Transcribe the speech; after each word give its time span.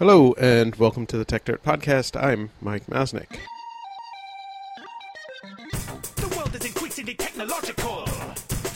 Hello, 0.00 0.32
and 0.38 0.76
welcome 0.76 1.04
to 1.08 1.18
the 1.18 1.26
Techdirt 1.26 1.58
Podcast. 1.58 2.18
I'm 2.18 2.48
Mike 2.62 2.86
Masnick. 2.86 3.38
The 6.16 6.34
world 6.34 6.54
is 6.54 6.64
increasingly 6.64 7.12
technological, 7.12 8.06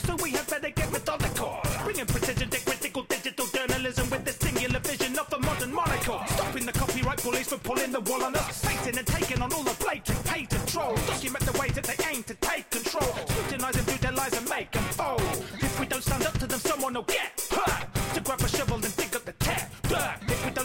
so 0.05 0.15
we 0.21 0.33
better 0.33 0.69
get 0.69 0.91
methodical. 0.91 1.61
Bringing 1.83 2.05
precision 2.05 2.47
to 2.51 2.63
critical 2.63 3.01
digital 3.09 3.47
journalism 3.47 4.07
with 4.11 4.23
the 4.23 4.33
singular 4.33 4.79
vision 4.81 5.17
of 5.17 5.27
the 5.31 5.39
modern 5.39 5.73
monocle. 5.73 6.21
Stopping 6.27 6.67
the 6.67 6.73
copyright 6.73 7.23
bullies 7.23 7.47
from 7.47 7.59
pulling 7.61 7.91
the 7.91 8.01
wool 8.01 8.23
on 8.23 8.35
us. 8.35 8.63
And 8.85 9.07
taking 9.07 9.41
on 9.41 9.51
all 9.51 9.63
the 9.63 9.75
blatant. 9.83 10.23
Document 11.07 11.43
the 11.43 11.59
ways 11.59 11.73
that 11.73 11.85
they 11.85 11.97
aim 12.07 12.21
to 12.21 12.35
take 12.35 12.69
control. 12.69 13.15
Scrutinize 13.25 13.77
and 13.77 14.37
and 14.37 14.49
make 14.49 14.71
them 14.71 14.83
fold. 14.93 15.21
If 15.57 15.79
we 15.79 15.87
don't 15.87 16.03
stand 16.03 16.27
up 16.27 16.37
to 16.37 16.45
them, 16.45 16.59
someone 16.59 16.93
will 16.93 17.01
get 17.01 17.41
hurt. 17.49 17.87
To 18.13 18.21
grab 18.21 18.41
a 18.41 18.47
shovel 18.47 18.75
and 18.75 18.93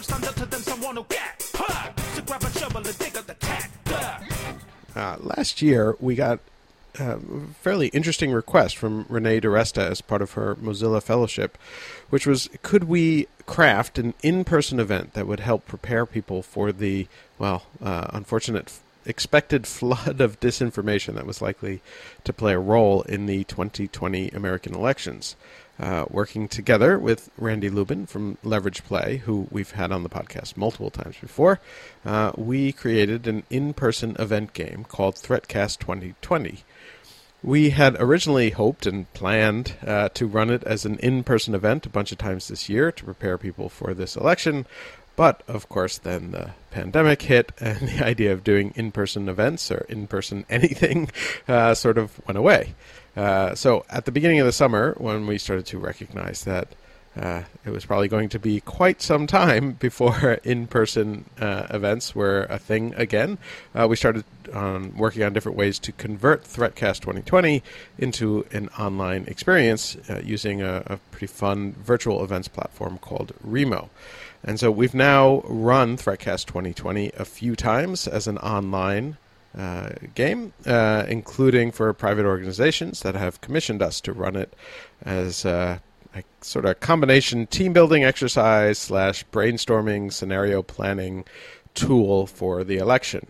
up 0.09 0.35
to 0.35 0.45
them, 0.45 0.61
someone 0.61 0.95
get 1.09 1.51
hurt. 1.53 2.25
Grab 2.25 2.43
a 2.43 2.51
shovel 2.51 2.85
and 2.85 2.97
dig 2.97 3.17
up 3.17 3.27
the 3.27 3.35
dirt. 3.35 4.95
Uh, 4.95 5.17
last 5.19 5.61
year, 5.61 5.95
we 5.99 6.15
got 6.15 6.39
a 6.99 7.19
fairly 7.61 7.87
interesting 7.89 8.31
request 8.31 8.77
from 8.77 9.05
Renee 9.09 9.39
DiResta 9.39 9.89
as 9.89 10.01
part 10.01 10.21
of 10.21 10.33
her 10.33 10.55
Mozilla 10.55 11.01
Fellowship, 11.01 11.57
which 12.09 12.25
was 12.25 12.49
could 12.61 12.85
we 12.85 13.27
craft 13.45 13.97
an 13.97 14.13
in 14.23 14.43
person 14.43 14.79
event 14.79 15.13
that 15.13 15.27
would 15.27 15.39
help 15.39 15.65
prepare 15.65 16.05
people 16.05 16.41
for 16.41 16.71
the, 16.71 17.07
well, 17.37 17.63
uh, 17.81 18.07
unfortunate 18.09 18.79
expected 19.05 19.65
flood 19.67 20.21
of 20.21 20.39
disinformation 20.39 21.15
that 21.15 21.25
was 21.25 21.41
likely 21.41 21.81
to 22.23 22.33
play 22.33 22.53
a 22.53 22.59
role 22.59 23.01
in 23.03 23.25
the 23.25 23.43
2020 23.45 24.29
American 24.29 24.73
elections? 24.73 25.35
Uh, 25.81 26.05
working 26.11 26.47
together 26.47 26.99
with 26.99 27.31
Randy 27.39 27.67
Lubin 27.67 28.05
from 28.05 28.37
Leveraged 28.43 28.83
Play, 28.83 29.17
who 29.17 29.47
we've 29.49 29.71
had 29.71 29.91
on 29.91 30.03
the 30.03 30.09
podcast 30.09 30.55
multiple 30.55 30.91
times 30.91 31.15
before, 31.19 31.59
uh, 32.05 32.31
we 32.37 32.71
created 32.71 33.25
an 33.25 33.41
in 33.49 33.73
person 33.73 34.15
event 34.19 34.53
game 34.53 34.85
called 34.87 35.15
Threatcast 35.15 35.79
2020. 35.79 36.59
We 37.41 37.71
had 37.71 37.99
originally 37.99 38.51
hoped 38.51 38.85
and 38.85 39.11
planned 39.13 39.73
uh, 39.83 40.09
to 40.09 40.27
run 40.27 40.51
it 40.51 40.63
as 40.65 40.85
an 40.85 40.99
in 40.99 41.23
person 41.23 41.55
event 41.55 41.87
a 41.87 41.89
bunch 41.89 42.11
of 42.11 42.19
times 42.19 42.47
this 42.47 42.69
year 42.69 42.91
to 42.91 43.03
prepare 43.03 43.39
people 43.39 43.67
for 43.67 43.95
this 43.95 44.15
election. 44.15 44.67
But 45.15 45.41
of 45.47 45.67
course, 45.67 45.97
then 45.97 46.29
the 46.29 46.51
pandemic 46.69 47.23
hit, 47.23 47.51
and 47.59 47.79
the 47.89 48.05
idea 48.05 48.33
of 48.33 48.43
doing 48.43 48.71
in 48.75 48.91
person 48.91 49.27
events 49.27 49.71
or 49.71 49.85
in 49.89 50.05
person 50.05 50.45
anything 50.49 51.09
uh, 51.47 51.73
sort 51.73 51.97
of 51.97 52.21
went 52.27 52.37
away. 52.37 52.75
Uh, 53.15 53.55
so 53.55 53.85
at 53.89 54.05
the 54.05 54.11
beginning 54.11 54.39
of 54.39 54.45
the 54.45 54.51
summer, 54.51 54.95
when 54.97 55.27
we 55.27 55.37
started 55.37 55.65
to 55.67 55.77
recognize 55.77 56.43
that 56.45 56.69
uh, 57.19 57.43
it 57.65 57.71
was 57.71 57.85
probably 57.85 58.07
going 58.07 58.29
to 58.29 58.39
be 58.39 58.61
quite 58.61 59.01
some 59.01 59.27
time 59.27 59.71
before 59.79 60.33
in-person 60.43 61.25
uh, 61.39 61.67
events 61.69 62.15
were 62.15 62.47
a 62.49 62.57
thing 62.57 62.93
again. 62.95 63.37
Uh, 63.75 63.87
we 63.89 63.95
started 63.95 64.23
um, 64.53 64.95
working 64.97 65.23
on 65.23 65.33
different 65.33 65.57
ways 65.57 65.77
to 65.79 65.91
convert 65.91 66.43
Threatcast 66.43 67.01
2020 67.01 67.61
into 67.97 68.45
an 68.51 68.69
online 68.79 69.25
experience 69.27 69.97
uh, 70.09 70.21
using 70.23 70.61
a, 70.61 70.83
a 70.85 70.97
pretty 71.11 71.27
fun 71.27 71.73
virtual 71.73 72.23
events 72.23 72.47
platform 72.47 72.97
called 72.97 73.33
Remo. 73.41 73.89
And 74.43 74.59
so 74.59 74.71
we've 74.71 74.95
now 74.95 75.41
run 75.45 75.97
Threatcast 75.97 76.45
2020 76.45 77.11
a 77.17 77.25
few 77.25 77.55
times 77.55 78.07
as 78.07 78.27
an 78.27 78.37
online 78.39 79.17
uh, 79.57 79.89
game, 80.15 80.53
uh, 80.65 81.05
including 81.07 81.71
for 81.71 81.91
private 81.93 82.25
organizations 82.25 83.01
that 83.01 83.15
have 83.15 83.41
commissioned 83.41 83.81
us 83.81 83.99
to 84.01 84.13
run 84.13 84.35
it 84.35 84.53
as 85.03 85.45
uh, 85.45 85.79
a 86.15 86.23
sort 86.41 86.65
of 86.65 86.79
combination 86.79 87.47
team 87.47 87.73
building 87.73 88.03
exercise 88.03 88.77
slash 88.77 89.25
brainstorming 89.31 90.11
scenario 90.11 90.61
planning 90.61 91.25
tool 91.73 92.27
for 92.27 92.63
the 92.63 92.77
election. 92.77 93.25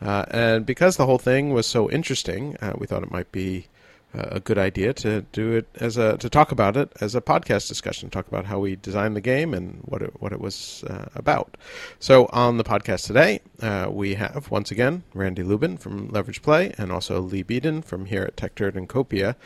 Uh, 0.00 0.24
and 0.30 0.64
because 0.64 0.96
the 0.96 1.06
whole 1.06 1.18
thing 1.18 1.52
was 1.52 1.66
so 1.66 1.90
interesting, 1.90 2.56
uh, 2.62 2.72
we 2.78 2.86
thought 2.86 3.02
it 3.02 3.10
might 3.10 3.30
be 3.32 3.66
uh, 4.14 4.26
a 4.32 4.40
good 4.40 4.58
idea 4.58 4.92
to 4.92 5.22
do 5.32 5.52
it 5.52 5.68
as 5.76 5.96
a 5.96 6.16
to 6.18 6.28
talk 6.28 6.50
about 6.50 6.76
it 6.76 6.90
as 7.00 7.14
a 7.14 7.20
podcast 7.20 7.68
discussion, 7.68 8.10
talk 8.10 8.26
about 8.26 8.44
how 8.44 8.58
we 8.58 8.76
designed 8.76 9.14
the 9.14 9.20
game 9.20 9.54
and 9.54 9.80
what 9.84 10.02
it 10.02 10.12
what 10.20 10.32
it 10.32 10.40
was 10.40 10.82
uh, 10.88 11.06
about. 11.14 11.56
So 11.98 12.26
on 12.32 12.56
the 12.56 12.64
podcast 12.64 13.06
today, 13.06 13.40
uh, 13.60 13.88
we 13.90 14.14
have 14.14 14.50
once 14.50 14.70
again 14.70 15.02
Randy 15.14 15.42
Lubin 15.42 15.76
from 15.76 16.08
Leveraged 16.08 16.42
Play 16.42 16.74
and 16.78 16.90
also 16.90 17.20
Leigh 17.20 17.44
Beadon 17.44 17.84
from 17.84 18.06
here 18.06 18.22
at 18.22 18.36
TechDirt 18.36 18.76
and 18.76 18.88
Copia 18.88 19.36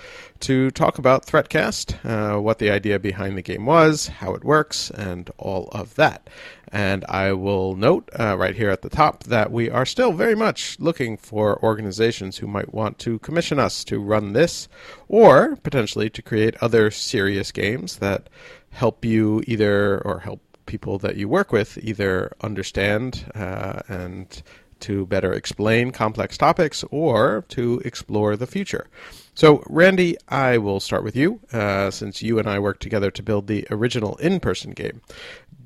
to 0.40 0.70
talk 0.70 0.98
about 0.98 1.26
Threatcast, 1.26 2.04
uh, 2.04 2.40
what 2.40 2.58
the 2.58 2.70
idea 2.70 2.98
behind 2.98 3.36
the 3.36 3.42
game 3.42 3.66
was, 3.66 4.08
how 4.08 4.34
it 4.34 4.44
works, 4.44 4.90
and 4.90 5.30
all 5.38 5.68
of 5.72 5.94
that. 5.96 6.28
And 6.70 7.04
I 7.08 7.32
will 7.32 7.76
note 7.76 8.10
uh, 8.18 8.36
right 8.36 8.56
here 8.56 8.70
at 8.70 8.82
the 8.82 8.88
top 8.88 9.24
that 9.24 9.52
we 9.52 9.70
are 9.70 9.86
still 9.86 10.12
very 10.12 10.34
much 10.34 10.78
looking 10.80 11.16
for 11.16 11.62
organizations 11.62 12.38
who 12.38 12.46
might 12.46 12.74
want 12.74 12.98
to 13.00 13.18
commission 13.20 13.58
us 13.58 13.84
to 13.84 14.00
run 14.00 14.32
this 14.32 14.68
or 15.08 15.56
potentially 15.56 16.10
to 16.10 16.22
create 16.22 16.56
other 16.60 16.90
serious 16.90 17.52
games 17.52 17.98
that 17.98 18.28
help 18.70 19.04
you 19.04 19.42
either 19.46 20.00
or 20.04 20.20
help 20.20 20.40
people 20.66 20.98
that 20.98 21.16
you 21.16 21.28
work 21.28 21.52
with 21.52 21.78
either 21.82 22.32
understand 22.40 23.30
uh, 23.34 23.80
and 23.88 24.42
to 24.80 25.06
better 25.06 25.32
explain 25.32 25.90
complex 25.90 26.36
topics 26.36 26.84
or 26.90 27.44
to 27.48 27.80
explore 27.84 28.36
the 28.36 28.46
future. 28.46 28.86
So, 29.34 29.62
Randy, 29.66 30.16
I 30.28 30.58
will 30.58 30.78
start 30.78 31.04
with 31.04 31.16
you, 31.16 31.40
uh, 31.52 31.90
since 31.90 32.22
you 32.22 32.38
and 32.38 32.48
I 32.48 32.58
worked 32.58 32.82
together 32.82 33.10
to 33.10 33.22
build 33.22 33.46
the 33.46 33.66
original 33.70 34.16
in 34.16 34.40
person 34.40 34.72
game. 34.72 35.00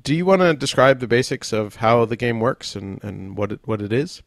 Do 0.03 0.15
you 0.15 0.25
want 0.25 0.41
to 0.41 0.53
describe 0.53 0.99
the 0.99 1.07
basics 1.07 1.51
of 1.51 1.75
how 1.75 2.05
the 2.05 2.15
game 2.15 2.39
works 2.39 2.75
and, 2.75 3.03
and 3.03 3.37
what, 3.37 3.51
it, 3.51 3.59
what 3.65 3.81
it 3.81 3.91
is? 3.91 4.21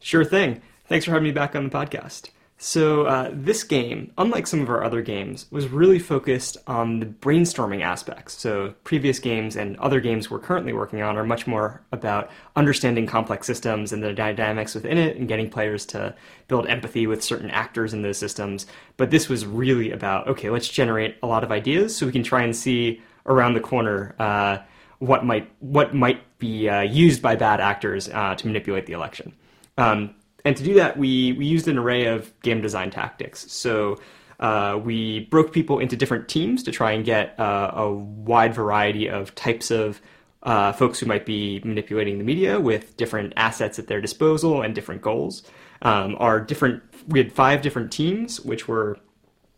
Sure 0.00 0.24
thing. 0.24 0.60
Thanks 0.86 1.06
for 1.06 1.12
having 1.12 1.24
me 1.24 1.32
back 1.32 1.56
on 1.56 1.64
the 1.64 1.70
podcast. 1.70 2.30
So, 2.64 3.06
uh, 3.06 3.30
this 3.32 3.64
game, 3.64 4.12
unlike 4.16 4.46
some 4.46 4.60
of 4.60 4.70
our 4.70 4.84
other 4.84 5.02
games, 5.02 5.46
was 5.50 5.66
really 5.66 5.98
focused 5.98 6.56
on 6.68 7.00
the 7.00 7.06
brainstorming 7.06 7.82
aspects. 7.82 8.34
So, 8.38 8.74
previous 8.84 9.18
games 9.18 9.56
and 9.56 9.76
other 9.78 9.98
games 9.98 10.30
we're 10.30 10.38
currently 10.38 10.72
working 10.72 11.02
on 11.02 11.16
are 11.16 11.24
much 11.24 11.48
more 11.48 11.82
about 11.90 12.30
understanding 12.54 13.04
complex 13.04 13.48
systems 13.48 13.92
and 13.92 14.00
the 14.00 14.12
dynamics 14.12 14.76
within 14.76 14.96
it 14.96 15.16
and 15.16 15.26
getting 15.26 15.50
players 15.50 15.84
to 15.86 16.14
build 16.46 16.68
empathy 16.68 17.08
with 17.08 17.24
certain 17.24 17.50
actors 17.50 17.92
in 17.92 18.02
those 18.02 18.16
systems. 18.16 18.66
But 18.96 19.10
this 19.10 19.28
was 19.28 19.44
really 19.44 19.90
about 19.90 20.28
okay, 20.28 20.48
let's 20.48 20.68
generate 20.68 21.16
a 21.20 21.26
lot 21.26 21.42
of 21.42 21.50
ideas 21.50 21.96
so 21.96 22.06
we 22.06 22.12
can 22.12 22.22
try 22.22 22.44
and 22.44 22.54
see 22.54 23.02
around 23.26 23.54
the 23.54 23.60
corner 23.60 24.14
uh, 24.20 24.58
what 25.00 25.24
might 25.24 25.50
what 25.58 25.96
might 25.96 26.38
be 26.38 26.68
uh, 26.68 26.82
used 26.82 27.22
by 27.22 27.34
bad 27.34 27.60
actors 27.60 28.08
uh, 28.08 28.36
to 28.36 28.46
manipulate 28.46 28.86
the 28.86 28.92
election. 28.92 29.32
Um, 29.78 30.14
and 30.44 30.56
to 30.56 30.62
do 30.62 30.74
that, 30.74 30.96
we, 30.96 31.32
we 31.32 31.46
used 31.46 31.68
an 31.68 31.78
array 31.78 32.06
of 32.06 32.32
game 32.42 32.60
design 32.60 32.90
tactics. 32.90 33.50
So 33.52 33.98
uh, 34.40 34.80
we 34.82 35.20
broke 35.26 35.52
people 35.52 35.78
into 35.78 35.96
different 35.96 36.28
teams 36.28 36.62
to 36.64 36.72
try 36.72 36.92
and 36.92 37.04
get 37.04 37.38
uh, 37.38 37.70
a 37.74 37.92
wide 37.92 38.54
variety 38.54 39.08
of 39.08 39.34
types 39.34 39.70
of 39.70 40.00
uh, 40.42 40.72
folks 40.72 40.98
who 40.98 41.06
might 41.06 41.24
be 41.24 41.60
manipulating 41.64 42.18
the 42.18 42.24
media 42.24 42.58
with 42.58 42.96
different 42.96 43.32
assets 43.36 43.78
at 43.78 43.86
their 43.86 44.00
disposal 44.00 44.62
and 44.62 44.74
different 44.74 45.00
goals. 45.00 45.44
Um, 45.82 46.16
our 46.18 46.40
different 46.40 46.82
we 47.06 47.18
had 47.18 47.32
five 47.32 47.62
different 47.62 47.92
teams, 47.92 48.40
which 48.40 48.68
were 48.68 48.98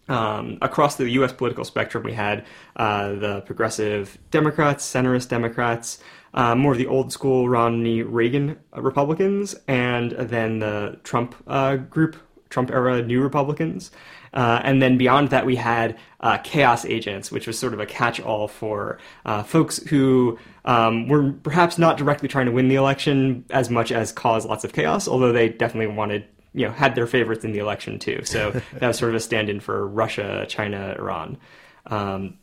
um, 0.08 0.58
across 0.60 0.96
the 0.96 1.08
U.S. 1.10 1.32
political 1.32 1.64
spectrum. 1.64 2.04
We 2.04 2.12
had 2.12 2.44
uh, 2.76 3.14
the 3.14 3.40
progressive 3.42 4.18
Democrats, 4.30 4.84
centrist 4.90 5.28
Democrats, 5.28 5.98
uh, 6.34 6.54
more 6.54 6.72
of 6.72 6.78
the 6.78 6.86
old 6.86 7.12
school 7.12 7.48
Romney 7.48 8.02
Reagan 8.02 8.58
Republicans, 8.76 9.54
and 9.66 10.12
then 10.12 10.58
the 10.58 10.98
Trump 11.04 11.34
uh, 11.46 11.76
group, 11.76 12.16
Trump 12.50 12.70
era 12.70 13.02
New 13.02 13.22
Republicans. 13.22 13.90
Uh, 14.32 14.60
and 14.64 14.82
then 14.82 14.98
beyond 14.98 15.30
that, 15.30 15.46
we 15.46 15.54
had 15.54 15.96
uh, 16.20 16.38
chaos 16.38 16.84
agents, 16.84 17.30
which 17.30 17.46
was 17.46 17.56
sort 17.56 17.72
of 17.72 17.78
a 17.78 17.86
catch 17.86 18.20
all 18.20 18.48
for 18.48 18.98
uh, 19.24 19.44
folks 19.44 19.78
who 19.84 20.36
um, 20.64 21.06
were 21.06 21.32
perhaps 21.32 21.78
not 21.78 21.96
directly 21.96 22.28
trying 22.28 22.46
to 22.46 22.52
win 22.52 22.66
the 22.66 22.74
election 22.74 23.44
as 23.50 23.70
much 23.70 23.92
as 23.92 24.10
cause 24.10 24.44
lots 24.44 24.64
of 24.64 24.72
chaos, 24.72 25.06
although 25.06 25.32
they 25.32 25.48
definitely 25.48 25.94
wanted 25.94 26.24
you 26.52 26.66
know 26.66 26.72
had 26.72 26.96
their 26.96 27.06
favorites 27.06 27.44
in 27.44 27.52
the 27.52 27.60
election 27.60 27.98
too. 28.00 28.22
So 28.24 28.50
that 28.72 28.88
was 28.88 28.98
sort 28.98 29.10
of 29.10 29.14
a 29.14 29.20
stand-in 29.20 29.60
for 29.60 29.86
Russia, 29.86 30.46
China, 30.48 30.96
Iran. 30.98 31.38
Um, 31.86 32.38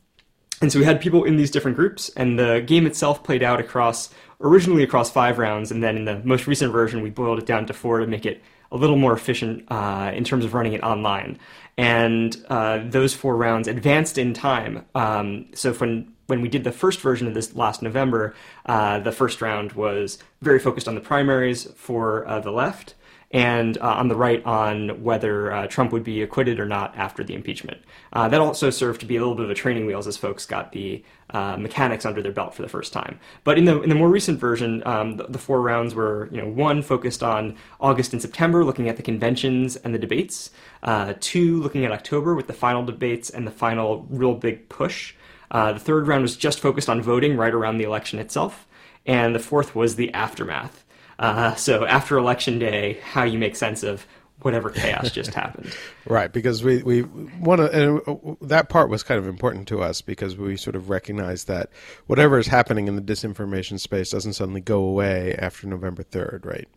and 0.61 0.71
so 0.71 0.79
we 0.79 0.85
had 0.85 1.01
people 1.01 1.23
in 1.23 1.37
these 1.37 1.51
different 1.51 1.75
groups, 1.75 2.09
and 2.15 2.37
the 2.37 2.63
game 2.65 2.85
itself 2.85 3.23
played 3.23 3.43
out 3.43 3.59
across 3.59 4.09
originally 4.39 4.83
across 4.83 5.11
five 5.11 5.37
rounds, 5.37 5.71
and 5.71 5.83
then 5.83 5.97
in 5.97 6.05
the 6.05 6.19
most 6.23 6.47
recent 6.47 6.71
version 6.71 7.01
we 7.01 7.09
boiled 7.09 7.39
it 7.39 7.45
down 7.45 7.65
to 7.65 7.73
four 7.73 7.99
to 7.99 8.07
make 8.07 8.25
it 8.25 8.41
a 8.71 8.77
little 8.77 8.95
more 8.95 9.13
efficient 9.13 9.65
uh, 9.69 10.11
in 10.13 10.23
terms 10.23 10.45
of 10.45 10.53
running 10.53 10.73
it 10.73 10.81
online. 10.81 11.37
And 11.77 12.37
uh, 12.49 12.83
those 12.85 13.13
four 13.13 13.35
rounds 13.35 13.67
advanced 13.67 14.17
in 14.17 14.33
time. 14.33 14.85
Um, 14.95 15.47
so 15.53 15.73
when 15.73 16.13
when 16.27 16.41
we 16.41 16.47
did 16.47 16.63
the 16.63 16.71
first 16.71 17.01
version 17.01 17.27
of 17.27 17.33
this 17.33 17.55
last 17.55 17.81
November, 17.81 18.33
uh, 18.65 18.99
the 18.99 19.11
first 19.11 19.41
round 19.41 19.73
was 19.73 20.17
very 20.41 20.59
focused 20.59 20.87
on 20.87 20.95
the 20.95 21.01
primaries 21.01 21.65
for 21.75 22.25
uh, 22.25 22.39
the 22.39 22.51
left 22.51 22.95
and 23.33 23.77
uh, 23.77 23.81
on 23.81 24.09
the 24.09 24.15
right 24.15 24.43
on 24.45 25.03
whether 25.03 25.51
uh, 25.51 25.67
Trump 25.67 25.91
would 25.91 26.03
be 26.03 26.21
acquitted 26.21 26.59
or 26.59 26.65
not 26.65 26.95
after 26.97 27.23
the 27.23 27.33
impeachment. 27.33 27.81
Uh, 28.11 28.27
that 28.27 28.41
also 28.41 28.69
served 28.69 28.99
to 28.99 29.05
be 29.05 29.15
a 29.15 29.19
little 29.19 29.35
bit 29.35 29.45
of 29.45 29.51
a 29.51 29.55
training 29.55 29.85
wheels 29.85 30.05
as 30.05 30.17
folks 30.17 30.45
got 30.45 30.71
the 30.73 31.03
uh, 31.29 31.55
mechanics 31.55 32.05
under 32.05 32.21
their 32.21 32.33
belt 32.33 32.53
for 32.53 32.61
the 32.61 32.67
first 32.67 32.91
time. 32.91 33.19
But 33.45 33.57
in 33.57 33.65
the 33.65 33.81
in 33.81 33.89
the 33.89 33.95
more 33.95 34.09
recent 34.09 34.39
version, 34.39 34.85
um, 34.85 35.15
the, 35.15 35.23
the, 35.23 35.37
four 35.37 35.61
rounds 35.61 35.95
were 35.95 36.27
you 36.31 36.41
know 36.41 36.47
one 36.47 36.81
focused 36.81 37.23
on 37.23 37.55
August 37.79 38.11
and 38.11 38.21
September, 38.21 38.65
looking 38.65 38.89
at 38.89 38.97
the 38.97 39.03
conventions 39.03 39.77
and 39.77 39.93
the 39.95 39.99
debates. 39.99 40.51
Uh, 40.83 41.13
two 41.19 41.61
looking 41.61 41.85
at 41.85 41.91
October 41.91 42.35
with 42.35 42.47
the 42.47 42.53
final 42.53 42.83
debates 42.83 43.29
and 43.29 43.47
the 43.47 43.51
final 43.51 44.05
real 44.09 44.35
big 44.35 44.67
push. 44.67 45.13
Uh, 45.49 45.73
the 45.73 45.79
third 45.79 46.07
round 46.07 46.21
was 46.21 46.35
just 46.35 46.59
focused 46.59 46.89
on 46.89 47.01
voting 47.01 47.37
right 47.37 47.53
around 47.53 47.77
the 47.77 47.83
election 47.83 48.19
itself, 48.19 48.67
and 49.05 49.33
the 49.33 49.39
fourth 49.39 49.73
was 49.73 49.95
the 49.95 50.13
aftermath. 50.13 50.80
Uh, 51.21 51.53
so 51.53 51.85
after 51.85 52.17
election 52.17 52.57
day, 52.57 52.97
how 53.03 53.23
you 53.23 53.37
make 53.37 53.55
sense 53.55 53.83
of 53.83 54.07
whatever 54.41 54.71
chaos 54.71 55.11
just 55.11 55.33
happened. 55.35 55.71
Right, 56.05 56.33
because 56.33 56.63
we 56.63 56.81
we 56.81 57.03
want 57.03 57.59
to, 57.59 57.71
and 57.71 58.01
uh, 58.07 58.35
that 58.41 58.69
part 58.69 58.89
was 58.89 59.03
kind 59.03 59.19
of 59.19 59.27
important 59.27 59.67
to 59.67 59.83
us 59.83 60.01
because 60.01 60.35
we 60.35 60.57
sort 60.57 60.75
of 60.75 60.89
recognize 60.89 61.43
that 61.43 61.69
whatever 62.07 62.39
is 62.39 62.47
happening 62.47 62.87
in 62.87 62.95
the 62.95 63.01
disinformation 63.03 63.79
space 63.79 64.09
doesn't 64.09 64.33
suddenly 64.33 64.61
go 64.61 64.83
away 64.83 65.35
after 65.37 65.67
November 65.67 66.01
third, 66.01 66.41
right? 66.43 66.67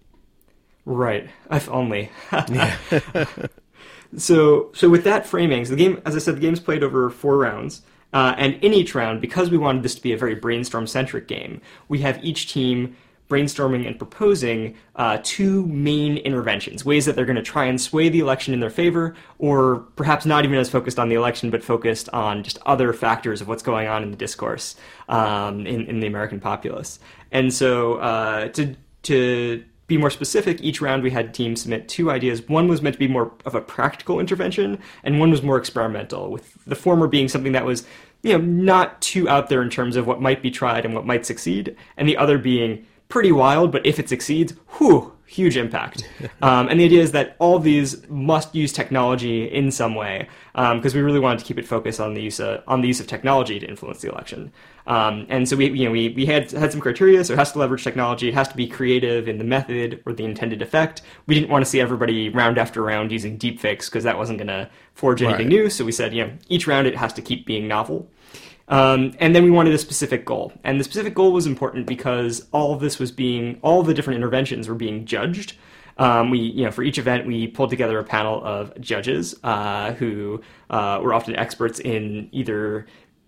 Right. 0.85 1.31
If 1.50 1.70
only. 1.70 2.11
so 4.19 4.70
so 4.75 4.91
with 4.91 5.05
that 5.05 5.26
framing, 5.26 5.64
so 5.64 5.70
the 5.70 5.76
game, 5.79 6.02
as 6.05 6.14
I 6.14 6.19
said, 6.19 6.37
the 6.37 6.41
game's 6.41 6.61
played 6.61 6.85
over 6.85 7.08
four 7.08 7.38
rounds. 7.38 7.81
Uh, 8.12 8.32
and 8.38 8.55
in 8.62 8.73
each 8.73 8.94
round, 8.94 9.20
because 9.20 9.50
we 9.50 9.58
wanted 9.58 9.82
this 9.82 9.96
to 9.96 10.00
be 10.00 10.12
a 10.12 10.17
very 10.17 10.37
brainstorm 10.37 10.87
centric 10.87 11.26
game, 11.26 11.61
we 11.88 11.99
have 11.99 12.23
each 12.23 12.52
team 12.52 12.94
brainstorming 13.34 13.86
and 13.86 13.98
proposing 13.98 14.76
uh, 14.96 15.19
two 15.25 15.66
main 15.66 16.16
interventions, 16.19 16.84
ways 16.84 17.04
that 17.04 17.16
they're 17.16 17.25
going 17.25 17.36
to 17.36 17.42
try 17.42 17.64
and 17.64 17.81
sway 17.81 18.08
the 18.08 18.20
election 18.20 18.54
in 18.54 18.60
their 18.60 18.70
favor, 18.70 19.14
or 19.38 19.81
perhaps 19.96 20.25
not 20.25 20.44
even 20.44 20.56
as 20.56 20.70
focused 20.70 20.98
on 20.98 21.08
the 21.08 21.16
election, 21.16 21.50
but 21.50 21.64
focused 21.64 22.08
on 22.10 22.44
just 22.44 22.58
other 22.64 22.92
factors 22.92 23.40
of 23.40 23.48
what's 23.48 23.62
going 23.62 23.88
on 23.88 24.02
in 24.04 24.10
the 24.10 24.16
discourse 24.16 24.76
um, 25.08 25.66
in, 25.66 25.86
in, 25.86 26.00
the 26.00 26.06
American 26.06 26.38
populace. 26.38 27.00
And 27.32 27.52
so 27.52 27.94
uh, 27.94 28.48
to, 28.48 28.76
to 29.02 29.64
be 29.88 29.96
more 29.96 30.10
specific, 30.10 30.62
each 30.62 30.81
round 30.81 31.02
we 31.02 31.10
had 31.10 31.34
teams 31.34 31.62
submit 31.62 31.88
two 31.88 32.10
ideas. 32.10 32.48
One 32.48 32.69
was 32.69 32.82
meant 32.82 32.94
to 32.94 33.00
be 33.00 33.08
more 33.08 33.32
of 33.44 33.56
a 33.56 33.60
practical 33.60 34.20
intervention, 34.20 34.78
and 35.02 35.19
one 35.19 35.31
was 35.31 35.42
more 35.42 35.58
experimental, 35.58 36.31
with 36.31 36.56
the 36.64 36.76
former 36.76 37.08
being 37.08 37.28
something 37.28 37.52
that 37.52 37.64
was 37.64 37.84
you 38.22 38.32
know 38.32 38.38
not 38.38 39.02
too 39.02 39.28
out 39.28 39.48
there 39.48 39.60
in 39.60 39.69
terms 39.69 39.96
of 39.96 40.06
what 40.06 40.20
might 40.20 40.40
be 40.40 40.50
tried 40.50 40.84
and 40.84 40.94
what 40.94 41.04
might 41.04 41.26
succeed, 41.26 41.76
and 41.96 42.08
the 42.08 42.16
other 42.16 42.38
being 42.38 42.86
pretty 43.08 43.32
wild, 43.32 43.72
but 43.72 43.84
if 43.86 43.98
it 43.98 44.08
succeeds, 44.08 44.52
whew, 44.78 45.12
huge 45.26 45.56
impact. 45.56 46.08
Um, 46.42 46.68
and 46.68 46.78
the 46.78 46.84
idea 46.84 47.00
is 47.00 47.12
that 47.12 47.36
all 47.38 47.58
these 47.58 48.06
must 48.08 48.54
use 48.54 48.70
technology 48.70 49.44
in 49.44 49.70
some 49.70 49.94
way 49.94 50.28
because 50.52 50.94
um, 50.94 50.98
we 50.98 51.00
really 51.00 51.20
wanted 51.20 51.38
to 51.38 51.44
keep 51.44 51.58
it 51.58 51.66
focused 51.66 51.98
on 51.98 52.12
the 52.12 52.20
use 52.20 52.38
of, 52.38 52.62
on 52.66 52.82
the 52.82 52.88
use 52.88 53.00
of 53.00 53.06
technology 53.06 53.58
to 53.58 53.66
influence 53.66 54.02
the 54.02 54.10
election. 54.10 54.52
Um, 54.86 55.26
and 55.30 55.48
so 55.48 55.56
we 55.56 55.70
you 55.70 55.86
know 55.86 55.90
we, 55.90 56.10
we 56.10 56.26
had 56.26 56.50
had 56.50 56.70
some 56.70 56.82
criteria. 56.82 57.24
So 57.24 57.32
it 57.32 57.38
has 57.38 57.52
to 57.52 57.58
leverage 57.58 57.82
technology. 57.82 58.28
It 58.28 58.34
has 58.34 58.48
to 58.48 58.56
be 58.56 58.66
creative 58.66 59.26
in 59.26 59.38
the 59.38 59.44
method 59.44 60.02
or 60.04 60.12
the 60.12 60.24
intended 60.24 60.60
effect. 60.60 61.00
We 61.26 61.34
didn't 61.34 61.48
want 61.48 61.64
to 61.64 61.70
see 61.70 61.80
everybody 61.80 62.28
round 62.28 62.58
after 62.58 62.82
round 62.82 63.10
using 63.10 63.38
deepfakes 63.38 63.86
because 63.86 64.04
that 64.04 64.18
wasn't 64.18 64.38
going 64.38 64.48
to 64.48 64.68
forge 64.94 65.22
anything 65.22 65.46
right. 65.46 65.62
new. 65.62 65.70
So 65.70 65.84
we 65.84 65.92
said 65.92 66.14
you 66.14 66.26
know 66.26 66.32
each 66.48 66.66
round 66.66 66.86
it 66.86 66.96
has 66.96 67.12
to 67.14 67.22
keep 67.22 67.46
being 67.46 67.66
novel. 67.66 68.10
Um, 68.69 69.14
and 69.19 69.34
then 69.34 69.44
we 69.44 69.50
wanted 69.50 69.75
a 69.75 69.78
specific 69.78 70.25
goal. 70.25 70.52
And 70.64 70.81
the 70.81 70.84
specific 70.84 71.14
goal 71.14 71.32
was 71.32 71.46
important 71.46 71.87
because 71.87 72.46
all 72.52 72.72
of 72.72 72.81
this 72.81 72.99
was 72.99 73.12
being, 73.12 73.58
all 73.62 73.82
the 73.82 73.94
different 73.94 74.16
interventions 74.16 74.69
were 74.69 74.75
being 74.75 75.05
judged. 75.05 75.56
Um, 75.96 76.31
we, 76.31 76.38
you 76.38 76.64
know, 76.64 76.70
for 76.70 76.82
each 76.82 76.99
event, 76.99 77.26
we 77.26 77.46
pulled 77.46 77.70
together 77.70 77.99
a 77.99 78.05
panel 78.05 78.43
of 78.44 78.78
judges 78.81 79.34
uh, 79.44 79.93
who 79.94 80.43
uh, 80.70 81.00
were 81.02 81.14
often 81.14 81.37
experts 81.37 81.78
in 81.78 82.28
either 82.32 82.87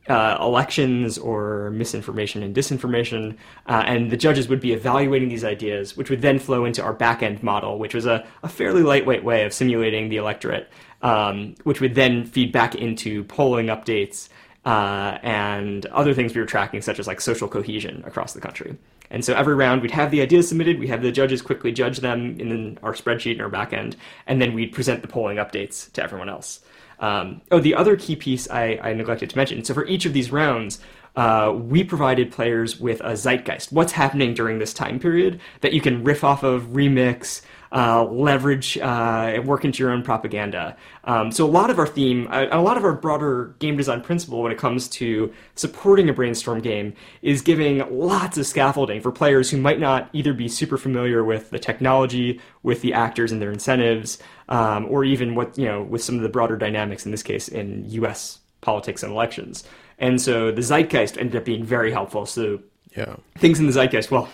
uh, 0.09 0.39
elections 0.41 1.19
or 1.19 1.71
misinformation 1.71 2.43
and 2.43 2.55
disinformation. 2.55 3.37
Uh, 3.67 3.83
and 3.87 4.11
the 4.11 4.17
judges 4.17 4.49
would 4.49 4.61
be 4.61 4.73
evaluating 4.73 5.29
these 5.29 5.45
ideas, 5.45 5.97
which 5.97 6.11
would 6.11 6.23
then 6.23 6.39
flow 6.39 6.65
into 6.65 6.83
our 6.83 6.93
back 6.93 7.23
end 7.23 7.43
model, 7.43 7.79
which 7.79 7.95
was 7.95 8.07
a, 8.07 8.27
a 8.43 8.49
fairly 8.49 8.83
lightweight 8.83 9.25
way 9.25 9.45
of 9.45 9.53
simulating 9.53 10.09
the 10.09 10.17
electorate, 10.17 10.71
um, 11.03 11.55
which 11.65 11.81
would 11.81 11.95
then 11.95 12.25
feed 12.25 12.53
back 12.53 12.75
into 12.75 13.25
polling 13.25 13.67
updates 13.67 14.29
uh, 14.67 15.19
and 15.23 15.87
other 15.87 16.13
things 16.13 16.35
we 16.35 16.41
were 16.41 16.47
tracking, 16.47 16.83
such 16.83 16.99
as 16.99 17.07
like 17.07 17.21
social 17.21 17.47
cohesion 17.47 18.03
across 18.05 18.33
the 18.33 18.41
country. 18.41 18.77
And 19.11 19.25
so 19.25 19.33
every 19.33 19.55
round 19.55 19.81
we'd 19.81 19.93
have 19.93 20.11
the 20.11 20.21
ideas 20.21 20.49
submitted, 20.49 20.81
we'd 20.81 20.89
have 20.89 21.03
the 21.03 21.13
judges 21.13 21.41
quickly 21.41 21.71
judge 21.71 21.99
them 21.99 22.39
in 22.41 22.77
our 22.83 22.93
spreadsheet 22.93 23.37
in 23.37 23.41
our 23.41 23.49
backend, 23.49 23.95
and 24.27 24.43
then 24.43 24.53
we'd 24.53 24.73
present 24.73 25.03
the 25.03 25.09
polling 25.09 25.37
updates 25.37 25.91
to 25.93 26.03
everyone 26.03 26.29
else. 26.29 26.61
Um, 26.99 27.43
oh, 27.53 27.61
the 27.61 27.77
other 27.77 27.95
key 27.95 28.17
piece 28.17 28.51
I, 28.51 28.81
I, 28.83 28.93
neglected 28.95 29.31
to 29.31 29.37
mention. 29.37 29.63
So 29.65 29.75
for 29.75 29.87
each 29.87 30.07
of 30.07 30.15
these 30.15 30.33
rounds, 30.33 30.81
uh, 31.15 31.53
we 31.55 31.85
provided 31.85 32.33
players 32.33 32.81
with 32.81 33.01
a 33.03 33.13
zeitgeist. 33.13 33.71
What's 33.71 33.93
happening 33.93 34.35
during 34.35 34.59
this 34.59 34.75
time 34.75 34.99
period 34.99 35.41
that 35.61 35.75
you 35.75 35.81
can 35.81 36.03
riff 36.03 36.25
off 36.25 36.43
of, 36.43 36.65
remix, 36.69 37.43
uh, 37.73 38.05
leverage 38.05 38.79
uh, 38.79 39.41
work 39.45 39.65
into 39.65 39.83
your 39.83 39.91
own 39.91 40.03
propaganda. 40.03 40.77
Um, 41.05 41.33
so 41.33 41.45
a 41.45 41.51
lot 41.51 41.71
of 41.71 41.79
our 41.79 41.87
theme, 41.87 42.29
a, 42.31 42.49
a, 42.53 42.61
lot 42.61 42.77
of 42.77 42.85
our 42.85 42.93
broader 42.93 43.55
game 43.59 43.77
design 43.77 44.01
principle 44.01 44.43
when 44.43 44.53
it 44.53 44.59
comes 44.59 44.89
to 44.89 45.33
supporting 45.55 46.09
a 46.09 46.13
brainstorm 46.13 46.61
game 46.61 46.95
is 47.23 47.43
giving 47.43 47.79
lots 47.91 48.39
of 48.39 48.47
scaffolding 48.47 49.01
for 49.01 49.11
players 49.11 49.51
who 49.51 49.57
might 49.57 49.81
not 49.81 50.09
either 50.13 50.33
be 50.33 50.49
super 50.49 50.77
familiar 50.77 51.25
with 51.25 51.51
the 51.51 51.59
technology, 51.59 52.41
with 52.63 52.83
the 52.83 52.93
actors 52.93 53.33
and 53.33 53.43
their 53.43 53.53
incentives, 53.53 54.19
um, 54.49 54.87
or 54.89 55.05
even 55.05 55.35
what 55.35 55.57
you 55.59 55.67
know 55.67 55.83
with 55.83 56.03
some 56.03 56.17
of 56.17 56.23
the 56.23 56.29
broader 56.29 56.57
dynamics. 56.57 57.05
In 57.05 57.11
this 57.11 57.23
case, 57.23 57.49
in 57.49 57.85
U.S. 57.91 58.39
politics 58.61 59.03
and 59.03 59.13
elections. 59.13 59.65
And 59.99 60.21
so 60.21 60.53
the 60.53 60.63
zeitgeist 60.63 61.19
ended 61.19 61.37
up 61.37 61.45
being 61.45 61.65
very 61.65 61.91
helpful. 61.91 62.27
So 62.27 62.61
yeah. 62.97 63.17
things 63.39 63.59
in 63.61 63.67
the 63.67 63.73
zeitgeist. 63.73 64.11
Well, 64.11 64.29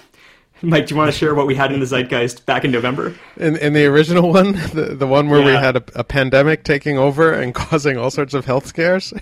Mike, 0.65 0.87
do 0.87 0.95
you 0.95 0.99
want 0.99 1.11
to 1.11 1.17
share 1.17 1.35
what 1.35 1.49
we 1.49 1.57
had 1.57 1.73
in 1.73 1.81
the 1.81 1.87
zeitgeist 1.87 2.47
back 2.47 2.65
in 2.65 2.71
November? 2.71 3.13
In, 3.37 3.57
in 3.57 3.73
the 3.73 3.85
original 3.87 4.33
one, 4.33 4.53
the, 4.75 4.95
the 4.97 5.09
one 5.09 5.29
where 5.29 5.41
yeah. 5.41 5.47
we 5.47 5.53
had 5.53 5.77
a, 5.77 5.85
a, 5.97 6.05
pandemic 6.05 6.63
taking 6.63 6.99
over 6.99 7.33
and 7.33 7.53
causing 7.55 7.97
all 7.97 8.13
sorts 8.13 8.33
of 8.33 8.45
health 8.45 8.67
scares. 8.67 9.13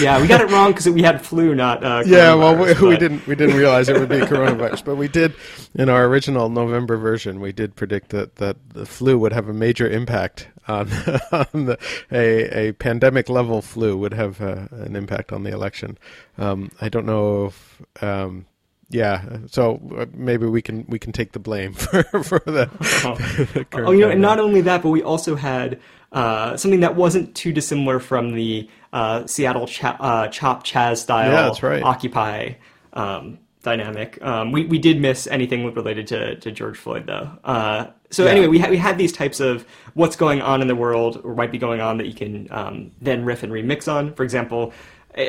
yeah, 0.00 0.20
we 0.20 0.26
got 0.26 0.42
it 0.42 0.50
wrong 0.50 0.72
because 0.72 0.86
we 0.90 1.02
had 1.02 1.24
flu, 1.24 1.54
not 1.54 1.82
uh, 1.82 2.02
yeah. 2.04 2.34
Well, 2.34 2.56
we, 2.56 2.88
we, 2.88 2.96
didn't 2.98 3.26
we 3.26 3.34
didn't 3.34 3.56
realize 3.56 3.88
it 3.88 3.98
would 3.98 4.08
be 4.08 4.16
coronavirus, 4.16 4.84
but 4.84 4.96
we 4.96 5.08
did 5.08 5.34
in 5.74 5.88
our 5.88 6.04
original 6.04 6.50
November 6.50 6.98
version. 6.98 7.40
We 7.40 7.52
did 7.52 7.74
predict 7.74 8.10
that 8.10 8.36
that 8.36 8.56
the 8.70 8.84
flu 8.84 9.18
would 9.18 9.32
have 9.32 9.48
a 9.48 9.54
major 9.54 9.88
impact 9.88 10.48
on, 10.68 10.90
on 11.32 11.64
the, 11.66 11.78
a 12.12 12.68
a 12.68 12.72
pandemic 12.72 13.30
level 13.30 13.62
flu 13.62 13.96
would 13.96 14.12
have 14.12 14.42
uh, 14.42 14.68
an 14.72 14.94
impact 14.94 15.32
on 15.32 15.42
the 15.44 15.52
election. 15.52 15.96
Um, 16.36 16.70
I 16.82 16.90
don't 16.90 17.06
know 17.06 17.46
if. 17.46 17.82
Um, 18.02 18.44
yeah, 18.90 19.38
so 19.46 19.80
uh, 19.96 20.06
maybe 20.12 20.46
we 20.46 20.62
can 20.62 20.84
we 20.88 20.98
can 20.98 21.12
take 21.12 21.32
the 21.32 21.38
blame 21.38 21.72
for 21.72 22.02
for 22.22 22.40
the. 22.44 22.68
the 23.54 23.66
oh, 23.72 23.90
you 23.90 24.00
know, 24.00 24.10
and 24.10 24.20
not 24.20 24.38
only 24.38 24.60
that, 24.62 24.82
but 24.82 24.90
we 24.90 25.02
also 25.02 25.36
had 25.36 25.80
uh, 26.12 26.56
something 26.56 26.80
that 26.80 26.94
wasn't 26.94 27.34
too 27.34 27.52
dissimilar 27.52 27.98
from 27.98 28.34
the 28.34 28.68
uh, 28.92 29.26
Seattle 29.26 29.66
cha- 29.66 29.96
uh, 29.98 30.28
Chop 30.28 30.64
Chaz 30.64 30.98
style 30.98 31.32
yeah, 31.32 31.42
that's 31.42 31.62
right. 31.62 31.82
Occupy 31.82 32.54
um, 32.92 33.38
dynamic. 33.62 34.22
Um, 34.22 34.52
we 34.52 34.66
we 34.66 34.78
did 34.78 35.00
miss 35.00 35.26
anything 35.26 35.72
related 35.74 36.06
to, 36.08 36.36
to 36.36 36.52
George 36.52 36.78
Floyd 36.78 37.06
though. 37.06 37.30
Uh, 37.42 37.86
so 38.10 38.24
yeah. 38.24 38.30
anyway, 38.30 38.46
we 38.46 38.58
ha- 38.60 38.70
we 38.70 38.76
had 38.76 38.96
these 38.96 39.12
types 39.12 39.40
of 39.40 39.66
what's 39.94 40.14
going 40.14 40.40
on 40.40 40.62
in 40.62 40.68
the 40.68 40.76
world 40.76 41.20
or 41.24 41.34
might 41.34 41.50
be 41.50 41.58
going 41.58 41.80
on 41.80 41.98
that 41.98 42.06
you 42.06 42.14
can 42.14 42.46
um, 42.52 42.92
then 43.00 43.24
riff 43.24 43.42
and 43.42 43.52
remix 43.52 43.92
on. 43.92 44.14
For 44.14 44.22
example, 44.22 44.72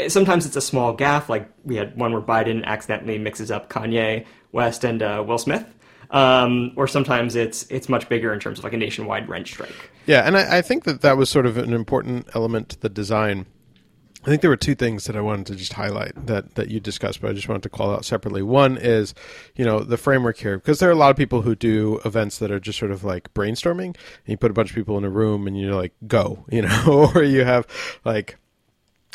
sometimes 0.08 0.46
it's 0.46 0.56
a 0.56 0.62
small 0.62 0.94
gaff, 0.94 1.30
like 1.30 1.50
we 1.64 1.76
had 1.76 1.98
one 1.98 2.12
where 2.12 2.22
Biden 2.22 2.64
accidentally 2.64 3.18
mixes 3.18 3.52
up 3.52 3.70
Kanye 3.70 4.26
West 4.52 4.84
and 4.84 5.02
uh, 5.02 5.24
Will 5.26 5.38
Smith. 5.38 5.66
Um, 6.12 6.72
or 6.76 6.88
sometimes 6.88 7.36
it's 7.36 7.64
it's 7.72 7.90
much 7.90 8.08
bigger 8.08 8.32
in 8.32 8.40
terms 8.40 8.60
of 8.60 8.64
like 8.64 8.74
a 8.74 8.78
nationwide 8.78 9.28
rent 9.28 9.48
strike. 9.48 9.92
Yeah, 10.06 10.22
and 10.22 10.38
I, 10.38 10.60
I, 10.60 10.62
think 10.62 10.84
that 10.84 11.02
that 11.02 11.18
was 11.18 11.32
sort 11.32 11.48
of 11.48 11.58
an 11.58 11.74
important 11.74 12.30
element 12.36 12.70
to 12.70 12.80
the 12.80 12.90
design. 12.90 13.48
I 14.24 14.28
think 14.28 14.42
there 14.42 14.50
were 14.50 14.56
two 14.56 14.76
things 14.76 15.06
that 15.06 15.16
I 15.16 15.22
wanted 15.22 15.48
to 15.48 15.56
just 15.56 15.74
highlight 15.74 16.28
that 16.28 16.56
that 16.56 16.70
you 16.70 16.80
discussed, 16.80 17.22
but 17.22 17.32
I 17.32 17.34
just 17.34 17.50
wanted 17.50 17.64
to 17.64 17.70
call 17.70 17.92
out 17.92 18.06
separately. 18.06 18.44
One 18.44 18.78
is, 18.78 19.16
you 19.56 19.66
know, 19.66 19.80
the 19.80 19.98
framework 19.98 20.38
here, 20.38 20.58
because 20.58 20.80
there 20.80 20.90
are 20.90 20.94
a 20.94 20.96
lot 20.96 21.10
of 21.10 21.18
people 21.18 21.42
who 21.42 21.56
do 21.56 22.00
events 22.06 22.38
that 22.38 22.52
are 22.52 22.60
just 22.60 22.78
sort 22.78 22.92
of 22.92 23.04
like 23.04 23.34
brainstorming, 23.34 23.86
and 23.88 23.96
you 24.28 24.38
put 24.38 24.52
a 24.52 24.54
bunch 24.54 24.70
of 24.70 24.76
people 24.76 24.98
in 25.00 25.06
a 25.06 25.10
room 25.10 25.48
and 25.48 25.60
you're 25.60 25.76
like, 25.76 25.94
go, 26.06 26.46
you 26.52 26.62
know, 26.62 27.12
or 27.16 27.24
you 27.24 27.44
have 27.44 27.68
like 28.06 28.38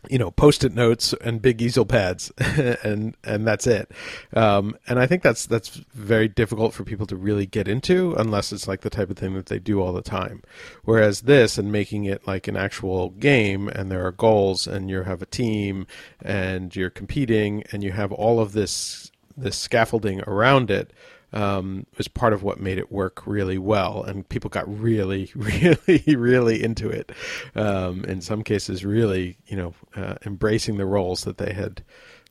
you 0.09 0.19
know 0.19 0.31
post-it 0.31 0.73
notes 0.73 1.13
and 1.21 1.43
big 1.43 1.61
easel 1.61 1.85
pads 1.85 2.33
and 2.39 3.17
and 3.25 3.47
that's 3.47 3.67
it. 3.67 3.91
Um, 4.35 4.77
and 4.89 4.99
i 4.99 5.07
think 5.07 5.23
that's 5.23 5.47
that's 5.47 5.69
very 5.95 6.29
difficult 6.29 6.73
for 6.73 6.85
people 6.85 7.07
to 7.07 7.17
really 7.17 7.47
get 7.47 7.69
into 7.69 8.15
unless 8.17 8.53
it's 8.53 8.67
like 8.67 8.81
the 8.81 8.91
type 8.91 9.11
of 9.11 9.19
thing 9.19 9.35
that 9.35 9.47
they 9.47 9.59
do 9.59 9.81
all 9.81 9.93
the 9.93 10.03
time. 10.03 10.43
Whereas 10.85 11.23
this 11.23 11.59
and 11.59 11.71
making 11.71 12.05
it 12.05 12.27
like 12.27 12.49
an 12.49 12.57
actual 12.57 13.11
game 13.11 13.69
and 13.69 13.91
there 13.91 14.07
are 14.07 14.13
goals 14.13 14.67
and 14.67 14.89
you 14.89 15.03
have 15.03 15.23
a 15.23 15.27
team 15.27 15.87
and 16.23 16.75
you're 16.75 16.91
competing 16.91 17.65
and 17.73 17.83
you 17.83 17.93
have 17.93 18.13
all 18.13 18.41
of 18.41 18.53
this 18.53 19.11
this 19.37 19.57
scaffolding 19.57 20.21
around 20.23 20.71
it 20.71 20.93
um, 21.33 21.87
was 21.97 22.09
part 22.09 22.33
of 22.33 22.43
what 22.43 22.61
made 22.61 22.79
it 22.79 22.91
work 22.91 23.27
really 23.27 23.59
well, 23.59 24.03
and 24.03 24.29
people 24.29 24.51
got 24.51 24.69
really, 24.69 25.31
really, 25.37 26.17
really 26.17 26.63
into 26.63 26.89
it. 26.89 27.13
Um, 27.55 28.05
in 28.05 28.21
some 28.21 28.43
cases, 28.43 28.85
really, 28.85 29.39
you 29.47 29.57
know, 29.57 29.75
uh, 29.97 30.15
embracing 30.27 30.77
the 30.77 30.87
roles 30.87 31.25
that 31.25 31.39
they 31.39 31.53
had 31.53 31.83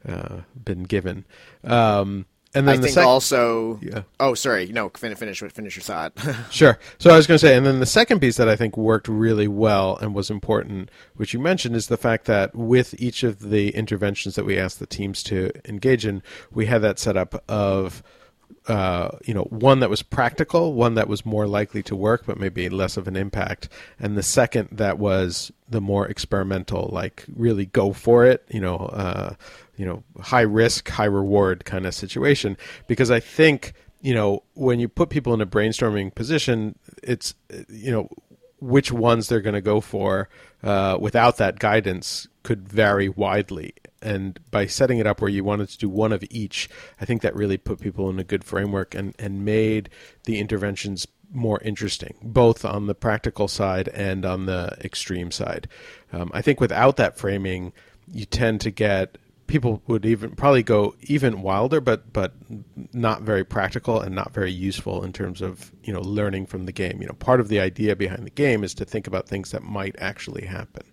uh, 0.07 0.41
been 0.63 0.83
given. 0.83 1.25
Um, 1.63 2.25
and 2.55 2.67
then 2.67 2.73
I 2.73 2.77
the 2.77 2.83
think 2.83 2.95
sec- 2.95 3.05
also. 3.05 3.79
Yeah. 3.81 4.03
Oh, 4.19 4.33
sorry. 4.33 4.67
No, 4.67 4.89
finish 4.89 5.19
finish 5.19 5.39
finish 5.39 5.75
your 5.75 5.83
thought. 5.83 6.13
Sure. 6.51 6.79
So 6.97 7.11
I 7.11 7.15
was 7.15 7.27
going 7.27 7.35
to 7.35 7.45
say, 7.45 7.55
and 7.55 7.65
then 7.65 7.79
the 7.79 7.85
second 7.85 8.19
piece 8.21 8.37
that 8.37 8.49
I 8.49 8.55
think 8.55 8.75
worked 8.75 9.07
really 9.07 9.47
well 9.47 9.97
and 9.97 10.15
was 10.15 10.31
important, 10.31 10.89
which 11.15 11.31
you 11.33 11.39
mentioned, 11.39 11.75
is 11.75 11.87
the 11.87 11.97
fact 11.97 12.25
that 12.25 12.55
with 12.55 12.99
each 12.99 13.21
of 13.23 13.51
the 13.51 13.69
interventions 13.69 14.33
that 14.35 14.45
we 14.45 14.57
asked 14.57 14.79
the 14.79 14.87
teams 14.87 15.21
to 15.23 15.51
engage 15.69 16.05
in, 16.07 16.23
we 16.51 16.65
had 16.65 16.81
that 16.81 16.97
setup 16.99 17.43
of. 17.47 18.01
Uh, 18.69 19.17
you 19.25 19.33
know, 19.33 19.43
one 19.45 19.79
that 19.79 19.89
was 19.89 20.03
practical, 20.03 20.73
one 20.73 20.93
that 20.93 21.07
was 21.07 21.25
more 21.25 21.47
likely 21.47 21.81
to 21.83 21.95
work, 21.95 22.25
but 22.27 22.39
maybe 22.39 22.69
less 22.69 22.97
of 22.97 23.07
an 23.07 23.15
impact, 23.15 23.67
and 23.99 24.15
the 24.15 24.23
second 24.23 24.69
that 24.71 24.99
was 24.99 25.51
the 25.67 25.81
more 25.81 26.07
experimental, 26.07 26.89
like 26.93 27.25
really 27.35 27.65
go 27.65 27.93
for 27.93 28.25
it. 28.25 28.45
You 28.49 28.61
know, 28.61 28.75
uh, 28.77 29.33
you 29.75 29.85
know, 29.85 30.03
high 30.21 30.41
risk, 30.41 30.87
high 30.87 31.05
reward 31.05 31.65
kind 31.65 31.85
of 31.87 31.95
situation. 31.95 32.57
Because 32.87 33.09
I 33.09 33.19
think 33.19 33.73
you 34.01 34.13
know, 34.13 34.43
when 34.53 34.79
you 34.79 34.87
put 34.87 35.09
people 35.09 35.33
in 35.33 35.41
a 35.41 35.45
brainstorming 35.45 36.13
position, 36.13 36.77
it's 37.03 37.33
you 37.67 37.91
know 37.91 38.09
which 38.59 38.91
ones 38.91 39.27
they're 39.27 39.41
going 39.41 39.55
to 39.55 39.61
go 39.61 39.81
for 39.81 40.29
uh, 40.63 40.97
without 40.99 41.37
that 41.37 41.59
guidance 41.59 42.27
could 42.43 42.67
vary 42.67 43.09
widely. 43.09 43.73
And 44.01 44.39
by 44.51 44.65
setting 44.65 44.99
it 44.99 45.07
up 45.07 45.21
where 45.21 45.29
you 45.29 45.43
wanted 45.43 45.69
to 45.69 45.77
do 45.77 45.89
one 45.89 46.13
of 46.13 46.23
each, 46.29 46.69
I 47.01 47.05
think 47.05 47.21
that 47.21 47.35
really 47.35 47.57
put 47.57 47.79
people 47.79 48.09
in 48.09 48.19
a 48.19 48.23
good 48.23 48.43
framework 48.43 48.95
and, 48.95 49.15
and 49.19 49.43
made 49.43 49.89
the 50.23 50.39
interventions 50.39 51.07
more 51.31 51.61
interesting, 51.61 52.15
both 52.21 52.65
on 52.65 52.87
the 52.87 52.95
practical 52.95 53.47
side 53.47 53.87
and 53.89 54.25
on 54.25 54.45
the 54.45 54.75
extreme 54.83 55.31
side. 55.31 55.67
Um, 56.11 56.31
I 56.33 56.41
think 56.41 56.59
without 56.59 56.97
that 56.97 57.17
framing, 57.17 57.73
you 58.11 58.25
tend 58.25 58.61
to 58.61 58.71
get 58.71 59.17
people 59.49 59.81
would 59.87 60.05
even 60.05 60.35
probably 60.35 60.63
go 60.63 60.95
even 61.01 61.41
wilder, 61.41 61.81
but 61.81 62.13
but 62.13 62.33
not 62.93 63.23
very 63.23 63.43
practical 63.43 63.99
and 63.99 64.15
not 64.15 64.33
very 64.33 64.51
useful 64.51 65.03
in 65.03 65.11
terms 65.11 65.41
of 65.41 65.71
you 65.83 65.91
know 65.91 66.01
learning 66.01 66.45
from 66.45 66.65
the 66.65 66.71
game. 66.71 67.01
You 67.01 67.07
know, 67.07 67.13
part 67.13 67.39
of 67.39 67.49
the 67.49 67.59
idea 67.59 67.95
behind 67.95 68.25
the 68.25 68.31
game 68.31 68.63
is 68.63 68.73
to 68.75 68.85
think 68.85 69.07
about 69.07 69.27
things 69.27 69.51
that 69.51 69.63
might 69.63 69.95
actually 69.99 70.45
happen. 70.45 70.83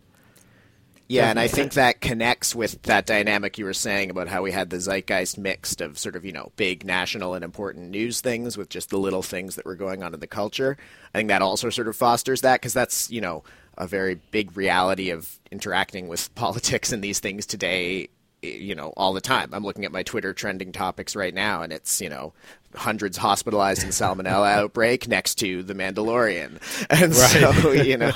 Yeah, 1.08 1.30
and 1.30 1.38
I 1.38 1.46
think 1.46 1.74
that 1.74 2.00
connects 2.00 2.54
with 2.54 2.82
that 2.82 3.06
dynamic 3.06 3.58
you 3.58 3.64
were 3.64 3.72
saying 3.72 4.10
about 4.10 4.26
how 4.26 4.42
we 4.42 4.50
had 4.50 4.70
the 4.70 4.80
zeitgeist 4.80 5.38
mixed 5.38 5.80
of 5.80 5.98
sort 5.98 6.16
of, 6.16 6.24
you 6.24 6.32
know, 6.32 6.50
big 6.56 6.84
national 6.84 7.34
and 7.34 7.44
important 7.44 7.90
news 7.90 8.20
things 8.20 8.58
with 8.58 8.68
just 8.68 8.90
the 8.90 8.98
little 8.98 9.22
things 9.22 9.54
that 9.54 9.64
were 9.64 9.76
going 9.76 10.02
on 10.02 10.14
in 10.14 10.20
the 10.20 10.26
culture. 10.26 10.76
I 11.14 11.18
think 11.18 11.28
that 11.28 11.42
also 11.42 11.70
sort 11.70 11.86
of 11.86 11.94
fosters 11.94 12.40
that 12.40 12.60
because 12.60 12.72
that's, 12.72 13.08
you 13.08 13.20
know, 13.20 13.44
a 13.78 13.86
very 13.86 14.16
big 14.30 14.56
reality 14.56 15.10
of 15.10 15.38
interacting 15.52 16.08
with 16.08 16.34
politics 16.34 16.92
and 16.92 17.04
these 17.04 17.20
things 17.20 17.46
today 17.46 18.08
you 18.42 18.74
know 18.74 18.92
all 18.96 19.12
the 19.12 19.20
time 19.20 19.48
i'm 19.52 19.64
looking 19.64 19.84
at 19.84 19.90
my 19.90 20.02
twitter 20.02 20.32
trending 20.32 20.70
topics 20.70 21.16
right 21.16 21.34
now 21.34 21.62
and 21.62 21.72
it's 21.72 22.00
you 22.00 22.08
know 22.08 22.32
hundreds 22.76 23.16
hospitalized 23.16 23.82
in 23.82 23.90
salmonella 23.90 24.50
outbreak 24.56 25.08
next 25.08 25.36
to 25.36 25.62
the 25.62 25.74
mandalorian. 25.74 26.60
And 26.88 27.14
so 27.14 27.72
you 27.72 27.96
know 27.96 28.12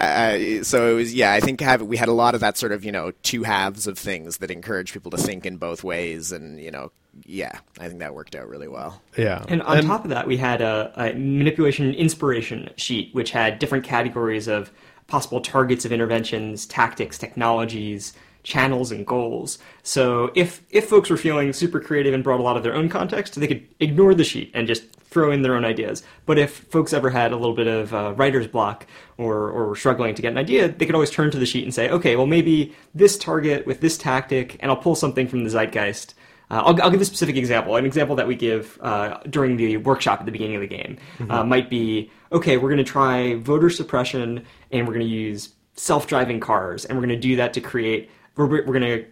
uh, 0.00 0.62
so 0.62 0.90
it 0.90 0.94
was 0.94 1.14
yeah 1.14 1.32
i 1.32 1.40
think 1.40 1.60
have, 1.60 1.82
we 1.82 1.96
had 1.96 2.08
a 2.08 2.12
lot 2.12 2.34
of 2.34 2.40
that 2.40 2.58
sort 2.58 2.72
of 2.72 2.84
you 2.84 2.92
know 2.92 3.12
two 3.22 3.42
halves 3.42 3.86
of 3.86 3.98
things 3.98 4.38
that 4.38 4.50
encourage 4.50 4.92
people 4.92 5.10
to 5.12 5.16
think 5.16 5.46
in 5.46 5.56
both 5.56 5.84
ways 5.84 6.32
and 6.32 6.60
you 6.60 6.70
know 6.70 6.90
yeah 7.24 7.58
i 7.78 7.88
think 7.88 8.00
that 8.00 8.14
worked 8.14 8.34
out 8.34 8.48
really 8.48 8.68
well. 8.68 9.00
Yeah, 9.16 9.44
And 9.48 9.62
on 9.62 9.82
top 9.84 10.04
of 10.04 10.10
that, 10.10 10.26
we 10.26 10.36
had 10.36 10.60
a, 10.60 10.92
a 10.96 11.14
manipulation 11.14 11.94
inspiration 11.94 12.70
sheet, 12.76 13.14
which 13.14 13.30
had 13.30 13.58
different 13.58 13.84
categories 13.84 14.48
of 14.48 14.70
possible 15.06 15.40
targets 15.40 15.84
of 15.84 15.92
interventions, 15.92 16.66
tactics, 16.66 17.16
technologies, 17.16 18.12
channels, 18.46 18.92
and 18.92 19.04
goals. 19.04 19.58
So 19.82 20.30
if 20.36 20.62
if 20.70 20.88
folks 20.88 21.10
were 21.10 21.16
feeling 21.16 21.52
super 21.52 21.80
creative 21.80 22.14
and 22.14 22.22
brought 22.22 22.38
a 22.38 22.44
lot 22.44 22.56
of 22.56 22.62
their 22.62 22.74
own 22.74 22.88
context, 22.88 23.34
they 23.34 23.48
could 23.48 23.66
ignore 23.80 24.14
the 24.14 24.22
sheet 24.22 24.52
and 24.54 24.68
just 24.68 24.84
throw 25.10 25.32
in 25.32 25.42
their 25.42 25.56
own 25.56 25.64
ideas. 25.64 26.04
But 26.26 26.38
if 26.38 26.50
folks 26.70 26.92
ever 26.92 27.10
had 27.10 27.32
a 27.32 27.36
little 27.36 27.56
bit 27.56 27.66
of 27.66 27.92
uh, 27.92 28.14
writer's 28.16 28.46
block 28.46 28.86
or, 29.18 29.50
or 29.50 29.68
were 29.68 29.76
struggling 29.76 30.14
to 30.14 30.22
get 30.22 30.30
an 30.30 30.38
idea, 30.38 30.68
they 30.68 30.86
could 30.86 30.94
always 30.94 31.10
turn 31.10 31.30
to 31.32 31.38
the 31.38 31.46
sheet 31.46 31.64
and 31.64 31.74
say, 31.74 31.90
okay, 31.90 32.14
well, 32.14 32.26
maybe 32.26 32.74
this 32.94 33.18
target 33.18 33.66
with 33.66 33.80
this 33.80 33.98
tactic, 33.98 34.56
and 34.60 34.70
I'll 34.70 34.76
pull 34.76 34.94
something 34.94 35.26
from 35.26 35.42
the 35.42 35.50
zeitgeist. 35.50 36.14
Uh, 36.48 36.62
I'll, 36.66 36.82
I'll 36.82 36.90
give 36.90 37.00
a 37.00 37.04
specific 37.04 37.36
example. 37.36 37.74
An 37.74 37.84
example 37.84 38.14
that 38.16 38.28
we 38.28 38.36
give 38.36 38.78
uh, 38.80 39.18
during 39.28 39.56
the 39.56 39.78
workshop 39.78 40.20
at 40.20 40.26
the 40.26 40.32
beginning 40.32 40.54
of 40.56 40.60
the 40.60 40.68
game 40.68 40.98
uh, 41.28 41.42
might 41.42 41.68
be 41.68 42.10
okay, 42.30 42.56
we're 42.58 42.68
going 42.68 42.84
to 42.84 42.84
try 42.84 43.34
voter 43.34 43.70
suppression 43.70 44.44
and 44.70 44.86
we're 44.86 44.94
going 44.94 45.06
to 45.06 45.12
use 45.12 45.56
self 45.76 46.06
driving 46.06 46.40
cars, 46.40 46.84
and 46.84 46.96
we're 46.96 47.06
going 47.06 47.20
to 47.20 47.28
do 47.28 47.36
that 47.36 47.52
to 47.54 47.60
create, 47.60 48.10
we're, 48.36 48.46
we're 48.46 48.78
going 48.78 48.80
to 48.82 49.04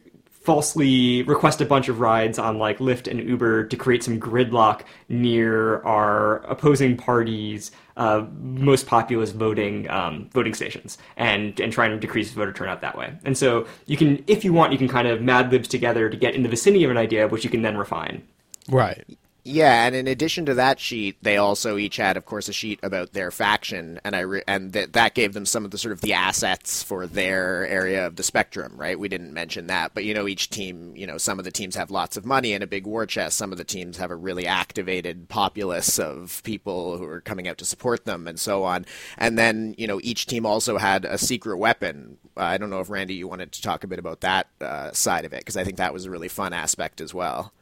falsely 0.45 1.23
request 1.23 1.63
a 1.63 1.65
bunch 1.65 1.89
of 1.89 2.01
rides 2.01 2.39
on 2.39 2.59
like 2.59 2.79
Lyft 2.79 3.11
and 3.11 3.19
Uber 3.27 3.65
to 3.65 3.77
create 3.77 4.05
some 4.05 4.21
gridlock 4.21 4.83
near 5.09 5.81
our 5.83 6.45
opposing 6.45 6.99
parties' 6.99 7.71
uh, 7.97 8.27
most 8.39 8.87
populous 8.87 9.31
voting 9.31 9.89
um, 9.91 10.29
voting 10.33 10.53
stations, 10.53 10.99
and 11.17 11.59
and 11.61 11.73
trying 11.73 11.91
to 11.91 11.99
decrease 11.99 12.31
voter 12.33 12.53
turnout 12.53 12.83
that 12.83 12.97
way. 12.97 13.15
And 13.25 13.37
so 13.39 13.67
you 13.87 13.97
can, 13.97 14.23
if 14.27 14.45
you 14.45 14.53
want, 14.53 14.73
you 14.73 14.79
can 14.79 14.89
kind 14.89 15.09
of 15.09 15.23
Mad 15.23 15.51
Libs 15.51 15.67
together 15.67 16.11
to 16.11 16.17
get 16.17 16.35
in 16.35 16.43
the 16.43 16.49
vicinity 16.49 16.85
of 16.85 16.91
an 16.91 16.99
idea, 16.99 17.27
which 17.27 17.45
you 17.45 17.51
can 17.51 17.63
then 17.63 17.79
refine. 17.79 18.23
right. 18.69 19.05
Yeah, 19.47 19.85
and 19.85 19.95
in 19.95 20.07
addition 20.09 20.47
to 20.47 20.55
that 20.55 20.81
sheet, 20.81 21.19
they 21.23 21.37
also 21.37 21.77
each 21.77 21.99
had, 21.99 22.17
of 22.17 22.25
course, 22.25 22.49
a 22.49 22.53
sheet 22.55 22.81
about 22.83 23.13
their 23.13 23.31
faction, 23.31 24.01
and 24.03 24.17
I 24.17 24.21
re- 24.21 24.43
and 24.49 24.73
th- 24.73 24.93
that 24.93 25.13
gave 25.13 25.35
them 25.35 25.45
some 25.45 25.67
of 25.67 25.71
the 25.71 25.77
sort 25.77 25.93
of 25.93 26.01
the 26.01 26.15
assets 26.15 26.83
for 26.83 27.07
their 27.07 27.67
area 27.67 28.07
of 28.07 28.17
the 28.17 28.23
spectrum, 28.23 28.73
right? 28.79 28.99
We 28.99 29.11
didn't 29.11 29.35
mention 29.35 29.67
that, 29.67 29.93
but 29.93 30.05
you 30.05 30.15
know, 30.15 30.27
each 30.27 30.49
team, 30.49 30.97
you 30.97 31.07
know, 31.07 31.19
some 31.19 31.39
of 31.39 31.45
the 31.45 31.51
teams 31.51 31.77
have 31.77 31.91
lots 31.91 32.17
of 32.17 32.25
money 32.25 32.55
and 32.55 32.65
a 32.65 32.67
big 32.67 32.87
war 32.87 33.05
chest. 33.05 33.37
Some 33.37 33.53
of 33.53 33.59
the 33.59 33.65
teams 33.65 33.99
have 33.99 34.11
a 34.11 34.17
really 34.17 34.47
activated 34.47 35.29
populace 35.29 35.99
of 35.99 36.41
people 36.45 36.97
who 36.97 37.05
are 37.05 37.21
coming 37.21 37.47
out 37.47 37.59
to 37.59 37.67
support 37.67 38.07
them, 38.07 38.27
and 38.27 38.41
so 38.41 38.63
on. 38.65 38.87
And 39.19 39.37
then, 39.37 39.75
you 39.77 39.87
know, 39.87 40.01
each 40.03 40.25
team 40.25 40.47
also 40.47 40.79
had 40.79 41.05
a 41.05 41.19
secret 41.19 41.59
weapon. 41.59 42.17
Uh, 42.35 42.45
I 42.45 42.57
don't 42.57 42.71
know 42.71 42.81
if 42.81 42.89
Randy, 42.89 43.15
you 43.15 43.29
wanted 43.29 43.53
to 43.53 43.61
talk 43.61 43.85
a 43.85 43.89
bit 43.89 43.99
about 43.99 44.23
that 44.23 44.47
uh, 44.63 44.93
side 44.93 45.27
of 45.27 45.35
it, 45.35 45.41
because 45.41 45.59
I 45.59 45.65
think 45.65 45.77
that 45.77 45.93
was 45.93 46.07
a 46.07 46.11
really 46.11 46.29
fun 46.29 46.55
aspect 46.55 47.03
as 47.03 47.13
well. 47.13 47.53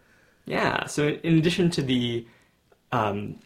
Yeah. 0.47 0.87
So 0.87 1.09
in 1.09 1.39
addition 1.39 1.71
to 1.71 1.83
the 1.83 2.27
um, 2.91 3.39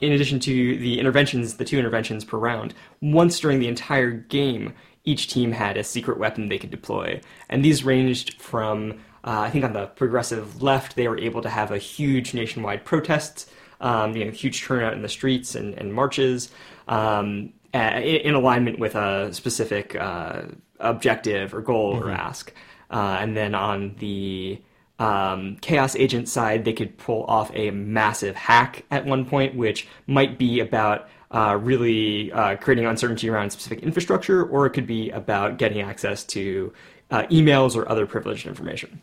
in 0.00 0.12
addition 0.12 0.40
to 0.40 0.78
the 0.78 0.98
interventions, 0.98 1.56
the 1.56 1.64
two 1.64 1.78
interventions 1.78 2.24
per 2.24 2.38
round, 2.38 2.74
once 3.00 3.38
during 3.38 3.60
the 3.60 3.68
entire 3.68 4.10
game, 4.10 4.74
each 5.04 5.28
team 5.28 5.52
had 5.52 5.76
a 5.76 5.84
secret 5.84 6.18
weapon 6.18 6.48
they 6.48 6.58
could 6.58 6.70
deploy, 6.70 7.20
and 7.48 7.64
these 7.64 7.84
ranged 7.84 8.40
from 8.40 9.00
uh, 9.22 9.40
I 9.40 9.50
think 9.50 9.64
on 9.64 9.74
the 9.74 9.86
progressive 9.86 10.62
left, 10.62 10.96
they 10.96 11.06
were 11.06 11.18
able 11.18 11.42
to 11.42 11.50
have 11.50 11.70
a 11.70 11.78
huge 11.78 12.32
nationwide 12.32 12.84
protests, 12.84 13.46
um, 13.80 14.16
you 14.16 14.24
know, 14.24 14.30
huge 14.30 14.62
turnout 14.62 14.94
in 14.94 15.02
the 15.02 15.08
streets 15.08 15.54
and, 15.54 15.74
and 15.74 15.92
marches, 15.92 16.50
um, 16.88 17.52
a- 17.74 18.26
in 18.26 18.34
alignment 18.34 18.78
with 18.78 18.94
a 18.94 19.32
specific 19.34 19.94
uh, 19.94 20.42
objective 20.78 21.52
or 21.52 21.60
goal 21.60 21.98
or 22.02 22.10
ask. 22.10 22.52
Uh, 22.90 23.18
and 23.20 23.36
then 23.36 23.54
on 23.54 23.94
the 23.98 24.60
um, 25.00 25.56
chaos 25.60 25.96
agent 25.96 26.28
side, 26.28 26.64
they 26.64 26.72
could 26.72 26.96
pull 26.98 27.24
off 27.24 27.50
a 27.54 27.70
massive 27.70 28.36
hack 28.36 28.84
at 28.90 29.06
one 29.06 29.24
point, 29.24 29.56
which 29.56 29.88
might 30.06 30.38
be 30.38 30.60
about 30.60 31.08
uh, 31.30 31.58
really 31.60 32.30
uh, 32.32 32.56
creating 32.56 32.86
uncertainty 32.86 33.28
around 33.28 33.50
specific 33.50 33.82
infrastructure, 33.82 34.44
or 34.44 34.66
it 34.66 34.70
could 34.70 34.86
be 34.86 35.10
about 35.10 35.56
getting 35.56 35.80
access 35.80 36.22
to 36.24 36.72
uh, 37.10 37.22
emails 37.24 37.74
or 37.74 37.88
other 37.88 38.06
privileged 38.06 38.46
information. 38.46 39.00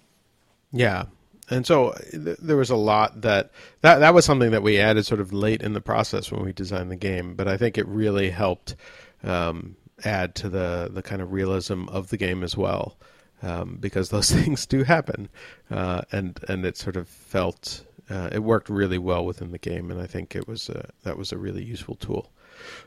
Yeah. 0.71 1.05
And 1.49 1.65
so 1.65 1.93
th- 2.11 2.37
there 2.41 2.57
was 2.57 2.69
a 2.69 2.75
lot 2.75 3.21
that, 3.21 3.51
that 3.81 3.99
that 3.99 4.13
was 4.13 4.25
something 4.25 4.51
that 4.51 4.61
we 4.61 4.79
added 4.79 5.05
sort 5.05 5.21
of 5.21 5.33
late 5.33 5.63
in 5.63 5.73
the 5.73 5.81
process 5.81 6.31
when 6.31 6.43
we 6.43 6.53
designed 6.53 6.91
the 6.91 6.97
game, 6.97 7.35
but 7.35 7.47
I 7.47 7.57
think 7.57 7.77
it 7.77 7.87
really 7.87 8.29
helped 8.29 8.75
um, 9.23 9.77
add 10.03 10.35
to 10.35 10.49
the 10.49 10.89
the 10.91 11.01
kind 11.01 11.21
of 11.21 11.31
realism 11.31 11.87
of 11.87 12.09
the 12.09 12.17
game 12.17 12.43
as 12.43 12.55
well, 12.55 12.97
um, 13.41 13.77
because 13.79 14.09
those 14.09 14.31
things 14.43 14.65
do 14.65 14.83
happen, 14.83 15.29
uh, 15.69 16.01
and 16.11 16.39
and 16.47 16.65
it 16.65 16.77
sort 16.77 16.95
of 16.95 17.07
felt 17.07 17.83
uh, 18.09 18.29
it 18.31 18.39
worked 18.39 18.69
really 18.69 18.97
well 18.97 19.25
within 19.25 19.51
the 19.51 19.57
game, 19.57 19.91
and 19.91 20.01
I 20.01 20.07
think 20.07 20.35
it 20.35 20.47
was 20.47 20.69
a, 20.69 20.89
that 21.03 21.17
was 21.17 21.31
a 21.31 21.37
really 21.37 21.63
useful 21.63 21.95
tool. 21.95 22.31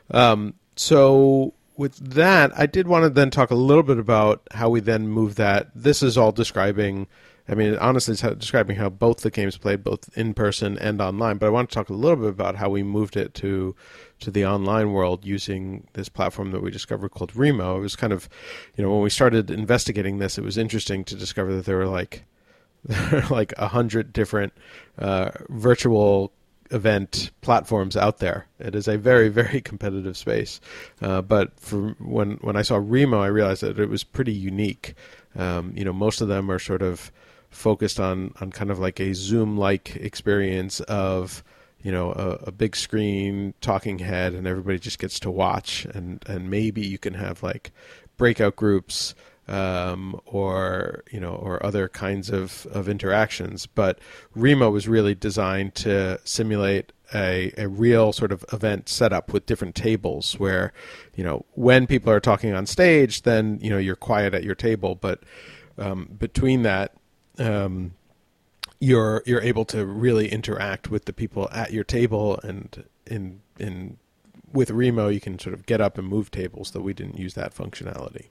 Um, 0.09 0.55
so 0.75 1.53
with 1.77 1.95
that, 1.97 2.51
I 2.57 2.65
did 2.65 2.87
want 2.87 3.03
to 3.03 3.09
then 3.09 3.29
talk 3.29 3.51
a 3.51 3.55
little 3.55 3.83
bit 3.83 3.97
about 3.97 4.41
how 4.51 4.69
we 4.69 4.79
then 4.79 5.07
move 5.07 5.35
that. 5.35 5.69
This 5.75 6.03
is 6.03 6.17
all 6.17 6.31
describing. 6.31 7.07
I 7.47 7.55
mean, 7.55 7.75
honestly, 7.77 8.13
it's 8.13 8.21
how- 8.21 8.33
describing 8.33 8.77
how 8.77 8.89
both 8.89 9.21
the 9.21 9.31
games 9.31 9.57
played, 9.57 9.83
both 9.83 10.09
in 10.15 10.33
person 10.33 10.77
and 10.77 11.01
online. 11.01 11.37
But 11.37 11.47
I 11.47 11.49
want 11.49 11.69
to 11.69 11.75
talk 11.75 11.89
a 11.89 11.93
little 11.93 12.17
bit 12.17 12.29
about 12.29 12.55
how 12.55 12.69
we 12.69 12.83
moved 12.83 13.17
it 13.17 13.33
to 13.35 13.75
to 14.21 14.31
the 14.31 14.45
online 14.45 14.93
world 14.93 15.25
using 15.25 15.87
this 15.93 16.09
platform 16.09 16.51
that 16.51 16.61
we 16.61 16.71
discovered 16.71 17.09
called 17.09 17.35
Remo. 17.35 17.77
It 17.77 17.81
was 17.81 17.95
kind 17.95 18.13
of, 18.13 18.29
you 18.75 18.83
know, 18.83 18.91
when 18.91 19.01
we 19.01 19.09
started 19.09 19.51
investigating 19.51 20.19
this, 20.19 20.37
it 20.37 20.43
was 20.43 20.57
interesting 20.57 21.03
to 21.05 21.15
discover 21.15 21.53
that 21.55 21.65
there 21.65 21.77
were 21.77 21.87
like 21.87 22.23
there 22.85 23.23
are 23.23 23.27
like 23.29 23.53
a 23.57 23.67
hundred 23.67 24.13
different 24.13 24.53
uh, 24.97 25.29
virtual 25.49 26.31
event 26.71 27.31
platforms 27.41 27.97
out 27.97 28.19
there. 28.19 28.47
It 28.59 28.75
is 28.75 28.87
a 28.87 28.97
very 28.97 29.29
very 29.41 29.61
competitive 29.61 30.17
space. 30.17 30.61
Uh, 31.01 31.21
but 31.21 31.59
for 31.59 31.95
when 31.99 32.37
when 32.41 32.55
I 32.55 32.61
saw 32.61 32.79
Remo, 32.81 33.19
I 33.19 33.27
realized 33.27 33.61
that 33.61 33.79
it 33.79 33.89
was 33.89 34.03
pretty 34.03 34.33
unique. 34.33 34.95
Um, 35.35 35.73
you 35.75 35.85
know, 35.85 35.93
most 35.93 36.21
of 36.21 36.27
them 36.27 36.49
are 36.49 36.59
sort 36.59 36.81
of 36.81 37.11
focused 37.49 37.99
on 37.99 38.33
on 38.39 38.51
kind 38.51 38.71
of 38.71 38.79
like 38.79 38.99
a 38.99 39.13
Zoom 39.13 39.57
like 39.57 39.95
experience 39.97 40.79
of 40.81 41.43
you 41.83 41.91
know 41.91 42.11
a, 42.11 42.47
a, 42.47 42.51
big 42.51 42.75
screen 42.75 43.53
talking 43.61 43.99
head 43.99 44.33
and 44.33 44.47
everybody 44.47 44.79
just 44.79 44.99
gets 44.99 45.19
to 45.21 45.31
watch. 45.31 45.85
And 45.85 46.23
and 46.27 46.49
maybe 46.49 46.81
you 46.81 46.97
can 46.97 47.13
have 47.15 47.43
like 47.43 47.71
breakout 48.17 48.55
groups 48.55 49.15
um, 49.47 50.19
or 50.25 51.03
you 51.11 51.19
know 51.19 51.33
or 51.33 51.63
other 51.65 51.87
kinds 51.87 52.29
of 52.29 52.65
of 52.67 52.87
interactions. 52.87 53.65
But 53.65 53.99
remo 54.35 54.69
was 54.69 54.87
really 54.87 55.15
designed 55.15 55.75
to 55.75 56.19
simulate 56.23 56.91
a, 57.13 57.51
a 57.57 57.67
real 57.67 58.13
sort 58.13 58.31
of 58.31 58.45
event 58.53 58.87
setup 58.87 59.33
with 59.33 59.45
different 59.45 59.75
tables 59.75 60.39
where 60.39 60.71
you 61.15 61.23
know 61.23 61.45
when 61.53 61.87
people 61.87 62.11
are 62.11 62.21
talking 62.21 62.53
on 62.53 62.65
stage 62.65 63.23
then 63.23 63.59
you 63.61 63.69
know 63.69 63.77
you're 63.77 63.95
quiet 63.95 64.33
at 64.33 64.43
your 64.43 64.55
table. 64.55 64.95
But 64.95 65.23
um, 65.77 66.09
between 66.17 66.61
that 66.63 66.93
um, 67.39 67.93
you're 68.81 69.21
you're 69.25 69.41
able 69.41 69.63
to 69.63 69.85
really 69.85 70.27
interact 70.27 70.89
with 70.89 71.05
the 71.05 71.13
people 71.13 71.47
at 71.51 71.71
your 71.71 71.83
table 71.85 72.39
and 72.43 72.83
in 73.05 73.39
in 73.57 73.97
with 74.51 74.71
Remo 74.71 75.07
you 75.07 75.21
can 75.21 75.39
sort 75.39 75.53
of 75.53 75.65
get 75.65 75.79
up 75.79 75.97
and 75.97 76.07
move 76.07 76.31
tables 76.31 76.71
though 76.71 76.81
we 76.81 76.93
didn't 76.93 77.17
use 77.17 77.35
that 77.35 77.55
functionality. 77.55 78.25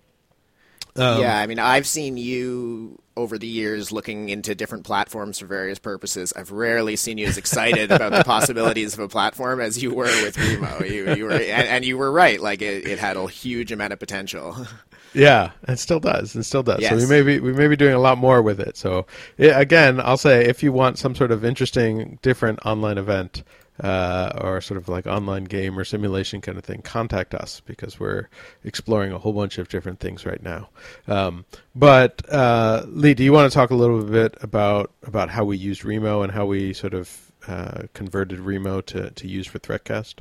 Um, 0.96 1.20
yeah, 1.20 1.38
I 1.38 1.46
mean, 1.46 1.58
I've 1.58 1.86
seen 1.86 2.16
you 2.16 3.00
over 3.16 3.38
the 3.38 3.46
years 3.46 3.92
looking 3.92 4.28
into 4.28 4.54
different 4.54 4.84
platforms 4.84 5.38
for 5.38 5.46
various 5.46 5.78
purposes. 5.78 6.32
I've 6.34 6.50
rarely 6.50 6.96
seen 6.96 7.18
you 7.18 7.26
as 7.26 7.36
excited 7.36 7.90
about 7.92 8.12
the 8.12 8.24
possibilities 8.24 8.94
of 8.94 9.00
a 9.00 9.08
platform 9.08 9.60
as 9.60 9.82
you 9.82 9.94
were 9.94 10.04
with 10.04 10.38
Remo. 10.38 10.82
You, 10.84 11.14
you 11.14 11.24
were, 11.24 11.32
and, 11.32 11.42
and, 11.42 11.84
you 11.84 11.98
were 11.98 12.10
right. 12.10 12.40
Like 12.40 12.62
it, 12.62 12.86
it 12.86 12.98
had 12.98 13.16
a 13.16 13.26
huge 13.28 13.72
amount 13.72 13.92
of 13.92 13.98
potential. 13.98 14.66
Yeah, 15.12 15.50
it 15.66 15.80
still 15.80 15.98
does. 15.98 16.36
It 16.36 16.44
still 16.44 16.62
does. 16.62 16.80
Yes. 16.80 16.90
So 16.90 16.96
we 16.96 17.06
may 17.06 17.22
be 17.22 17.40
we 17.40 17.52
may 17.52 17.66
be 17.66 17.74
doing 17.74 17.94
a 17.94 17.98
lot 17.98 18.16
more 18.16 18.42
with 18.42 18.60
it. 18.60 18.76
So 18.76 19.06
yeah, 19.38 19.58
again, 19.58 20.00
I'll 20.00 20.16
say 20.16 20.44
if 20.44 20.62
you 20.62 20.72
want 20.72 20.98
some 20.98 21.16
sort 21.16 21.32
of 21.32 21.44
interesting, 21.44 22.20
different 22.22 22.60
online 22.64 22.96
event. 22.96 23.42
Uh, 23.82 24.30
or 24.42 24.60
sort 24.60 24.76
of 24.76 24.90
like 24.90 25.06
online 25.06 25.44
game 25.44 25.78
or 25.78 25.84
simulation 25.84 26.42
kind 26.42 26.58
of 26.58 26.64
thing, 26.64 26.82
contact 26.82 27.34
us 27.34 27.62
because 27.64 27.98
we're 27.98 28.28
exploring 28.62 29.10
a 29.10 29.18
whole 29.18 29.32
bunch 29.32 29.56
of 29.56 29.68
different 29.68 30.00
things 30.00 30.26
right 30.26 30.42
now. 30.42 30.68
Um, 31.08 31.46
but 31.74 32.22
uh, 32.30 32.84
Lee, 32.88 33.14
do 33.14 33.24
you 33.24 33.32
want 33.32 33.50
to 33.50 33.54
talk 33.54 33.70
a 33.70 33.74
little 33.74 34.02
bit 34.02 34.36
about 34.42 34.92
about 35.04 35.30
how 35.30 35.44
we 35.44 35.56
used 35.56 35.82
Remo 35.82 36.20
and 36.20 36.30
how 36.30 36.44
we 36.44 36.74
sort 36.74 36.92
of 36.92 37.32
uh, 37.48 37.82
converted 37.94 38.38
Remo 38.38 38.82
to, 38.82 39.10
to 39.10 39.26
use 39.26 39.46
for 39.46 39.58
Threatcast? 39.58 40.16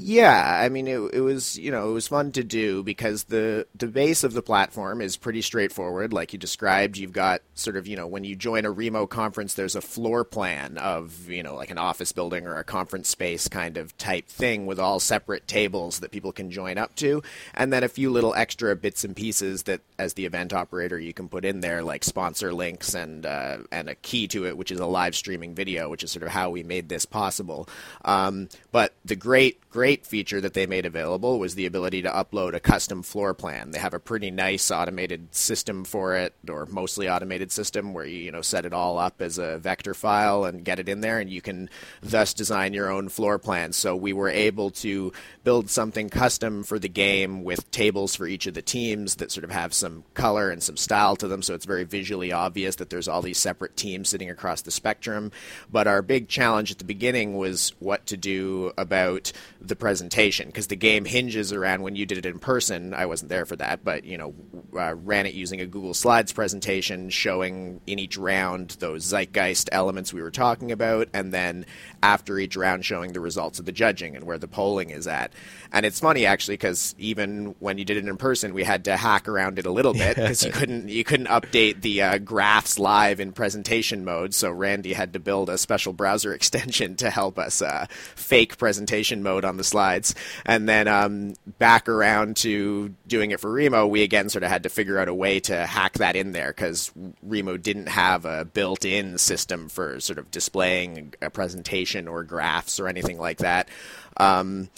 Yeah, 0.00 0.60
I 0.62 0.68
mean, 0.68 0.86
it, 0.86 1.00
it 1.12 1.20
was 1.22 1.58
you 1.58 1.72
know 1.72 1.90
it 1.90 1.92
was 1.92 2.06
fun 2.06 2.30
to 2.32 2.44
do 2.44 2.84
because 2.84 3.24
the 3.24 3.66
the 3.74 3.88
base 3.88 4.22
of 4.22 4.32
the 4.32 4.42
platform 4.42 5.00
is 5.00 5.16
pretty 5.16 5.42
straightforward, 5.42 6.12
like 6.12 6.32
you 6.32 6.38
described. 6.38 6.96
You've 6.96 7.12
got 7.12 7.40
sort 7.54 7.76
of 7.76 7.88
you 7.88 7.96
know 7.96 8.06
when 8.06 8.22
you 8.22 8.36
join 8.36 8.64
a 8.64 8.70
Remo 8.70 9.08
conference, 9.08 9.54
there's 9.54 9.74
a 9.74 9.80
floor 9.80 10.22
plan 10.22 10.78
of 10.78 11.28
you 11.28 11.42
know 11.42 11.56
like 11.56 11.72
an 11.72 11.78
office 11.78 12.12
building 12.12 12.46
or 12.46 12.54
a 12.58 12.62
conference 12.62 13.08
space 13.08 13.48
kind 13.48 13.76
of 13.76 13.96
type 13.98 14.28
thing 14.28 14.66
with 14.66 14.78
all 14.78 15.00
separate 15.00 15.48
tables 15.48 15.98
that 15.98 16.12
people 16.12 16.30
can 16.30 16.52
join 16.52 16.78
up 16.78 16.94
to, 16.94 17.20
and 17.52 17.72
then 17.72 17.82
a 17.82 17.88
few 17.88 18.08
little 18.08 18.36
extra 18.36 18.76
bits 18.76 19.02
and 19.02 19.16
pieces 19.16 19.64
that 19.64 19.80
as 19.98 20.14
the 20.14 20.26
event 20.26 20.52
operator 20.52 20.96
you 21.00 21.12
can 21.12 21.28
put 21.28 21.44
in 21.44 21.58
there, 21.58 21.82
like 21.82 22.04
sponsor 22.04 22.54
links 22.54 22.94
and 22.94 23.26
uh, 23.26 23.58
and 23.72 23.88
a 23.88 23.96
key 23.96 24.28
to 24.28 24.46
it, 24.46 24.56
which 24.56 24.70
is 24.70 24.78
a 24.78 24.86
live 24.86 25.16
streaming 25.16 25.56
video, 25.56 25.88
which 25.90 26.04
is 26.04 26.12
sort 26.12 26.22
of 26.22 26.28
how 26.28 26.50
we 26.50 26.62
made 26.62 26.88
this 26.88 27.04
possible. 27.04 27.68
Um, 28.04 28.48
but 28.70 28.94
the 29.04 29.16
great 29.16 29.58
great 29.70 30.06
feature 30.06 30.40
that 30.40 30.54
they 30.54 30.66
made 30.66 30.86
available 30.86 31.38
was 31.38 31.54
the 31.54 31.66
ability 31.66 32.02
to 32.02 32.10
upload 32.10 32.54
a 32.54 32.60
custom 32.60 33.02
floor 33.02 33.34
plan. 33.34 33.70
They 33.70 33.78
have 33.78 33.94
a 33.94 34.00
pretty 34.00 34.30
nice 34.30 34.70
automated 34.70 35.34
system 35.34 35.84
for 35.84 36.16
it, 36.16 36.34
or 36.48 36.66
mostly 36.66 37.08
automated 37.08 37.52
system, 37.52 37.92
where 37.92 38.06
you 38.06 38.18
you 38.18 38.32
know 38.32 38.42
set 38.42 38.64
it 38.64 38.72
all 38.72 38.98
up 38.98 39.20
as 39.20 39.38
a 39.38 39.58
vector 39.58 39.94
file 39.94 40.44
and 40.44 40.64
get 40.64 40.78
it 40.78 40.88
in 40.88 41.00
there, 41.00 41.18
and 41.18 41.30
you 41.30 41.40
can 41.40 41.68
thus 42.02 42.34
design 42.34 42.72
your 42.72 42.90
own 42.90 43.08
floor 43.08 43.38
plan. 43.38 43.72
So 43.72 43.94
we 43.94 44.12
were 44.12 44.28
able 44.28 44.70
to 44.70 45.12
build 45.44 45.70
something 45.70 46.08
custom 46.08 46.62
for 46.62 46.78
the 46.78 46.88
game 46.88 47.44
with 47.44 47.70
tables 47.70 48.14
for 48.14 48.26
each 48.26 48.46
of 48.46 48.54
the 48.54 48.62
teams 48.62 49.16
that 49.16 49.30
sort 49.30 49.44
of 49.44 49.50
have 49.50 49.74
some 49.74 50.04
color 50.14 50.50
and 50.50 50.62
some 50.62 50.76
style 50.76 51.16
to 51.16 51.28
them, 51.28 51.42
so 51.42 51.54
it's 51.54 51.66
very 51.66 51.84
visually 51.84 52.32
obvious 52.32 52.76
that 52.76 52.90
there's 52.90 53.08
all 53.08 53.22
these 53.22 53.38
separate 53.38 53.76
teams 53.76 54.08
sitting 54.08 54.30
across 54.30 54.62
the 54.62 54.70
spectrum. 54.70 55.30
But 55.70 55.86
our 55.86 56.02
big 56.02 56.28
challenge 56.28 56.70
at 56.70 56.78
the 56.78 56.84
beginning 56.84 57.36
was 57.36 57.72
what 57.78 58.06
to 58.06 58.16
do 58.16 58.72
about 58.76 59.32
the 59.68 59.76
presentation 59.76 60.48
because 60.48 60.66
the 60.66 60.76
game 60.76 61.04
hinges 61.04 61.52
around 61.52 61.82
when 61.82 61.96
you 61.96 62.06
did 62.06 62.18
it 62.18 62.26
in 62.26 62.38
person. 62.38 62.94
I 62.94 63.06
wasn't 63.06 63.28
there 63.28 63.46
for 63.46 63.56
that, 63.56 63.84
but 63.84 64.04
you 64.04 64.18
know, 64.18 64.34
uh, 64.76 64.94
ran 64.94 65.26
it 65.26 65.34
using 65.34 65.60
a 65.60 65.66
Google 65.66 65.94
Slides 65.94 66.32
presentation 66.32 67.10
showing 67.10 67.80
in 67.86 67.98
each 67.98 68.16
round 68.16 68.76
those 68.80 69.04
zeitgeist 69.04 69.68
elements 69.72 70.12
we 70.12 70.22
were 70.22 70.30
talking 70.30 70.72
about, 70.72 71.08
and 71.12 71.32
then 71.32 71.66
after 72.02 72.38
each 72.38 72.56
round 72.56 72.84
showing 72.84 73.12
the 73.12 73.20
results 73.20 73.58
of 73.58 73.64
the 73.64 73.72
judging 73.72 74.16
and 74.16 74.24
where 74.24 74.38
the 74.38 74.48
polling 74.48 74.90
is 74.90 75.06
at. 75.06 75.32
And 75.72 75.84
it's 75.84 76.00
funny 76.00 76.26
actually 76.26 76.54
because 76.54 76.94
even 76.98 77.54
when 77.58 77.78
you 77.78 77.84
did 77.84 77.96
it 77.96 78.06
in 78.06 78.16
person, 78.16 78.54
we 78.54 78.64
had 78.64 78.84
to 78.84 78.96
hack 78.96 79.28
around 79.28 79.58
it 79.58 79.66
a 79.66 79.70
little 79.70 79.92
bit 79.92 80.16
because 80.16 80.42
you 80.42 80.52
couldn't 80.52 80.88
you 80.88 81.04
couldn't 81.04 81.26
update 81.26 81.82
the 81.82 82.02
uh, 82.02 82.18
graphs 82.18 82.78
live 82.78 83.20
in 83.20 83.32
presentation 83.32 84.04
mode. 84.04 84.34
So 84.34 84.50
Randy 84.50 84.92
had 84.92 85.12
to 85.12 85.20
build 85.20 85.48
a 85.48 85.58
special 85.58 85.92
browser 85.92 86.32
extension 86.38 86.96
to 86.96 87.10
help 87.10 87.38
us 87.38 87.60
uh, 87.62 87.86
fake 88.14 88.58
presentation 88.58 89.22
mode 89.22 89.44
on 89.48 89.56
the 89.56 89.64
slides. 89.64 90.14
And 90.44 90.68
then 90.68 90.86
um, 90.86 91.34
back 91.58 91.88
around 91.88 92.36
to 92.38 92.94
doing 93.06 93.32
it 93.32 93.40
for 93.40 93.50
Remo, 93.50 93.86
we 93.86 94.02
again 94.02 94.28
sort 94.28 94.44
of 94.44 94.50
had 94.50 94.62
to 94.62 94.68
figure 94.68 94.98
out 94.98 95.08
a 95.08 95.14
way 95.14 95.40
to 95.40 95.66
hack 95.66 95.94
that 95.94 96.14
in 96.14 96.32
there 96.32 96.48
because 96.48 96.92
Remo 97.22 97.56
didn't 97.56 97.88
have 97.88 98.24
a 98.24 98.44
built-in 98.44 99.18
system 99.18 99.68
for 99.68 99.98
sort 100.00 100.18
of 100.18 100.30
displaying 100.30 101.14
a 101.20 101.30
presentation 101.30 102.06
or 102.06 102.22
graphs 102.22 102.78
or 102.78 102.86
anything 102.86 103.18
like 103.18 103.38
that. 103.38 103.68
Um, 104.18 104.68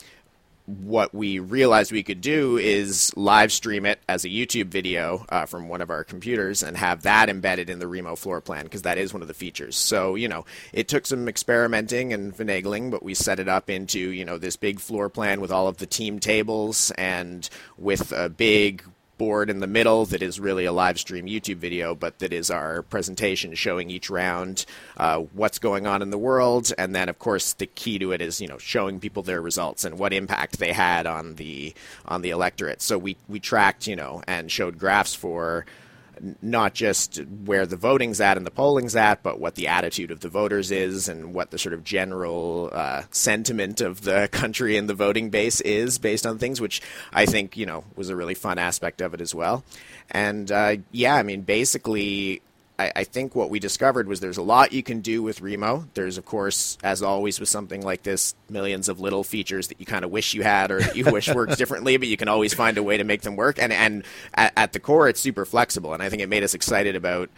what 0.79 1.15
we 1.15 1.39
realized 1.39 1.91
we 1.91 2.03
could 2.03 2.21
do 2.21 2.57
is 2.57 3.13
live 3.17 3.53
stream 3.53 3.85
it 3.85 4.01
as 4.09 4.25
a 4.25 4.29
YouTube 4.29 4.69
video 4.69 5.25
uh, 5.29 5.47
from 5.47 5.69
one 5.69 5.81
of 5.81 5.91
our 5.91 6.05
computers 6.05 6.63
and 6.63 6.77
have 6.77 7.03
that 7.03 7.29
embedded 7.29 7.69
in 7.69 7.79
the 7.79 7.89
Remo 7.89 8.15
floor 8.15 8.41
plan 8.41 8.65
because 8.65 8.83
that 8.83 8.99
is 8.99 9.13
one 9.13 9.23
of 9.23 9.29
the 9.29 9.35
features. 9.35 9.77
So, 9.77 10.15
you 10.15 10.29
know, 10.29 10.45
it 10.73 10.89
took 10.89 11.07
some 11.07 11.29
experimenting 11.29 12.13
and 12.13 12.37
finagling, 12.37 12.91
but 12.91 13.03
we 13.03 13.15
set 13.15 13.41
it 13.41 13.49
up 13.49 13.69
into, 13.69 13.99
you 13.99 14.25
know, 14.25 14.39
this 14.39 14.57
big 14.57 14.81
floor 14.81 15.09
plan 15.09 15.41
with 15.41 15.51
all 15.51 15.67
of 15.67 15.79
the 15.79 15.87
team 15.87 16.21
tables 16.21 16.93
and 16.93 17.49
with 17.77 18.13
a 18.13 18.29
big 18.29 18.85
board 19.21 19.51
in 19.51 19.61
the 19.61 19.67
middle 19.67 20.07
that 20.07 20.23
is 20.23 20.41
really 20.41 20.65
a 20.65 20.73
live 20.73 20.99
stream 20.99 21.27
YouTube 21.27 21.59
video, 21.59 21.95
but 21.95 22.19
that 22.21 22.33
is 22.33 22.51
our 22.51 22.81
presentation 22.81 23.55
showing 23.55 23.91
each 23.91 24.09
round 24.09 24.65
uh, 24.97 25.19
what's 25.35 25.59
going 25.59 25.87
on 25.87 26.01
in 26.01 26.09
the 26.09 26.17
world, 26.17 26.73
and 26.79 26.95
then 26.95 27.07
of 27.11 27.19
course 27.19 27.53
the 27.53 27.67
key 27.67 27.99
to 27.99 28.13
it 28.13 28.23
is 28.23 28.41
you 28.41 28.49
know 28.49 28.57
showing 28.57 28.99
people 28.99 29.23
their 29.23 29.43
results 29.43 29.85
and 29.85 29.99
what 29.99 30.15
impact 30.15 30.59
they 30.59 30.73
had 30.73 31.07
on 31.07 31.35
the 31.35 31.75
on 32.07 32.23
the 32.23 32.31
electorate. 32.31 32.81
So 32.81 32.97
we 32.97 33.19
we 33.29 33.39
tracked 33.41 33.87
you 33.87 33.95
know 33.95 34.23
and 34.27 34.51
showed 34.51 34.79
graphs 34.79 35.15
for 35.15 35.67
not 36.43 36.75
just 36.75 37.19
where 37.45 37.67
the 37.67 37.77
voting's 37.77 38.21
at 38.21 38.37
and 38.37 38.47
the 38.47 38.51
polling's 38.51 38.97
at, 38.97 39.23
but 39.23 39.41
what 39.41 39.55
the 39.55 39.69
attitude 39.69 40.11
of 40.11 40.21
the 40.21 40.29
voters 40.29 40.71
is 40.71 41.09
and 41.09 41.35
what 41.35 41.51
the 41.51 41.59
sort 41.59 41.73
of 41.73 41.85
general 41.85 42.71
uh, 42.73 43.03
sentiment 43.11 43.81
of 43.81 44.03
the 44.03 44.29
country 44.33 44.77
and 44.77 44.89
the 44.89 44.95
voting 44.95 45.31
base 45.31 45.61
is 45.63 45.99
based 45.99 46.27
on 46.27 46.39
things, 46.39 46.61
which 46.61 46.81
I 47.13 47.27
think, 47.27 47.57
you 47.57 47.67
know, 47.67 47.85
was 47.97 48.09
a 48.11 48.17
really 48.17 48.35
fun 48.35 48.59
aspect 48.59 49.01
of 49.01 49.15
it 49.15 49.21
as 49.21 49.35
well. 49.35 49.65
And 50.11 50.51
uh, 50.51 50.77
yeah, 50.93 51.15
I 51.15 51.23
mean, 51.23 51.43
basically, 51.43 52.43
I, 52.81 52.93
I, 52.97 53.05
think 53.05 53.35
what 53.35 53.51
we 53.51 53.59
discovered 53.59 54.09
was 54.09 54.21
there's 54.21 54.39
a 54.39 54.43
lot 54.43 54.73
you 54.73 54.83
can 54.83 55.01
do 55.01 55.23
with 55.23 55.41
Remo. 55.41 55.87
There's, 55.95 56.17
of 56.17 56.25
course, 56.25 56.79
as 56.83 57.03
always 57.03 57.39
with 57.39 57.49
something 57.49 57.83
like 57.83 58.03
this, 58.03 58.35
millions 58.49 58.89
of 58.89 59.01
little 59.01 59.23
features 59.23 59.69
that 59.69 59.79
you 59.79 59.87
kind 59.87 60.05
of 60.05 60.11
wish 60.11 60.33
you 60.33 60.43
had 60.43 60.71
or 60.71 60.81
that 60.81 60.97
you 60.97 61.05
wish 61.05 61.29
worked 61.35 61.59
differently, 61.59 61.97
but 61.99 62.09
you 62.09 62.17
can 62.17 62.29
always 62.29 62.55
find 62.55 62.79
a 62.79 62.83
way 62.83 62.97
to 62.97 63.05
make 63.05 63.23
them 63.23 63.37
work. 63.37 63.59
And 63.61 63.73
and 63.73 64.05
at, 64.35 64.53
at 64.57 64.73
the 64.73 64.81
core, 64.81 65.09
it's 65.09 65.21
super 65.21 65.45
flexible, 65.45 65.93
and 65.93 66.03
I 66.03 66.09
think 66.09 66.23
it 66.23 66.29
made 66.29 66.43
us 66.43 66.55
excited 66.55 66.97
about 66.97 67.29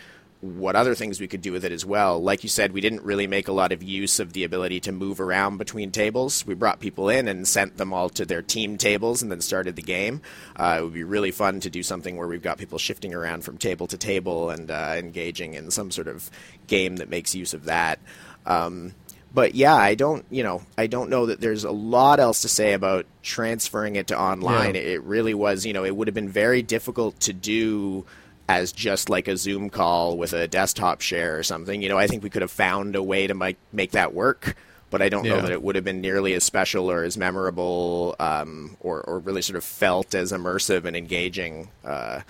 what 0.42 0.74
other 0.74 0.96
things 0.96 1.20
we 1.20 1.28
could 1.28 1.40
do 1.40 1.52
with 1.52 1.64
it 1.64 1.70
as 1.70 1.86
well. 1.86 2.20
Like 2.20 2.42
you 2.42 2.48
said, 2.48 2.72
we 2.72 2.80
didn't 2.80 3.04
really 3.04 3.28
make 3.28 3.46
a 3.46 3.52
lot 3.52 3.70
of 3.70 3.80
use 3.80 4.18
of 4.18 4.32
the 4.32 4.42
ability 4.42 4.80
to 4.80 4.90
move 4.90 5.20
around 5.20 5.56
between 5.56 5.92
tables. 5.92 6.44
We 6.44 6.54
brought 6.54 6.80
people 6.80 7.08
in 7.08 7.28
and 7.28 7.46
sent 7.46 7.76
them 7.76 7.92
all 7.92 8.08
to 8.10 8.26
their 8.26 8.42
team 8.42 8.76
tables 8.76 9.22
and 9.22 9.30
then 9.30 9.40
started 9.40 9.76
the 9.76 9.82
game. 9.82 10.20
Uh, 10.56 10.78
it 10.80 10.82
would 10.82 10.94
be 10.94 11.04
really 11.04 11.30
fun 11.30 11.60
to 11.60 11.70
do 11.70 11.84
something 11.84 12.16
where 12.16 12.26
we've 12.26 12.42
got 12.42 12.58
people 12.58 12.78
shifting 12.78 13.14
around 13.14 13.44
from 13.44 13.56
table 13.56 13.86
to 13.86 13.96
table 13.96 14.50
and 14.50 14.68
uh, 14.68 14.94
engaging 14.96 15.54
in 15.54 15.70
some 15.70 15.92
sort 15.92 16.08
of 16.08 16.28
game 16.66 16.96
that 16.96 17.08
makes 17.08 17.36
use 17.36 17.54
of 17.54 17.66
that. 17.66 18.00
Um, 18.44 18.94
but 19.32 19.54
yeah, 19.54 19.76
I 19.76 19.94
don't, 19.94 20.24
you 20.28 20.42
know, 20.42 20.62
I 20.76 20.88
don't 20.88 21.08
know 21.08 21.26
that 21.26 21.40
there's 21.40 21.62
a 21.62 21.70
lot 21.70 22.18
else 22.18 22.42
to 22.42 22.48
say 22.48 22.72
about 22.72 23.06
transferring 23.22 23.94
it 23.94 24.08
to 24.08 24.18
online. 24.18 24.74
Yeah. 24.74 24.80
It 24.80 25.04
really 25.04 25.34
was, 25.34 25.64
you 25.64 25.72
know, 25.72 25.84
it 25.84 25.94
would 25.94 26.08
have 26.08 26.14
been 26.14 26.28
very 26.28 26.62
difficult 26.62 27.18
to 27.20 27.32
do 27.32 28.04
as 28.58 28.72
just 28.72 29.08
like 29.08 29.28
a 29.28 29.36
Zoom 29.36 29.70
call 29.70 30.16
with 30.16 30.32
a 30.32 30.46
desktop 30.48 31.00
share 31.00 31.38
or 31.38 31.42
something. 31.42 31.80
You 31.82 31.88
know, 31.88 31.98
I 31.98 32.06
think 32.06 32.22
we 32.22 32.30
could 32.30 32.42
have 32.42 32.50
found 32.50 32.94
a 32.96 33.02
way 33.02 33.26
to 33.26 33.34
make 33.34 33.56
make 33.72 33.92
that 33.92 34.14
work 34.14 34.56
but 34.90 35.00
I 35.00 35.08
don't 35.08 35.24
Yeah. 35.24 35.36
know 35.36 35.40
that 35.40 35.52
it 35.52 35.62
would 35.62 35.74
have 35.74 35.84
been 35.84 36.02
nearly 36.02 36.34
as 36.34 36.44
special 36.44 36.90
or 36.90 37.02
as 37.02 37.16
memorable 37.16 38.14
um, 38.20 38.76
or, 38.80 39.00
or 39.00 39.20
really 39.20 39.40
sort 39.40 39.56
of 39.56 39.64
felt 39.64 40.14
as 40.14 40.32
immersive 40.32 40.84
and 40.84 40.94
engaging 40.94 41.70
uh, 41.82 42.20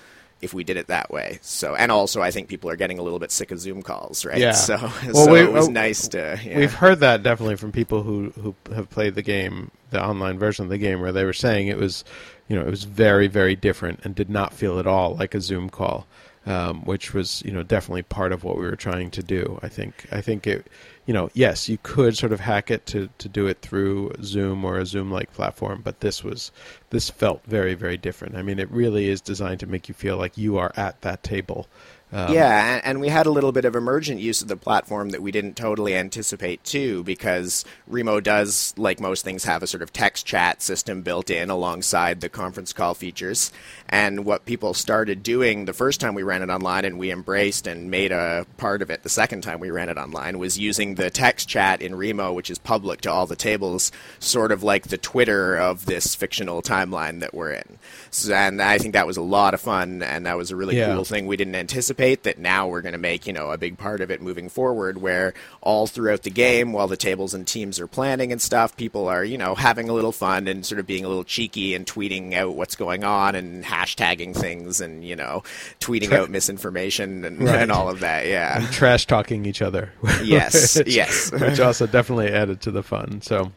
if 0.43 0.53
we 0.53 0.65
did 0.65 0.77
it 0.77 0.89
that 0.89 1.11
way. 1.11 1.39
So, 1.41 1.75
and 1.75 1.91
also 1.91 2.21
I 2.21 2.31
think 2.33 2.49
people 2.49 2.69
are 2.69 2.77
getting 2.77 2.99
a 2.99 3.03
little 3.03 3.19
bit 3.19 3.31
sick 3.31 3.51
of 3.53 3.61
Zoom 3.61 3.81
calls, 3.83 4.25
right? 4.25 4.39
Yeah. 4.39 4.53
So, 4.53 4.77
Well, 4.77 4.91
so 5.15 5.33
we- 5.33 5.41
it 5.41 5.53
was 5.53 5.69
oh, 5.69 5.71
nice 5.71 6.09
to. 6.09 6.39
Yeah. 6.45 6.59
We've 6.59 6.75
heard 6.75 7.01
that 7.01 7.23
definitely 7.23 7.57
from 7.57 7.73
people 7.73 8.03
who 8.03 8.31
who 8.41 8.55
have 8.75 8.91
played 8.91 9.15
the 9.15 9.23
game, 9.23 9.71
the 9.91 10.05
online 10.05 10.39
version 10.39 10.65
of 10.65 10.69
the 10.71 10.79
game, 10.79 11.01
where 11.01 11.13
they 11.13 11.25
were 11.25 11.33
saying 11.33 11.69
it 11.69 11.79
was, 11.79 12.05
you 12.49 12.57
know, 12.57 12.63
it 12.63 12.71
was 12.71 12.85
very 12.85 13.29
very 13.29 13.57
different 13.57 14.01
and 14.05 14.15
did 14.15 14.29
not 14.29 14.53
feel 14.53 14.79
at 14.79 14.87
all 14.87 15.15
like 15.15 15.35
a 15.35 15.41
Zoom 15.41 15.71
call, 15.71 16.07
um, 16.47 16.85
which 16.85 17.15
was 17.15 17.43
you 17.45 17.53
know 17.53 17.63
definitely 17.63 18.03
part 18.03 18.33
of 18.33 18.45
what 18.45 18.57
we 18.57 18.65
were 18.65 18.77
trying 18.77 19.11
to 19.13 19.23
do. 19.23 19.59
I 19.63 19.69
think 19.69 20.07
I 20.11 20.21
think 20.21 20.47
it, 20.47 20.67
you 21.07 21.15
know, 21.15 21.31
yes, 21.35 21.69
you 21.69 21.79
could 21.83 22.17
sort 22.17 22.33
of 22.33 22.41
hack 22.41 22.71
it 22.71 22.87
to 22.87 23.09
to 23.19 23.29
do 23.29 23.47
it 23.47 23.61
through 23.61 24.13
Zoom 24.23 24.65
or 24.65 24.79
a 24.79 24.87
Zoom 24.87 25.11
like 25.11 25.33
platform, 25.33 25.83
but 25.85 26.01
this 26.01 26.25
was 26.25 26.51
this 26.91 27.11
felt 27.11 27.45
very 27.45 27.75
very 27.75 27.97
different. 27.97 28.37
I 28.37 28.43
mean, 28.43 28.59
it 28.59 28.71
really 28.71 29.09
is 29.09 29.21
designed 29.21 29.61
to 29.61 29.67
make 29.67 29.89
you 29.89 29.95
feel 29.95 30.17
like 30.17 30.37
you 30.37 30.59
are 30.59 30.73
at 30.77 31.01
that 31.03 31.23
table. 31.23 31.69
Um, 32.12 32.35
yeah, 32.35 32.75
and, 32.75 32.85
and 32.85 33.01
we 33.01 33.09
had 33.09 33.25
a 33.25 33.31
little 33.31 33.53
bit 33.53 33.64
of 33.64 33.75
emergent 33.75 34.20
use 34.20 34.42
of 34.42 34.48
the 34.48 34.57
platform 34.57 35.11
that 35.11 35.22
we 35.22 35.31
didn't 35.31 35.57
totally 35.57 35.94
anticipate 35.94 36.62
too, 36.62 37.03
because 37.05 37.64
Remo 37.87 38.20
does, 38.20 38.75
like 38.77 39.01
most 39.01 39.25
things, 39.25 39.44
have 39.44 39.62
a 39.62 39.66
sort 39.66 39.83
of 39.83 39.94
text 39.94 40.27
chat 40.27 40.61
system 40.61 41.01
built 41.01 41.31
in 41.31 41.48
alongside 41.48 42.20
the 42.20 42.29
conference 42.29 42.75
call 42.75 42.92
features. 42.92 43.51
And 43.88 44.27
what 44.27 44.44
people 44.44 44.75
started 44.75 45.22
doing 45.22 45.64
the 45.64 45.72
first 45.72 46.01
time 46.01 46.14
we 46.14 46.22
ran 46.22 46.42
it 46.42 46.51
online, 46.51 46.85
and 46.85 46.98
we 46.98 47.11
embraced 47.11 47.66
and 47.66 47.90
made 47.90 48.12
a 48.12 48.44
part 48.59 48.83
of 48.83 48.90
it 48.90 49.05
the 49.05 49.09
second 49.09 49.40
time 49.40 49.59
we 49.59 49.70
ran 49.70 49.88
it 49.88 49.96
online, 49.96 50.38
was 50.38 50.59
using 50.59 50.96
the 50.96 51.09
text 51.09 51.48
chat 51.48 51.81
in 51.81 51.94
Remo, 51.94 52.35
which 52.35 52.51
is 52.51 52.59
public 52.59 53.01
to 53.03 53.11
all 53.11 53.27
the 53.27 53.37
tables, 53.37 53.90
sort 54.18 54.53
of 54.53 54.62
like 54.62 54.88
the 54.88 54.98
Twitter 54.98 55.57
of 55.57 55.87
this 55.87 56.14
fictional 56.14 56.61
timeline 56.61 57.20
that 57.20 57.33
we're 57.33 57.53
in. 57.53 57.79
So, 58.11 58.35
and 58.35 58.61
I 58.61 58.77
think 58.77 58.92
that 58.92 59.07
was 59.07 59.16
a 59.16 59.22
lot 59.22 59.55
of 59.55 59.62
fun, 59.62 60.03
and 60.03 60.27
that 60.27 60.37
was 60.37 60.51
a 60.51 60.57
really 60.57 60.77
Yeah. 60.77 60.94
cool 60.94 61.05
thing 61.05 61.27
we 61.27 61.38
didn't 61.38 61.55
anticipate 61.55 62.02
that 62.03 62.38
now 62.38 62.67
we're 62.67 62.83
going 62.83 62.93
to 62.93 62.99
make 62.99 63.27
you 63.27 63.33
know 63.33 63.51
a 63.53 63.57
big 63.59 63.79
part 63.79 64.01
of 64.01 64.11
it 64.11 64.21
moving 64.21 64.49
forward 64.49 64.99
where 65.01 65.33
all 65.61 65.87
throughout 65.87 66.23
the 66.25 66.31
game 66.31 66.73
while 66.73 66.88
the 66.88 66.97
tables 66.97 67.33
and 67.33 67.47
teams 67.47 67.79
are 67.79 67.87
planning 67.87 68.33
and 68.33 68.43
stuff 68.43 68.77
people 68.77 69.07
are 69.09 69.25
you 69.25 69.38
know 69.38 69.55
having 69.55 69.88
a 69.88 69.93
little 69.93 70.11
fun 70.12 70.49
and 70.49 70.67
sort 70.67 70.79
of 70.81 70.87
being 70.87 71.05
a 71.05 71.09
little 71.09 71.23
cheeky 71.25 71.75
and 71.75 71.87
tweeting 71.87 72.35
out 72.35 72.55
what's 72.57 72.75
going 72.75 73.05
on 73.05 73.35
and 73.37 73.65
hashtagging 73.65 74.35
things 74.37 74.81
and 74.81 75.05
you 75.05 75.15
know 75.15 75.43
tweeting 75.81 76.09
Tra- 76.09 76.23
out 76.23 76.31
misinformation 76.31 77.25
and, 77.25 77.41
Right. 77.41 77.61
and 77.61 77.71
all 77.71 77.88
of 77.88 78.01
that 78.01 78.27
yeah 78.27 78.59
And 78.59 78.73
trash 78.73 79.07
talking 79.07 79.47
each 79.47 79.62
other. 79.62 79.93
Yes, 80.25 80.77
which, 80.77 80.88
yes. 80.88 81.31
which 81.33 81.61
also 81.61 81.87
definitely 81.87 82.29
added 82.33 82.61
to 82.62 82.71
the 82.71 82.83
fun. 82.83 83.21
So, 83.23 83.53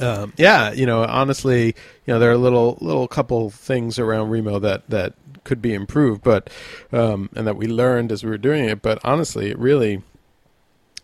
um, 0.00 0.32
yeah, 0.36 0.72
you 0.72 0.84
know, 0.86 1.04
honestly, 1.04 1.66
you 1.66 1.74
know, 2.14 2.18
there 2.18 2.30
are 2.30 2.36
little 2.36 2.76
little 2.80 3.08
couple 3.08 3.50
things 3.50 3.98
around 3.98 4.30
Remo 4.30 4.58
that 4.58 4.88
that 4.90 5.14
could 5.46 5.62
be 5.62 5.72
improved, 5.72 6.22
but 6.22 6.50
um, 6.92 7.30
and 7.34 7.46
that 7.46 7.56
we 7.56 7.66
learned 7.66 8.12
as 8.12 8.22
we 8.22 8.28
were 8.30 8.36
doing 8.36 8.66
it. 8.66 8.82
But 8.82 8.98
honestly, 9.02 9.50
it 9.50 9.58
really 9.58 10.02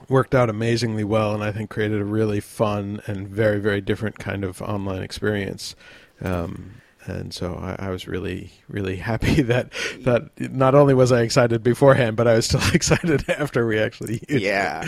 worked 0.09 0.35
out 0.35 0.51
amazingly 0.51 1.05
well, 1.05 1.33
and 1.33 1.43
I 1.43 1.53
think 1.53 1.71
created 1.71 2.01
a 2.01 2.05
really 2.05 2.41
fun 2.41 3.01
and 3.07 3.27
very 3.27 3.59
very 3.59 3.81
different 3.81 4.19
kind 4.19 4.45
of 4.45 4.61
online 4.61 5.03
experience. 5.03 5.75
Um, 6.21 6.82
and 7.07 7.33
so 7.35 7.55
I, 7.55 7.87
I 7.87 7.91
was 7.91 8.07
really, 8.07 8.51
really 8.69 8.97
happy 8.97 9.43
that 9.43 9.73
that 10.01 10.31
not 10.53 10.75
only 10.75 10.95
was 10.95 11.12
I 11.12 11.23
excited 11.23 11.62
beforehand, 11.62 12.17
but 12.17 12.29
I 12.29 12.35
was 12.35 12.47
still 12.47 12.61
excited 12.75 13.29
after 13.29 13.67
we 13.67 13.79
actually 13.79 14.15
used 14.29 14.31
it. 14.31 14.43
yeah 14.43 14.85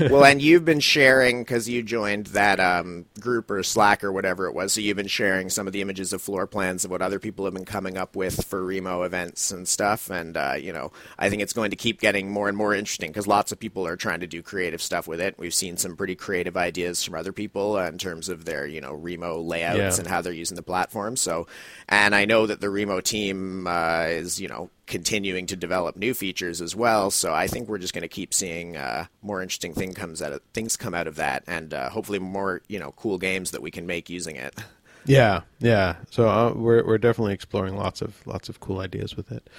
well 0.00 0.24
and 0.24 0.40
you've 0.42 0.64
been 0.64 0.80
sharing 0.80 1.42
because 1.42 1.68
you 1.68 1.82
joined 1.82 2.26
that 2.28 2.60
um, 2.60 3.06
group 3.20 3.50
or 3.50 3.62
slack 3.62 4.02
or 4.04 4.12
whatever 4.12 4.46
it 4.46 4.54
was 4.54 4.72
so 4.72 4.80
you've 4.80 4.96
been 4.96 5.06
sharing 5.06 5.48
some 5.50 5.66
of 5.66 5.72
the 5.72 5.80
images 5.80 6.12
of 6.12 6.20
floor 6.22 6.46
plans 6.46 6.84
of 6.84 6.90
what 6.90 7.02
other 7.02 7.18
people 7.18 7.44
have 7.44 7.54
been 7.54 7.64
coming 7.64 7.96
up 7.96 8.16
with 8.16 8.44
for 8.44 8.62
remo 8.64 9.02
events 9.02 9.50
and 9.50 9.66
stuff 9.68 10.10
and 10.10 10.36
uh, 10.36 10.54
you 10.58 10.72
know 10.72 10.92
i 11.18 11.28
think 11.28 11.42
it's 11.42 11.52
going 11.52 11.70
to 11.70 11.76
keep 11.76 12.00
getting 12.00 12.30
more 12.30 12.48
and 12.48 12.56
more 12.56 12.74
interesting 12.74 13.10
because 13.10 13.26
lots 13.26 13.52
of 13.52 13.58
people 13.58 13.86
are 13.86 13.96
trying 13.96 14.20
to 14.20 14.26
do 14.26 14.42
creative 14.42 14.80
stuff 14.82 15.06
with 15.08 15.20
it 15.20 15.34
we've 15.38 15.54
seen 15.54 15.76
some 15.76 15.96
pretty 15.96 16.14
creative 16.14 16.56
ideas 16.56 17.02
from 17.02 17.14
other 17.14 17.32
people 17.32 17.76
uh, 17.76 17.86
in 17.88 17.98
terms 17.98 18.28
of 18.28 18.44
their 18.44 18.66
you 18.66 18.80
know 18.80 18.92
remo 18.94 19.40
layouts 19.40 19.78
Yeah. 19.78 19.94
and 19.98 20.06
how 20.06 20.20
they're 20.20 20.32
using 20.32 20.56
the 20.56 20.62
platform 20.62 21.16
so 21.16 21.33
and 21.88 22.14
i 22.14 22.24
know 22.24 22.46
that 22.46 22.60
the 22.60 22.70
remo 22.70 23.00
team 23.00 23.66
uh, 23.66 24.06
is 24.08 24.40
you 24.40 24.48
know 24.48 24.70
continuing 24.86 25.46
to 25.46 25.56
develop 25.56 25.96
new 25.96 26.12
features 26.12 26.60
as 26.60 26.76
well. 26.76 27.10
So 27.10 27.32
I 27.32 27.46
think 27.46 27.68
we're 27.68 27.78
just 27.78 27.94
going 27.94 28.02
to 28.02 28.08
keep 28.08 28.34
seeing 28.34 28.76
uh, 28.76 29.06
more 29.22 29.40
interesting 29.42 29.74
thing 29.74 29.94
comes 29.94 30.20
out 30.20 30.32
of, 30.32 30.42
things 30.52 30.76
come 30.76 30.94
out 30.94 31.06
of 31.06 31.16
that, 31.16 31.44
and 31.46 31.72
uh, 31.72 31.88
hopefully 31.88 32.18
more 32.18 32.62
you 32.68 32.78
know 32.78 32.92
cool 32.92 33.18
games 33.18 33.52
that 33.52 33.62
we 33.62 33.70
can 33.70 33.86
make 33.86 34.10
using 34.10 34.36
it. 34.36 34.54
Yeah, 35.06 35.42
yeah. 35.58 35.96
So 36.10 36.28
uh, 36.28 36.52
we're 36.54 36.84
we're 36.86 36.98
definitely 36.98 37.34
exploring 37.34 37.76
lots 37.76 38.00
of 38.00 38.26
lots 38.26 38.48
of 38.48 38.60
cool 38.60 38.80
ideas 38.80 39.16
with 39.16 39.30
it. 39.32 39.50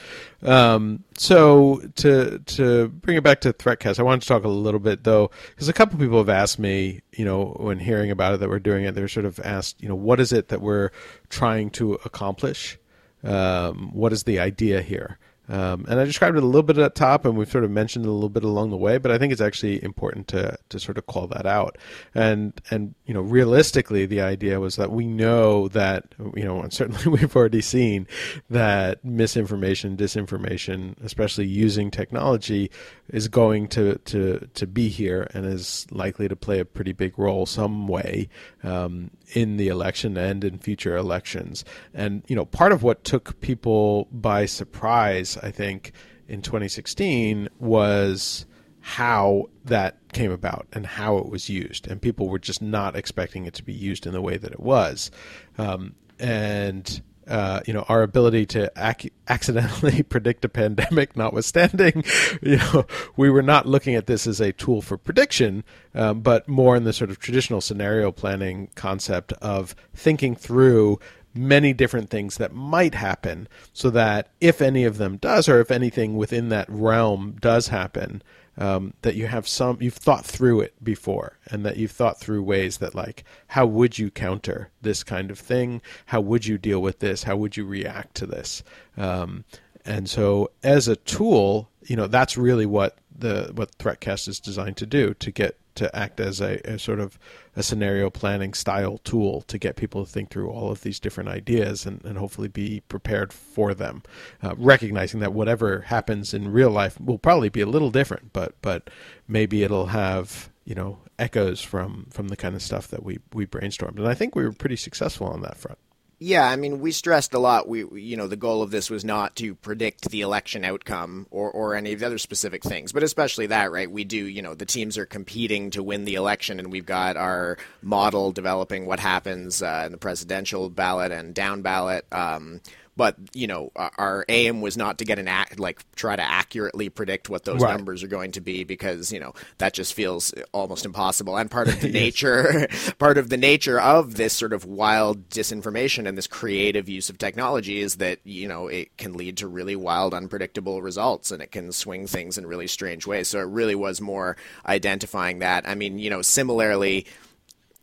Um, 0.42 1.04
so 1.18 1.82
to 1.98 2.40
to 2.40 2.88
bring 2.88 3.18
it 3.18 3.24
back 3.24 3.42
to 3.42 3.54
Threatcast, 3.54 4.00
I 4.00 4.04
wanted 4.04 4.22
to 4.24 4.28
talk 4.28 4.44
a 4.44 4.50
little 4.50 4.80
bit 4.80 5.04
though, 5.04 5.30
because 5.50 5.70
a 5.70 5.74
couple 5.74 6.00
people 6.00 6.18
have 6.18 6.30
asked 6.30 6.58
me, 6.58 7.02
you 7.14 7.26
know, 7.26 7.56
when 7.60 7.78
hearing 7.80 8.10
about 8.10 8.34
it 8.34 8.40
that 8.40 8.50
we're 8.50 8.60
doing 8.60 8.86
it, 8.86 8.96
they're 8.96 9.08
sort 9.08 9.26
of 9.26 9.40
asked, 9.42 9.82
you 9.82 9.88
know, 9.88 9.96
what 9.96 10.20
is 10.20 10.34
it 10.34 10.48
that 10.48 10.62
we're 10.62 10.90
trying 11.30 11.70
to 11.72 11.94
accomplish? 12.06 12.80
Um, 13.24 13.90
what 13.94 14.14
is 14.14 14.24
the 14.24 14.40
idea 14.40 14.82
here? 14.82 15.20
Um, 15.48 15.86
and 15.88 16.00
I 16.00 16.06
described 16.06 16.38
it 16.38 16.44
a 16.44 16.46
little 16.46 16.64
bit 16.64 16.78
at 16.78 16.94
the 16.96 17.00
top, 17.00 17.26
and 17.26 17.38
we've 17.38 17.50
sort 17.50 17.64
of 17.64 17.72
mentioned 17.72 18.06
it 18.06 18.10
a 18.10 18.12
little 18.12 18.30
bit 18.30 18.44
along 18.44 18.72
the 18.72 18.78
way. 18.78 18.98
But 18.98 19.12
I 19.12 19.18
think 19.18 19.32
it's 19.32 19.42
actually 19.42 19.84
important 19.84 20.28
to 20.30 20.58
to 20.70 20.80
sort 20.80 20.98
of 20.98 21.06
call 21.06 21.28
that 21.28 21.46
out. 21.46 21.78
And 22.14 22.60
and 22.72 22.96
you 23.06 23.14
know, 23.14 23.22
realistically, 23.22 24.06
the 24.06 24.22
idea 24.22 24.60
was 24.60 24.76
that 24.78 24.92
we 24.92 25.06
know 25.06 25.68
that 25.70 26.06
you 26.36 26.44
know, 26.44 26.62
and 26.62 26.74
certainly 26.74 27.08
we've 27.20 27.36
already 27.36 27.62
seen 27.62 28.08
that 28.50 29.04
misinformation, 29.04 29.96
disinformation, 29.96 30.96
especially 31.04 31.46
using 31.46 31.92
technology, 31.92 32.72
is 33.10 33.28
going 33.28 33.68
to 33.70 34.00
to 34.06 34.48
to 34.54 34.68
be 34.68 34.90
here 34.90 35.30
and 35.34 35.46
is 35.46 35.86
likely 35.92 36.28
to 36.28 36.36
play 36.36 36.60
a 36.60 36.66
pretty 36.66 36.92
big 36.92 37.18
role 37.20 37.46
some 37.46 37.88
way 37.88 38.30
um, 38.64 39.12
in 39.34 39.58
the 39.58 39.68
election 39.68 40.18
and 40.18 40.44
in 40.44 40.58
future 40.60 40.96
elections. 40.96 41.66
And 41.94 42.24
you 42.28 42.36
know, 42.36 42.46
part 42.46 42.72
of 42.72 42.84
what 42.84 43.04
took 43.04 43.40
people 43.42 44.08
by 44.12 44.46
surprise, 44.46 45.38
I 45.38 45.52
think, 45.52 45.94
in 46.28 46.42
2016 46.42 47.50
was 47.60 48.46
how 48.82 49.46
that 49.66 49.98
came 50.14 50.32
about 50.32 50.68
and 50.74 50.86
how 50.86 51.18
it 51.18 51.30
was 51.30 51.50
used, 51.50 51.88
and 51.88 52.02
people 52.02 52.30
were 52.30 52.40
just 52.40 52.62
not 52.62 52.96
expecting 52.96 53.46
it 53.46 53.54
to 53.56 53.64
be 53.64 53.74
used 53.74 54.06
in 54.06 54.14
the 54.14 54.22
way 54.22 54.38
that 54.38 54.52
it 54.52 54.60
was, 54.60 55.12
um, 55.58 55.96
and. 56.20 57.02
Uh, 57.28 57.62
you 57.66 57.74
know, 57.74 57.84
our 57.90 58.04
ability 58.04 58.46
to 58.46 58.72
ac- 58.78 59.12
accidentally 59.28 60.04
predict 60.10 60.46
a 60.46 60.50
pandemic 60.50 61.18
notwithstanding, 61.18 62.04
you 62.42 62.58
know, 62.58 62.86
we 63.18 63.30
were 63.30 63.42
not 63.42 63.66
looking 63.66 63.96
at 63.96 64.06
this 64.06 64.28
as 64.28 64.40
a 64.40 64.54
tool 64.54 64.82
for 64.82 64.98
prediction, 64.98 65.64
um, 65.96 66.22
but 66.22 66.48
more 66.48 66.76
in 66.76 66.84
the 66.84 66.94
sort 66.94 67.10
of 67.10 67.18
traditional 67.18 67.62
scenario 67.62 68.12
planning 68.12 68.70
concept 68.76 69.34
of 69.42 69.76
thinking 69.96 70.36
through 70.36 71.00
many 71.36 71.74
different 71.74 72.10
things 72.10 72.38
that 72.38 72.54
might 72.54 72.96
happen 72.96 73.48
so 73.74 73.90
that 73.90 74.30
if 74.40 74.62
any 74.62 74.86
of 74.86 74.98
them 74.98 75.18
does, 75.18 75.50
or 75.50 75.60
if 75.60 75.70
anything 75.70 76.16
within 76.16 76.50
that 76.50 76.70
realm 76.70 77.36
does 77.42 77.68
happen, 77.68 78.24
um, 78.58 78.94
that 79.02 79.16
you 79.16 79.28
have 79.28 79.48
some 79.48 79.78
you've 79.82 79.96
thought 79.96 80.26
through 80.26 80.62
it 80.62 80.84
before 80.84 81.38
and 81.48 81.66
that 81.66 81.78
you've 81.78 81.92
thought 81.92 82.20
through 82.20 82.44
ways 82.44 82.78
that 82.78 82.96
like 82.96 83.24
how 83.48 83.66
would 83.66 83.98
you 83.98 84.10
counter 84.12 84.70
this 84.82 85.04
kind 85.04 85.32
of 85.32 85.40
thing? 85.40 85.82
How 86.08 86.22
would 86.22 86.46
you 86.46 86.58
deal 86.58 86.82
with 86.82 87.00
this? 87.00 87.24
How 87.24 87.36
would 87.36 87.58
you 87.58 87.66
react 87.66 88.16
to 88.16 88.26
this? 88.26 88.64
Um, 88.98 89.46
and 89.86 90.10
so 90.10 90.52
as 90.64 90.88
a 90.88 90.96
tool 90.96 91.70
you 91.84 91.96
know 91.96 92.08
that's 92.08 92.38
really 92.38 92.66
what 92.66 92.98
the 93.18 93.52
what 93.56 93.78
threatcast 93.78 94.28
is 94.28 94.40
designed 94.40 94.78
to 94.78 94.86
do 94.86 95.14
to 95.16 95.32
get 95.32 95.58
to 95.76 95.96
act 95.96 96.20
as 96.20 96.42
a, 96.42 96.60
a 96.66 96.80
sort 96.80 97.00
of 97.00 97.18
a 97.56 97.64
scenario 97.64 98.10
planning 98.10 98.54
style 98.54 98.98
tool 99.00 99.42
to 99.42 99.58
get 99.58 99.76
people 99.76 100.06
to 100.06 100.12
think 100.12 100.30
through 100.30 100.50
all 100.50 100.72
of 100.72 100.82
these 100.82 101.00
different 101.00 101.30
ideas 101.30 101.86
and, 101.86 102.04
and 102.04 102.18
hopefully 102.18 102.48
be 102.48 102.82
prepared 102.90 103.32
for 103.32 103.74
them, 103.74 104.04
uh, 104.42 104.56
recognizing 104.58 105.20
that 105.20 105.34
whatever 105.34 105.82
happens 105.82 106.34
in 106.34 106.52
real 106.52 106.72
life 106.72 107.00
will 107.00 107.18
probably 107.18 107.50
be 107.50 107.62
a 107.62 107.68
little 107.68 107.92
different, 107.92 108.34
but 108.34 108.56
but 108.62 108.90
maybe 109.28 109.64
it'll 109.64 109.88
have 109.88 110.50
you 110.66 110.76
know 110.76 110.98
echoes 111.18 111.62
from 111.62 112.08
from 112.12 112.28
the 112.28 112.36
kind 112.36 112.56
of 112.56 112.62
stuff 112.62 112.88
that 112.88 113.04
we 113.04 113.20
we 113.34 113.46
brainstormed, 113.46 113.98
and 113.98 114.08
I 114.08 114.14
think 114.14 114.36
we 114.36 114.44
were 114.44 114.52
pretty 114.52 114.76
successful 114.76 115.28
on 115.28 115.42
that 115.42 115.58
front. 115.58 115.80
Yeah, 116.18 116.48
I 116.50 116.56
mean, 116.56 116.80
we 116.80 116.92
stressed 116.94 117.34
a 117.34 117.40
lot. 117.40 117.68
We, 117.68 117.84
we- 117.84 118.02
you 118.02 118.16
know, 118.16 118.28
the 118.28 118.38
goal 118.38 118.62
of 118.62 118.72
this 118.72 118.90
was 118.90 119.04
not 119.04 119.36
to 119.38 119.54
predict 119.56 120.10
the 120.10 120.22
election 120.22 120.64
outcome 120.64 121.28
or, 121.30 121.52
or 121.52 121.76
any 121.76 121.92
of 121.92 122.00
the 122.00 122.06
other 122.06 122.18
specific 122.18 122.64
things, 122.64 122.94
but 122.94 123.04
especially 123.04 123.48
that, 123.48 123.72
right? 123.72 123.92
We 123.92 124.06
do, 124.06 124.18
you 124.18 124.42
know, 124.42 124.54
the 124.54 124.66
teams 124.66 124.98
are 124.98 125.06
competing 125.06 125.72
to 125.72 125.84
win 125.84 126.06
the 126.06 126.16
election, 126.16 126.60
and 126.60 126.72
we've 126.72 126.86
got 126.86 127.18
our 127.18 127.58
model 127.82 128.32
developing 128.32 128.86
what 128.86 129.00
happens 129.02 129.62
uh, 129.62 129.84
in 129.86 129.92
the 129.92 129.98
presidential 129.98 130.70
ballot 130.70 131.12
and 131.12 131.34
down 131.36 131.62
ballot. 131.62 132.06
Um, 132.14 132.62
but 132.98 133.16
you 133.34 133.48
know, 133.48 133.72
our- 133.76 134.26
aim 134.30 134.62
was 134.62 134.78
not 134.78 134.98
to 135.00 135.06
get 135.06 135.20
an 135.20 135.28
act 135.28 135.60
like 135.60 135.84
try 135.96 136.16
to 136.16 136.22
accurately 136.22 136.90
predict 136.90 137.30
what 137.30 137.44
those 137.44 137.62
Right. 137.62 137.72
numbers 137.76 138.04
are 138.04 138.08
going 138.08 138.32
to 138.34 138.42
be 138.42 138.64
because 138.64 139.12
you 139.12 139.20
know 139.20 139.34
that 139.58 139.74
just 139.74 139.94
feels 139.94 140.34
almost 140.52 140.86
impossible. 140.86 141.38
And 141.38 141.50
part 141.52 141.68
of 141.68 141.80
the 141.82 141.90
nature, 142.06 142.68
part 142.98 143.18
of 143.18 143.30
the 143.30 143.38
nature 143.38 143.80
of 143.80 144.16
this 144.16 144.34
sort 144.34 144.54
of 144.54 144.66
wild 144.66 145.30
disinformation 145.30 146.08
and 146.08 146.18
this 146.18 146.28
creative 146.28 146.88
use 146.90 147.10
of 147.10 147.18
technology 147.18 147.80
is 147.82 147.96
that 147.98 148.20
you 148.24 148.48
know 148.48 148.68
it 148.68 148.96
can 148.98 149.14
lead 149.14 149.38
to 149.38 149.48
really 149.48 149.76
wild, 149.76 150.14
unpredictable 150.14 150.82
results, 150.82 151.32
and 151.32 151.42
it 151.42 151.52
can 151.52 151.72
swing 151.72 152.08
things 152.08 152.38
in 152.38 152.46
really 152.48 152.68
strange 152.68 153.06
ways. 153.06 153.28
So 153.28 153.40
it 153.40 153.48
really 153.50 153.76
was 153.76 154.02
more 154.02 154.38
identifying 154.66 155.40
that. 155.40 155.68
I 155.68 155.76
mean, 155.76 156.00
you 156.00 156.10
know, 156.10 156.22
similarly 156.22 157.06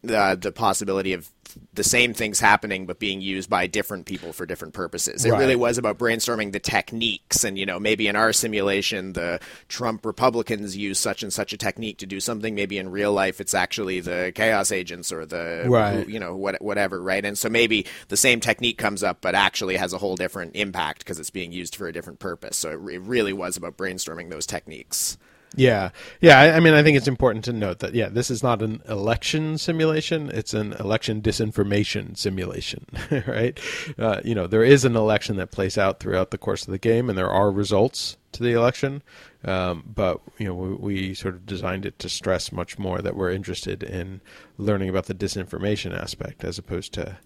the 0.03 0.37
the 0.41 0.53
possibility 0.53 1.13
of 1.13 1.31
the 1.75 1.85
same 1.85 2.15
things 2.15 2.41
happening 2.41 2.87
but 2.87 2.99
being 2.99 3.21
used 3.21 3.51
by 3.51 3.67
different 3.67 4.07
people 4.07 4.33
for 4.33 4.47
different 4.47 4.73
purposes. 4.73 5.25
It 5.25 5.31
Right. 5.33 5.39
really 5.39 5.57
was 5.57 5.77
about 5.77 5.99
brainstorming 5.99 6.53
the 6.53 6.59
techniques 6.59 7.45
and 7.45 7.59
you 7.59 7.67
know 7.67 7.79
maybe 7.79 8.09
in 8.09 8.17
our 8.17 8.33
simulation 8.33 9.13
the 9.13 9.39
Trump 9.69 10.05
Republicans 10.07 10.77
use 10.77 10.99
such 10.99 11.23
and 11.23 11.33
such 11.33 11.53
a 11.53 11.59
technique 11.59 11.99
to 11.99 12.07
do 12.07 12.21
something 12.21 12.55
maybe 12.55 12.79
in 12.79 12.91
real 12.91 13.13
life 13.13 13.41
it's 13.41 13.55
actually 13.55 14.01
the 14.01 14.33
chaos 14.35 14.73
agents 14.73 15.13
or 15.13 15.27
the 15.27 15.67
Right. 15.69 16.09
you 16.09 16.19
know 16.19 16.35
what, 16.37 16.61
whatever 16.63 17.01
right 17.03 17.25
and 17.25 17.37
so 17.39 17.49
maybe 17.51 17.87
the 18.09 18.17
same 18.17 18.41
technique 18.41 18.79
comes 18.79 19.03
up 19.03 19.21
but 19.21 19.35
actually 19.35 19.77
has 19.77 19.93
a 19.93 19.99
whole 19.99 20.17
different 20.17 20.57
impact 20.57 21.01
because 21.01 21.21
it's 21.21 21.31
being 21.31 21.53
used 21.53 21.77
for 21.77 21.87
a 21.87 21.93
different 21.93 22.19
purpose. 22.19 22.57
So 22.57 22.71
it, 22.71 22.95
it 22.95 23.01
really 23.03 23.33
was 23.35 23.57
about 23.57 23.77
brainstorming 23.77 24.31
those 24.31 24.47
techniques. 24.47 25.19
Yeah, 25.55 25.91
yeah. 26.21 26.41
I, 26.41 26.57
I 26.57 26.61
mean, 26.61 26.73
I 26.73 26.83
think 26.83 26.97
it's 26.97 27.09
important 27.09 27.45
to 27.45 27.53
note 27.53 27.81
that 27.81 27.95
yeah, 27.95 28.09
this 28.09 28.31
is 28.31 28.43
not 28.43 28.63
an 28.63 28.83
election 28.89 29.59
simulation; 29.59 30.31
it's 30.31 30.55
an 30.55 30.73
election 30.75 31.21
disinformation 31.21 32.17
simulation, 32.17 32.87
right? 33.27 33.59
Uh, 33.99 34.21
you 34.25 34.35
know, 34.35 34.47
there 34.47 34.65
is 34.65 34.85
an 34.85 34.97
election 34.97 35.37
that 35.37 35.51
plays 35.51 35.77
out 35.77 36.01
throughout 36.01 36.31
the 36.31 36.39
course 36.39 36.67
of 36.67 36.73
the 36.73 36.79
game, 36.79 37.09
and 37.09 37.19
there 37.19 37.29
are 37.29 37.51
results 37.51 38.17
to 38.33 38.43
the 38.43 38.53
election. 38.53 39.03
Um, 39.45 39.85
but 39.95 40.21
you 40.39 40.47
know, 40.47 40.55
we, 40.55 40.75
we 40.75 41.15
sort 41.15 41.35
of 41.35 41.45
designed 41.45 41.85
it 41.85 41.99
to 41.99 42.09
stress 42.09 42.51
much 42.51 42.79
more 42.79 43.01
that 43.03 43.17
we're 43.17 43.31
interested 43.31 43.83
in 43.83 44.23
learning 44.57 44.89
about 44.89 45.07
the 45.07 45.15
disinformation 45.15 45.95
aspect 45.95 46.45
as 46.45 46.59
opposed 46.59 46.95
to, 46.95 47.19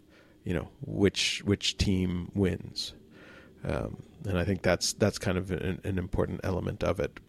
you 0.45 0.55
know, 0.55 0.69
which 0.85 1.43
which 1.45 1.77
team 1.77 2.33
wins. 2.35 2.95
Um, 3.65 4.03
and 4.25 4.39
I 4.39 4.45
think 4.45 4.62
that's 4.62 4.93
that's 4.95 5.19
kind 5.19 5.39
of 5.39 5.53
an, 5.53 5.81
an 5.85 5.99
important 5.99 6.41
element 6.43 6.83
of 6.83 6.99
it. 6.99 7.21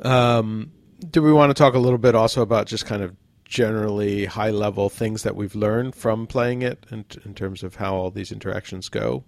Um, 0.00 0.72
do 1.10 1.22
we 1.22 1.32
want 1.32 1.50
to 1.50 1.54
talk 1.54 1.74
a 1.74 1.78
little 1.78 1.98
bit 1.98 2.14
also 2.14 2.42
about 2.42 2.66
just 2.66 2.86
kind 2.86 3.02
of 3.02 3.14
generally 3.44 4.24
high 4.24 4.50
level 4.50 4.88
things 4.88 5.22
that 5.22 5.36
we've 5.36 5.54
learned 5.54 5.94
from 5.94 6.26
playing 6.26 6.62
it 6.62 6.84
in, 6.90 7.04
in 7.24 7.34
terms 7.34 7.62
of 7.62 7.76
how 7.76 7.94
all 7.94 8.10
these 8.10 8.32
interactions 8.32 8.88
go? 8.88 9.24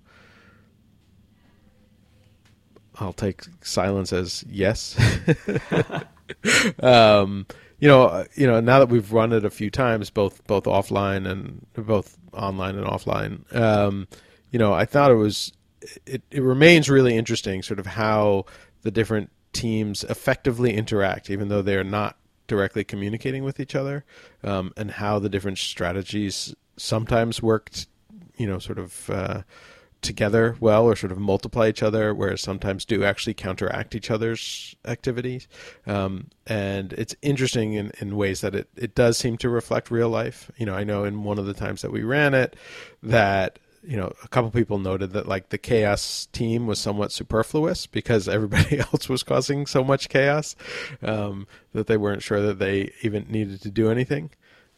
I'll 3.01 3.13
take 3.13 3.43
silence 3.63 4.13
as 4.13 4.45
yes. 4.49 4.97
um, 6.83 7.47
you 7.79 7.87
know, 7.87 8.05
uh, 8.05 8.25
you 8.35 8.47
know, 8.47 8.61
now 8.61 8.81
that 8.81 8.89
we've 8.89 9.13
run 9.13 9.33
it 9.33 9.45
a 9.45 9.51
few 9.51 9.71
times, 9.71 10.11
both 10.11 10.45
both 10.49 10.65
offline 10.65 11.29
and 11.31 11.65
both 11.75 12.19
online 12.33 12.77
and 12.77 12.87
offline, 12.87 13.55
um, 13.55 14.09
you 14.51 14.59
know, 14.59 14.73
I 14.73 14.85
thought 14.85 15.13
it 15.13 15.17
was 15.17 15.53
it, 16.07 16.23
it 16.31 16.43
remains 16.43 16.91
really 16.91 17.17
interesting, 17.17 17.63
sort 17.63 17.79
of 17.79 17.87
how 17.87 18.47
the 18.83 18.91
different 18.91 19.31
teams 19.53 20.05
effectively 20.05 20.75
interact, 20.75 21.31
even 21.31 21.49
though 21.49 21.63
they 21.63 21.77
are 21.77 21.85
not 21.85 22.17
directly 22.47 22.85
communicating 22.85 23.45
with 23.45 23.61
each 23.61 23.75
other, 23.75 24.05
um, 24.43 24.73
and 24.77 24.93
how 24.93 25.19
the 25.19 25.29
different 25.29 25.59
strategies 25.59 26.55
sometimes 26.77 27.43
worked, 27.43 27.87
you 28.37 28.47
know, 28.47 28.59
sort 28.59 28.79
of. 28.79 29.11
Uh, 29.11 29.43
together 30.01 30.57
well 30.61 30.85
or 30.85 30.95
sort 30.95 31.13
of 31.13 31.19
multiply 31.19 31.69
each 31.69 31.83
other, 31.83 32.15
whereas 32.15 32.41
sometimes 32.41 32.85
do 32.85 33.05
actually 33.05 33.35
counteract 33.35 33.95
each 33.95 34.11
other's 34.11 34.77
activities. 34.85 35.49
Um, 35.87 36.29
and 36.47 36.93
it's 36.93 37.17
interesting 37.23 37.75
in, 37.75 37.93
in 38.01 38.17
ways 38.17 38.41
that 38.43 38.55
it, 38.55 38.69
it 38.77 38.95
does 38.95 39.19
seem 39.19 39.37
to 39.39 39.49
reflect 39.49 39.91
real 39.91 40.09
life. 40.09 40.51
You 40.57 40.67
know, 40.67 40.75
I 40.75 40.85
know 40.85 41.05
in 41.05 41.25
one 41.25 41.39
of 41.39 41.47
the 41.47 41.55
times 41.55 41.83
that 41.83 41.91
we 41.91 42.03
ran 42.03 42.35
it 42.35 42.55
that 43.03 43.59
you 43.89 43.97
know, 43.97 44.13
a 44.23 44.29
couple 44.29 44.51
people 44.51 44.79
noted 44.79 45.13
that 45.13 45.27
like 45.27 45.49
the 45.49 45.57
chaos 45.57 46.29
team 46.33 46.67
was 46.67 46.79
somewhat 46.79 47.11
superfluous 47.11 47.87
because 47.87 48.29
everybody 48.29 48.79
else 48.93 49.09
was 49.09 49.23
causing 49.23 49.65
so 49.65 49.83
much 49.83 50.11
chaos 50.11 50.55
um, 51.03 51.47
that 51.73 51.87
they 51.87 51.97
weren't 51.97 52.23
sure 52.23 52.43
that 52.43 52.59
they 52.59 52.93
even 53.01 53.27
needed 53.31 53.63
to 53.63 53.71
do 53.71 53.91
anything. 53.91 54.29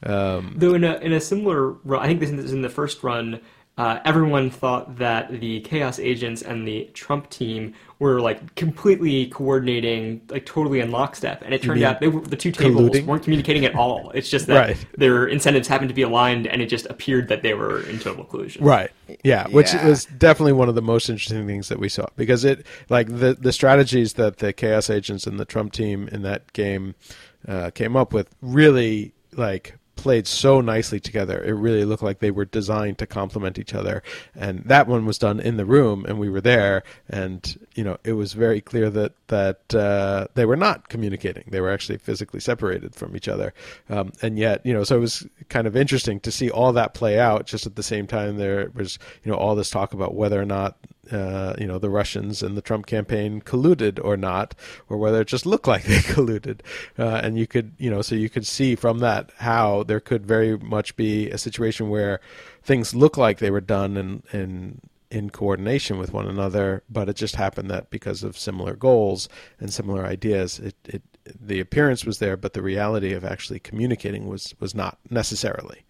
Um, 0.05 0.55
Though 0.57 0.75
in 0.75 0.85
a 0.85 0.95
in 0.99 1.13
a 1.13 1.21
similar 1.21 1.75
I 1.99 2.07
think 2.07 2.21
this 2.21 2.31
is 2.31 2.53
in 2.53 2.63
the 2.63 2.69
first 2.69 3.03
run. 3.03 3.41
Uh, 3.79 3.99
everyone 4.05 4.51
thought 4.51 4.97
that 4.99 5.41
the 5.41 5.61
Chaos 5.61 5.99
Agents 5.99 6.43
and 6.43 6.69
the 6.69 6.91
Trump 6.93 7.31
team 7.31 7.73
were 7.99 8.21
like 8.21 8.55
completely 8.55 9.29
coordinating, 9.29 10.21
like 10.29 10.45
totally 10.45 10.81
in 10.81 10.91
lockstep, 10.91 11.41
and 11.43 11.55
it 11.55 11.63
turned 11.63 11.77
mean 11.81 11.89
out 11.89 11.99
they 11.99 12.09
were, 12.09 12.21
the 12.21 12.37
two 12.37 12.53
tables 12.53 12.91
colluding? 12.91 13.07
weren't 13.07 13.23
communicating 13.23 13.65
at 13.65 13.75
all. 13.75 14.11
It's 14.11 14.29
just 14.29 14.49
that 14.49 14.69
Right. 14.69 14.87
their 14.99 15.27
incentives 15.27 15.67
happened 15.67 15.89
to 15.89 15.95
be 15.95 16.03
aligned, 16.03 16.47
and 16.47 16.61
it 16.61 16.67
just 16.67 16.85
appeared 16.87 17.29
that 17.29 17.43
they 17.43 17.55
were 17.55 17.81
in 17.85 17.99
total 17.99 18.25
collusion. 18.25 18.63
Right. 18.65 18.91
Yeah, 19.25 19.49
which 19.49 19.73
Yeah. 19.73 19.87
was 19.89 20.05
definitely 20.05 20.53
one 20.53 20.69
of 20.69 20.75
the 20.75 20.83
most 20.83 21.09
interesting 21.09 21.47
things 21.47 21.69
that 21.69 21.79
we 21.79 21.89
saw 21.89 22.07
because 22.17 22.45
it 22.45 22.67
like 22.91 23.07
the 23.09 23.35
the 23.41 23.53
strategies 23.53 24.15
that 24.15 24.39
the 24.39 24.53
chaos 24.53 24.91
agents 24.91 25.27
and 25.27 25.41
the 25.41 25.47
Trump 25.47 25.73
team 25.73 26.07
in 26.13 26.21
that 26.23 26.53
game 26.53 26.97
uh, 27.49 27.71
came 27.71 27.97
up 27.97 28.13
with 28.13 28.29
really 28.43 29.15
like 29.35 29.77
played 30.01 30.27
so 30.27 30.61
nicely 30.61 30.99
together. 30.99 31.43
It 31.43 31.53
really 31.53 31.85
looked 31.85 32.03
like 32.03 32.21
they 32.21 32.31
were 32.31 32.47
designed 32.47 32.99
to 32.99 33.07
complement 33.07 33.59
each 33.59 33.75
other. 33.75 34.03
And 34.35 34.65
that 34.65 34.87
one 34.87 35.05
was 35.05 35.19
done 35.19 35.41
in 35.41 35.57
the 35.59 35.67
room 35.67 36.07
and 36.07 36.19
we 36.19 36.31
were 36.31 36.41
there 36.41 36.83
and 37.09 37.59
you 37.75 37.85
know, 37.85 37.99
it 38.05 38.15
was 38.15 38.33
very 38.33 38.61
clear 38.61 38.91
that 38.91 39.13
that 39.29 39.75
uh, 39.75 40.27
they 40.35 40.45
were 40.45 40.57
not 40.57 40.89
communicating. 40.89 41.45
They 41.49 41.61
were 41.61 41.71
actually 41.71 41.99
physically 41.99 42.41
separated 42.41 42.95
from 42.95 43.15
each 43.15 43.29
other. 43.29 43.53
Um, 43.89 44.13
and 44.23 44.39
yet, 44.39 44.65
you 44.65 44.73
know, 44.73 44.85
so 44.85 44.97
it 44.97 45.01
was 45.01 45.27
kind 45.49 45.67
of 45.67 45.77
interesting 45.77 46.21
to 46.21 46.33
see 46.33 46.51
all 46.51 46.73
that 46.73 46.95
play 46.95 47.19
out 47.19 47.47
just 47.47 47.67
at 47.67 47.77
the 47.77 47.83
same 47.83 48.07
time 48.07 48.37
there 48.37 48.71
was, 48.75 48.99
you 49.23 49.31
know, 49.31 49.39
all 49.39 49.55
this 49.55 49.71
talk 49.71 49.93
about 49.93 50.15
whether 50.15 50.41
or 50.41 50.47
not 50.47 50.77
uh, 51.11 51.55
you 51.59 51.67
know 51.67 51.79
the 51.79 51.91
Russians 51.91 52.43
and 52.43 52.57
the 52.57 52.63
Trump 52.63 52.87
campaign 52.87 53.41
colluded 53.41 54.03
or 54.03 54.17
not, 54.17 54.55
or 54.89 54.97
whether 54.97 55.21
it 55.21 55.29
just 55.29 55.47
looked 55.47 55.67
like 55.67 55.85
they 55.85 55.99
colluded. 55.99 56.61
Uh, 56.99 57.21
and 57.23 57.39
you 57.39 57.47
could, 57.47 57.73
you 57.79 57.91
know, 57.91 58.03
so 58.03 58.15
you 58.15 58.29
could 58.29 58.47
see 58.47 58.75
from 58.75 58.99
that 58.99 59.31
how 59.39 59.83
there 59.83 60.01
could 60.01 60.27
very 60.27 60.57
much 60.59 60.97
be 60.97 61.31
a 61.31 61.39
situation 61.39 61.89
where 61.89 62.21
things 62.63 62.95
look 62.95 63.17
like 63.17 63.39
they 63.39 63.51
were 63.51 63.61
done 63.61 63.97
in 63.97 64.23
in 64.33 64.81
in 65.11 65.31
coordination 65.31 65.99
with 65.99 66.13
one 66.13 66.29
another, 66.29 66.85
but 66.89 67.09
it 67.09 67.17
just 67.17 67.35
happened 67.35 67.69
that 67.69 67.91
because 67.91 68.23
of 68.23 68.39
similar 68.39 68.77
goals 68.77 69.29
and 69.59 69.73
similar 69.73 70.07
ideas, 70.07 70.61
it, 70.61 70.77
it 70.85 71.03
the 71.39 71.61
appearance 71.61 72.05
was 72.05 72.19
there, 72.19 72.37
but 72.37 72.53
the 72.53 72.63
reality 72.63 73.13
of 73.13 73.25
actually 73.25 73.59
communicating 73.59 74.27
was 74.29 74.55
was 74.61 74.75
not 74.75 74.99
necessarily. 75.09 75.85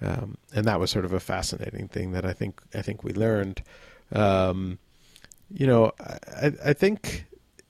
Um, 0.00 0.36
and 0.54 0.66
that 0.66 0.80
was 0.80 0.90
sort 0.90 1.04
of 1.04 1.12
a 1.12 1.20
fascinating 1.20 1.88
thing 1.88 2.12
that 2.12 2.24
I 2.24 2.32
think 2.32 2.60
I 2.74 2.82
think 2.82 3.04
we 3.04 3.12
learned. 3.12 3.62
Um, 4.12 4.78
you 5.50 5.66
know, 5.66 5.92
I, 6.00 6.52
I 6.66 6.72
think 6.72 7.26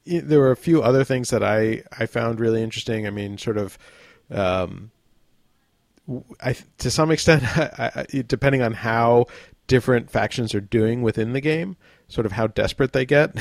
there 0.06 0.38
were 0.38 0.50
a 0.50 0.56
few 0.56 0.82
other 0.82 1.04
things 1.04 1.30
that 1.30 1.42
I, 1.42 1.82
I 1.98 2.06
found 2.06 2.40
really 2.40 2.62
interesting. 2.62 3.06
I 3.06 3.10
mean, 3.10 3.38
sort 3.38 3.58
of, 3.58 3.78
um, 4.30 4.90
I 6.40 6.56
to 6.78 6.90
some 6.90 7.10
extent, 7.10 7.44
I, 7.56 8.06
I, 8.12 8.22
depending 8.26 8.62
on 8.62 8.72
how 8.72 9.26
different 9.66 10.10
factions 10.10 10.54
are 10.54 10.60
doing 10.60 11.02
within 11.02 11.32
the 11.32 11.40
game, 11.40 11.76
sort 12.08 12.26
of 12.26 12.32
how 12.32 12.46
desperate 12.46 12.92
they 12.92 13.06
get. 13.06 13.34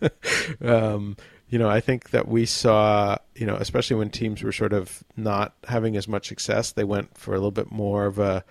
um, 0.60 1.16
you 1.48 1.58
know, 1.58 1.68
I 1.68 1.80
think 1.80 2.10
that 2.10 2.28
we 2.28 2.44
saw, 2.44 3.16
you 3.34 3.46
know, 3.46 3.54
especially 3.56 3.96
when 3.96 4.10
teams 4.10 4.42
were 4.42 4.52
sort 4.52 4.72
of 4.72 5.04
not 5.16 5.54
having 5.68 5.96
as 5.96 6.08
much 6.08 6.26
success, 6.28 6.72
they 6.72 6.84
went 6.84 7.16
for 7.16 7.32
a 7.32 7.36
little 7.36 7.52
bit 7.52 7.70
more 7.70 8.06
of 8.06 8.18
a 8.18 8.44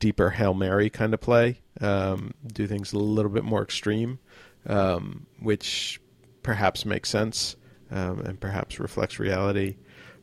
deeper 0.00 0.30
hail 0.30 0.54
mary 0.54 0.90
kind 0.90 1.14
of 1.14 1.20
play, 1.20 1.60
um, 1.80 2.34
do 2.52 2.66
things 2.66 2.92
a 2.92 2.98
little 2.98 3.30
bit 3.30 3.44
more 3.44 3.62
extreme, 3.62 4.18
um, 4.66 5.26
which 5.38 6.00
perhaps 6.42 6.84
makes 6.84 7.08
sense 7.08 7.54
um, 7.92 8.20
and 8.20 8.40
perhaps 8.40 8.80
reflects 8.80 9.20
reality. 9.20 9.76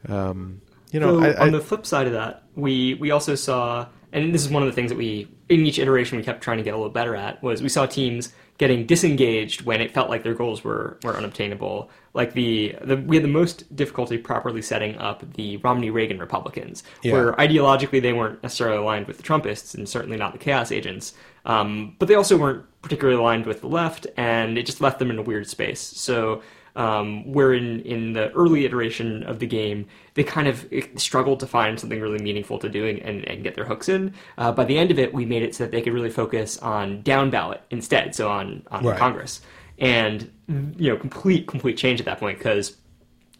Um, 0.09 0.61
you 0.91 0.99
know, 0.99 1.19
So 1.19 1.25
I, 1.25 1.29
I, 1.29 1.45
on 1.45 1.51
the 1.51 1.61
flip 1.61 1.85
side 1.85 2.07
of 2.07 2.13
that, 2.13 2.43
we 2.55 2.95
we 2.95 3.11
also 3.11 3.35
saw, 3.35 3.87
and 4.11 4.33
this 4.33 4.43
is 4.43 4.49
one 4.49 4.63
of 4.63 4.67
the 4.67 4.73
things 4.73 4.89
that 4.89 4.97
we 4.97 5.29
in 5.49 5.65
each 5.65 5.79
iteration 5.79 6.17
we 6.17 6.23
kept 6.23 6.41
trying 6.41 6.57
to 6.57 6.63
get 6.63 6.73
a 6.73 6.77
little 6.77 6.91
better 6.91 7.15
at 7.15 7.41
was 7.41 7.61
we 7.61 7.69
saw 7.69 7.85
teams 7.85 8.33
getting 8.57 8.85
disengaged 8.85 9.61
when 9.63 9.81
it 9.81 9.91
felt 9.93 10.09
like 10.09 10.23
their 10.23 10.33
goals 10.33 10.63
were 10.63 10.97
were 11.03 11.15
unobtainable. 11.15 11.89
Like 12.13 12.33
the, 12.33 12.75
the 12.83 12.97
we 12.97 13.15
had 13.15 13.23
the 13.23 13.29
most 13.29 13.75
difficulty 13.75 14.17
properly 14.17 14.61
setting 14.63 14.97
up 14.97 15.33
the 15.33 15.57
Romney 15.57 15.91
Reagan 15.91 16.17
Republicans, 16.17 16.83
Yeah. 17.03 17.13
where 17.13 17.33
ideologically 17.33 18.01
they 18.01 18.13
weren't 18.13 18.41
necessarily 18.41 18.77
aligned 18.77 19.07
with 19.07 19.17
the 19.17 19.23
Trumpists 19.23 19.75
and 19.75 19.87
certainly 19.87 20.17
not 20.17 20.31
the 20.33 20.39
Chaos 20.39 20.71
Agents. 20.71 21.13
Um, 21.45 21.95
but 21.99 22.07
they 22.07 22.15
also 22.15 22.35
weren't 22.37 22.65
particularly 22.81 23.19
aligned 23.19 23.45
with 23.45 23.61
the 23.61 23.67
left, 23.67 24.07
and 24.17 24.57
it 24.57 24.65
just 24.65 24.81
left 24.81 24.99
them 24.99 25.11
in 25.11 25.17
a 25.19 25.21
weird 25.21 25.47
space. 25.47 25.79
So 25.79 26.41
Um, 26.77 27.33
where 27.33 27.53
in, 27.53 27.81
in 27.81 28.13
the 28.13 28.31
early 28.33 28.63
iteration 28.63 29.23
of 29.23 29.39
the 29.39 29.47
game, 29.47 29.87
they 30.13 30.23
kind 30.23 30.47
of 30.47 30.67
struggled 30.95 31.39
to 31.39 31.47
find 31.47 31.79
something 31.79 31.99
really 31.99 32.19
meaningful 32.19 32.59
to 32.59 32.69
do 32.69 32.85
and, 32.85 33.27
and 33.27 33.43
get 33.43 33.55
their 33.55 33.65
hooks 33.65 33.89
in. 33.89 34.13
Uh, 34.37 34.51
by 34.51 34.63
the 34.63 34.77
end 34.77 34.91
of 34.91 34.99
it, 34.99 35.11
we 35.11 35.25
made 35.25 35.41
it 35.41 35.55
so 35.55 35.63
that 35.63 35.71
they 35.71 35.81
could 35.81 35.91
really 35.91 36.11
focus 36.11 36.59
on 36.59 37.01
down 37.01 37.31
ballot 37.31 37.61
instead, 37.71 38.13
so 38.13 38.29
on, 38.29 38.61
on 38.69 38.85
Right. 38.85 38.97
Congress. 38.97 39.41
And, 39.79 40.31
you 40.47 40.91
know, 40.93 40.97
complete, 40.97 41.47
complete 41.47 41.77
change 41.77 41.99
at 41.99 42.05
that 42.05 42.19
point 42.19 42.37
because 42.37 42.77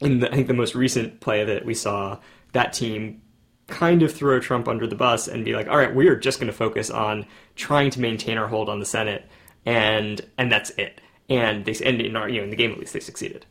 in 0.01 0.19
the, 0.19 0.31
I 0.31 0.35
think 0.35 0.47
the 0.47 0.53
most 0.55 0.73
recent 0.73 1.19
play 1.19 1.41
of 1.41 1.49
it, 1.49 1.63
we 1.63 1.75
saw 1.75 2.17
that 2.53 2.73
team 2.73 3.21
kind 3.67 4.01
of 4.01 4.13
throw 4.13 4.39
Trump 4.39 4.67
under 4.67 4.87
the 4.87 4.95
bus 4.95 5.27
and 5.27 5.45
be 5.45 5.53
like, 5.53 5.67
all 5.67 5.77
right, 5.77 5.93
we 5.93 6.07
are 6.07 6.15
just 6.15 6.39
going 6.39 6.47
to 6.47 6.57
focus 6.57 6.89
on 6.89 7.25
trying 7.55 7.91
to 7.91 7.99
maintain 7.99 8.37
our 8.37 8.47
hold 8.47 8.69
on 8.69 8.79
the 8.79 8.85
Senate, 8.85 9.29
and 9.65 10.21
and 10.37 10.51
that's 10.51 10.69
it. 10.71 11.01
And 11.29 11.65
they 11.65 11.73
and 11.83 12.01
in 12.01 12.15
our 12.15 12.29
you 12.29 12.39
know 12.39 12.45
in 12.45 12.49
the 12.49 12.55
game 12.55 12.71
at 12.71 12.79
least 12.79 12.93
they 12.93 12.99
succeeded. 12.99 13.45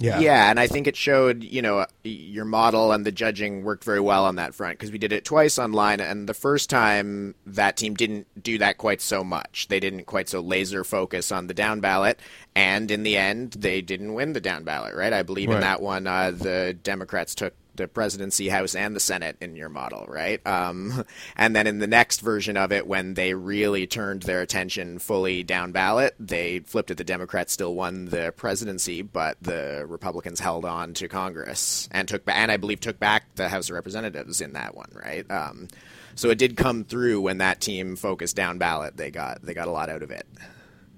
Yeah. 0.00 0.20
Yeah, 0.20 0.48
and 0.48 0.60
I 0.60 0.68
think 0.68 0.86
it 0.86 0.94
showed, 0.94 1.42
you 1.42 1.60
know, 1.60 1.84
your 2.04 2.44
model 2.44 2.92
and 2.92 3.04
the 3.04 3.10
judging 3.10 3.64
worked 3.64 3.82
very 3.82 3.98
well 3.98 4.24
on 4.26 4.36
that 4.36 4.54
front 4.54 4.78
because 4.78 4.92
we 4.92 4.98
did 4.98 5.12
it 5.12 5.24
twice 5.24 5.58
online, 5.58 5.98
and 5.98 6.28
the 6.28 6.34
first 6.34 6.70
time 6.70 7.34
that 7.44 7.76
team 7.76 7.94
didn't 7.94 8.28
do 8.40 8.58
that 8.58 8.78
quite 8.78 9.00
so 9.00 9.24
much. 9.24 9.66
They 9.68 9.80
didn't 9.80 10.04
quite 10.04 10.28
so 10.28 10.38
laser 10.40 10.84
focus 10.84 11.32
on 11.32 11.48
the 11.48 11.54
down 11.54 11.80
ballot, 11.80 12.20
and 12.54 12.92
in 12.92 13.02
the 13.02 13.16
end, 13.16 13.56
they 13.58 13.80
didn't 13.80 14.14
win 14.14 14.34
the 14.34 14.40
down 14.40 14.62
ballot, 14.62 14.94
right? 14.94 15.12
I 15.12 15.24
believe 15.24 15.48
Right. 15.48 15.56
in 15.56 15.60
that 15.62 15.82
one, 15.82 16.06
uh, 16.06 16.30
the 16.30 16.78
Democrats 16.80 17.34
took 17.34 17.54
the 17.78 17.88
presidency, 17.88 18.48
House, 18.48 18.74
and 18.74 18.94
the 18.94 19.00
Senate 19.00 19.38
in 19.40 19.56
your 19.56 19.70
model, 19.70 20.04
right? 20.08 20.46
Um, 20.46 21.04
and 21.36 21.56
then 21.56 21.66
in 21.66 21.78
the 21.78 21.86
next 21.86 22.20
version 22.20 22.56
of 22.58 22.70
it, 22.70 22.86
when 22.86 23.14
they 23.14 23.32
really 23.32 23.86
turned 23.86 24.22
their 24.24 24.42
attention 24.42 24.98
fully 24.98 25.42
down 25.42 25.72
ballot, 25.72 26.14
they 26.20 26.58
flipped 26.60 26.90
it. 26.90 26.98
The 26.98 27.04
Democrats 27.04 27.52
still 27.52 27.74
won 27.74 28.06
the 28.06 28.32
presidency, 28.36 29.00
but 29.00 29.38
the 29.40 29.86
Republicans 29.88 30.40
held 30.40 30.66
on 30.66 30.92
to 30.94 31.08
Congress 31.08 31.88
and 31.90 32.06
took 32.06 32.22
and 32.26 32.52
I 32.52 32.58
believe 32.58 32.80
took 32.80 32.98
back 32.98 33.34
the 33.36 33.48
House 33.48 33.70
of 33.70 33.74
Representatives 33.74 34.40
in 34.40 34.52
that 34.52 34.74
one, 34.74 34.90
right? 34.92 35.28
Um, 35.30 35.68
so 36.14 36.30
it 36.30 36.38
did 36.38 36.56
come 36.56 36.84
through 36.84 37.20
when 37.20 37.38
that 37.38 37.60
team 37.60 37.96
focused 37.96 38.36
down 38.36 38.58
ballot. 38.58 38.96
They 38.96 39.10
got 39.10 39.42
they 39.42 39.54
got 39.54 39.68
a 39.68 39.70
lot 39.70 39.88
out 39.88 40.02
of 40.02 40.10
it. 40.10 40.26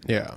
Yeah. 0.06 0.34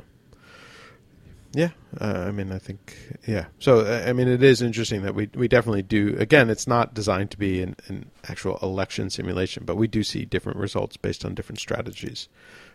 Yeah, 1.56 1.70
uh, 2.02 2.26
I 2.28 2.32
mean, 2.32 2.52
I 2.52 2.58
think, 2.58 2.98
yeah. 3.28 3.46
So, 3.60 3.82
uh, 3.82 4.06
I 4.08 4.14
mean, 4.14 4.28
it 4.28 4.42
is 4.42 4.62
interesting 4.62 5.04
that 5.04 5.14
we 5.14 5.30
we 5.36 5.48
definitely 5.48 5.84
do. 5.84 6.16
Again, 6.18 6.50
it's 6.50 6.66
not 6.66 6.96
designed 6.96 7.30
to 7.32 7.38
be 7.38 7.62
an, 7.62 7.76
an 7.88 8.10
actual 8.28 8.58
election 8.64 9.12
simulation, 9.12 9.64
but 9.64 9.76
we 9.76 9.88
do 9.88 10.04
see 10.04 10.26
different 10.26 10.58
results 10.58 10.98
based 10.98 11.24
on 11.24 11.36
different 11.36 11.60
strategies. 11.60 12.28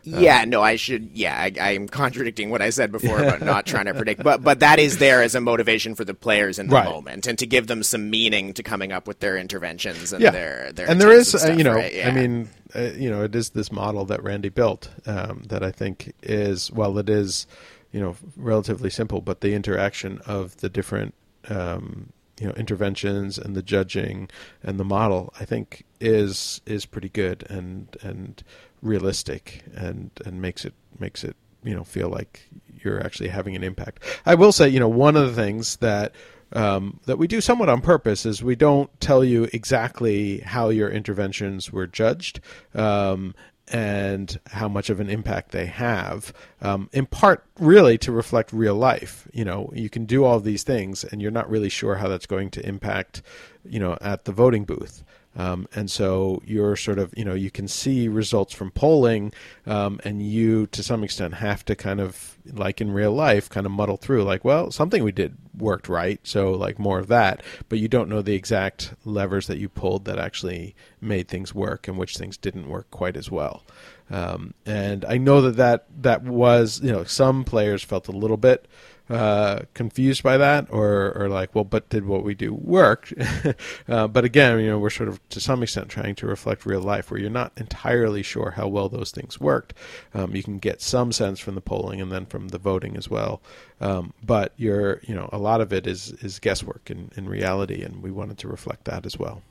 Yeah, 0.04 0.44
no, 0.44 0.62
I 0.62 0.76
should. 0.76 1.10
Yeah, 1.12 1.36
I, 1.36 1.52
I'm 1.60 1.88
contradicting 1.88 2.50
what 2.50 2.62
I 2.62 2.70
said 2.70 2.92
before 2.92 3.18
about 3.18 3.42
not 3.42 3.66
trying 3.66 3.86
to 3.86 3.94
predict, 3.94 4.22
but 4.22 4.44
but 4.44 4.60
that 4.60 4.78
is 4.78 4.98
there 4.98 5.22
as 5.22 5.34
a 5.34 5.40
motivation 5.40 5.96
for 5.96 6.04
the 6.04 6.14
players 6.14 6.60
in 6.60 6.68
the 6.68 6.76
Right. 6.76 6.84
moment, 6.84 7.26
and 7.26 7.36
to 7.40 7.46
give 7.46 7.66
them 7.66 7.82
some 7.82 8.08
meaning 8.08 8.54
to 8.54 8.62
coming 8.62 8.92
up 8.92 9.08
with 9.08 9.18
their 9.18 9.36
interventions 9.36 10.12
and 10.12 10.22
yeah, 10.22 10.30
their 10.30 10.72
their 10.72 10.88
and 10.88 11.00
there 11.00 11.12
is 11.12 11.34
and 11.34 11.54
uh, 11.54 11.56
you 11.56 11.64
know, 11.64 11.74
right? 11.74 11.92
Yeah. 11.92 12.08
I 12.08 12.12
mean, 12.12 12.48
uh, 12.76 12.90
you 12.96 13.10
know, 13.10 13.24
it 13.24 13.34
is 13.34 13.50
this 13.50 13.72
model 13.72 14.04
that 14.04 14.22
Randy 14.22 14.50
built 14.50 14.88
um, 15.04 15.42
that 15.48 15.64
I 15.64 15.72
think 15.72 16.14
is, 16.22 16.70
well, 16.70 16.96
it 16.98 17.08
is, 17.08 17.46
you 17.92 18.00
know, 18.00 18.16
relatively 18.36 18.90
simple, 18.90 19.20
but 19.20 19.40
the 19.40 19.54
interaction 19.54 20.20
of 20.26 20.56
the 20.58 20.68
different, 20.68 21.14
um, 21.48 22.12
you 22.40 22.46
know, 22.46 22.52
interventions 22.54 23.38
and 23.38 23.56
the 23.56 23.62
judging 23.62 24.28
and 24.62 24.78
the 24.78 24.84
model, 24.84 25.32
I 25.40 25.44
think, 25.44 25.84
is 26.00 26.60
is 26.66 26.86
pretty 26.86 27.08
good 27.08 27.44
and 27.48 27.96
and 28.02 28.42
realistic 28.82 29.64
and 29.74 30.10
and 30.24 30.40
makes 30.40 30.64
it 30.64 30.74
makes 30.98 31.24
it 31.24 31.36
you 31.64 31.74
know 31.74 31.84
feel 31.84 32.08
like 32.08 32.48
you're 32.82 33.04
actually 33.04 33.28
having 33.28 33.56
an 33.56 33.64
impact. 33.64 34.02
I 34.24 34.34
will 34.34 34.52
say, 34.52 34.68
you 34.68 34.80
know, 34.80 34.88
one 34.88 35.16
of 35.16 35.26
the 35.26 35.34
things 35.34 35.76
that 35.76 36.12
um, 36.52 37.00
that 37.06 37.18
we 37.18 37.26
do 37.26 37.40
somewhat 37.40 37.68
on 37.68 37.80
purpose 37.80 38.24
is 38.24 38.42
we 38.42 38.56
don't 38.56 38.90
tell 39.00 39.22
you 39.22 39.48
exactly 39.52 40.38
how 40.38 40.70
your 40.70 40.88
interventions 40.88 41.72
were 41.72 41.86
judged 41.86 42.40
um, 42.74 43.34
and 43.70 44.38
how 44.46 44.68
much 44.68 44.90
of 44.90 45.00
an 45.00 45.10
impact 45.10 45.52
they 45.52 45.66
have. 45.66 46.32
Um, 46.60 46.88
in 46.92 47.06
part, 47.06 47.44
really 47.58 47.98
to 47.98 48.12
reflect 48.12 48.52
real 48.52 48.74
life. 48.74 49.28
You 49.32 49.44
know, 49.44 49.70
you 49.74 49.90
can 49.90 50.04
do 50.04 50.24
all 50.24 50.40
these 50.40 50.62
things, 50.62 51.04
and 51.04 51.20
you're 51.20 51.30
not 51.30 51.50
really 51.50 51.68
sure 51.68 51.96
how 51.96 52.08
that's 52.08 52.26
going 52.26 52.50
to 52.50 52.66
impact, 52.66 53.22
you 53.64 53.78
know, 53.78 53.98
at 54.00 54.24
the 54.24 54.32
voting 54.32 54.64
booth. 54.64 55.04
Um, 55.38 55.68
and 55.74 55.88
so 55.90 56.42
you're 56.44 56.76
sort 56.76 56.98
of, 56.98 57.14
you 57.16 57.24
know, 57.24 57.34
you 57.34 57.50
can 57.50 57.68
see 57.68 58.08
results 58.08 58.52
from 58.52 58.72
polling, 58.72 59.32
um, 59.66 60.00
and 60.04 60.20
you, 60.20 60.66
to 60.66 60.82
some 60.82 61.04
extent, 61.04 61.34
have 61.34 61.64
to 61.66 61.76
kind 61.76 62.00
of, 62.00 62.36
like 62.52 62.80
in 62.80 62.90
real 62.90 63.12
life, 63.12 63.48
kind 63.48 63.64
of 63.64 63.70
muddle 63.72 63.96
through, 63.96 64.24
like, 64.24 64.44
well, 64.44 64.72
something 64.72 65.04
we 65.04 65.12
did 65.12 65.36
worked 65.56 65.88
right, 65.88 66.20
so 66.24 66.50
like 66.50 66.78
more 66.78 66.98
of 66.98 67.06
that, 67.06 67.42
but 67.68 67.78
you 67.78 67.86
don't 67.88 68.08
know 68.08 68.20
the 68.20 68.34
exact 68.34 68.94
levers 69.04 69.46
that 69.46 69.58
you 69.58 69.68
pulled 69.68 70.04
that 70.06 70.18
actually 70.18 70.74
made 71.00 71.28
things 71.28 71.54
work 71.54 71.86
and 71.88 71.96
which 71.96 72.16
things 72.16 72.36
didn't 72.36 72.68
work 72.68 72.90
quite 72.90 73.16
as 73.16 73.30
well. 73.30 73.64
Um, 74.10 74.54
and 74.66 75.04
I 75.04 75.18
know 75.18 75.40
that, 75.42 75.56
that 75.56 75.86
that 76.02 76.22
was, 76.24 76.80
you 76.80 76.90
know, 76.90 77.04
some 77.04 77.44
players 77.44 77.84
felt 77.84 78.08
a 78.08 78.12
little 78.12 78.36
bit 78.36 78.66
uh, 79.10 79.60
confused 79.74 80.22
by 80.22 80.36
that, 80.36 80.66
or, 80.70 81.12
or 81.16 81.28
like, 81.28 81.54
well, 81.54 81.64
but 81.64 81.88
did 81.88 82.04
what 82.04 82.24
we 82.24 82.34
do 82.34 82.52
work? 82.52 83.12
uh, 83.88 84.06
but 84.06 84.24
again, 84.24 84.60
you 84.60 84.66
know, 84.66 84.78
we're 84.78 84.90
sort 84.90 85.08
of 85.08 85.26
to 85.30 85.40
some 85.40 85.62
extent 85.62 85.88
trying 85.88 86.14
to 86.16 86.26
reflect 86.26 86.66
real 86.66 86.80
life, 86.80 87.10
where 87.10 87.20
you're 87.20 87.30
not 87.30 87.52
entirely 87.56 88.22
sure 88.22 88.52
how 88.52 88.68
well 88.68 88.88
those 88.88 89.10
things 89.10 89.40
worked. 89.40 89.74
Um, 90.14 90.34
you 90.34 90.42
can 90.42 90.58
get 90.58 90.80
some 90.80 91.12
sense 91.12 91.40
from 91.40 91.54
the 91.54 91.60
polling 91.60 92.00
and 92.00 92.12
then 92.12 92.26
from 92.26 92.48
the 92.48 92.58
voting 92.58 92.96
as 92.96 93.08
well, 93.08 93.40
um, 93.80 94.12
but 94.22 94.52
you're, 94.56 95.00
you 95.04 95.14
know, 95.14 95.28
a 95.32 95.38
lot 95.38 95.60
of 95.60 95.72
it 95.72 95.86
is 95.86 96.12
is 96.22 96.38
guesswork 96.38 96.90
in, 96.90 97.10
in 97.16 97.28
reality, 97.28 97.82
and 97.82 98.02
we 98.02 98.10
wanted 98.10 98.38
to 98.38 98.48
reflect 98.48 98.84
that 98.84 99.06
as 99.06 99.18
well. 99.18 99.42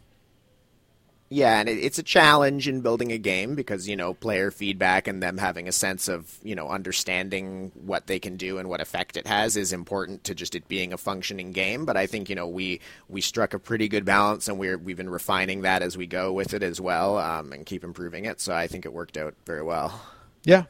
Yeah, 1.29 1.59
and 1.59 1.67
it, 1.67 1.79
it's 1.79 1.99
a 1.99 2.03
challenge 2.03 2.69
in 2.69 2.79
building 2.79 3.11
a 3.11 3.17
game 3.17 3.55
because 3.55 3.87
you 3.87 3.97
know 3.97 4.13
player 4.13 4.49
feedback 4.49 5.07
and 5.07 5.21
them 5.21 5.37
having 5.37 5.67
a 5.67 5.73
sense 5.73 6.07
of 6.07 6.37
you 6.41 6.55
know 6.55 6.69
understanding 6.69 7.71
what 7.75 8.07
they 8.07 8.17
can 8.17 8.37
do 8.37 8.57
and 8.57 8.69
what 8.69 8.79
effect 8.79 9.17
it 9.17 9.27
has 9.27 9.57
is 9.57 9.73
important 9.73 10.23
to 10.23 10.35
just 10.35 10.55
it 10.55 10.67
being 10.69 10.93
a 10.93 10.97
functioning 10.97 11.51
game. 11.51 11.85
But 11.85 11.97
I 11.97 12.07
think 12.07 12.29
you 12.29 12.35
know 12.35 12.47
we 12.47 12.79
we 13.09 13.19
struck 13.19 13.53
a 13.53 13.59
pretty 13.59 13.89
good 13.89 14.05
balance 14.05 14.47
and 14.47 14.57
we're 14.57 14.77
we've 14.77 14.95
been 14.95 15.09
refining 15.09 15.61
that 15.61 15.81
as 15.81 15.97
we 15.97 16.07
go 16.07 16.31
with 16.31 16.53
it 16.53 16.63
as 16.63 16.79
well 16.79 17.17
um, 17.17 17.51
and 17.51 17.65
keep 17.65 17.83
improving 17.83 18.25
it. 18.25 18.39
So 18.39 18.53
I 18.53 18.67
think 18.67 18.85
it 18.85 18.93
worked 18.93 19.17
out 19.17 19.35
very 19.45 19.63
well. 19.63 19.99
Yeah. 20.43 20.63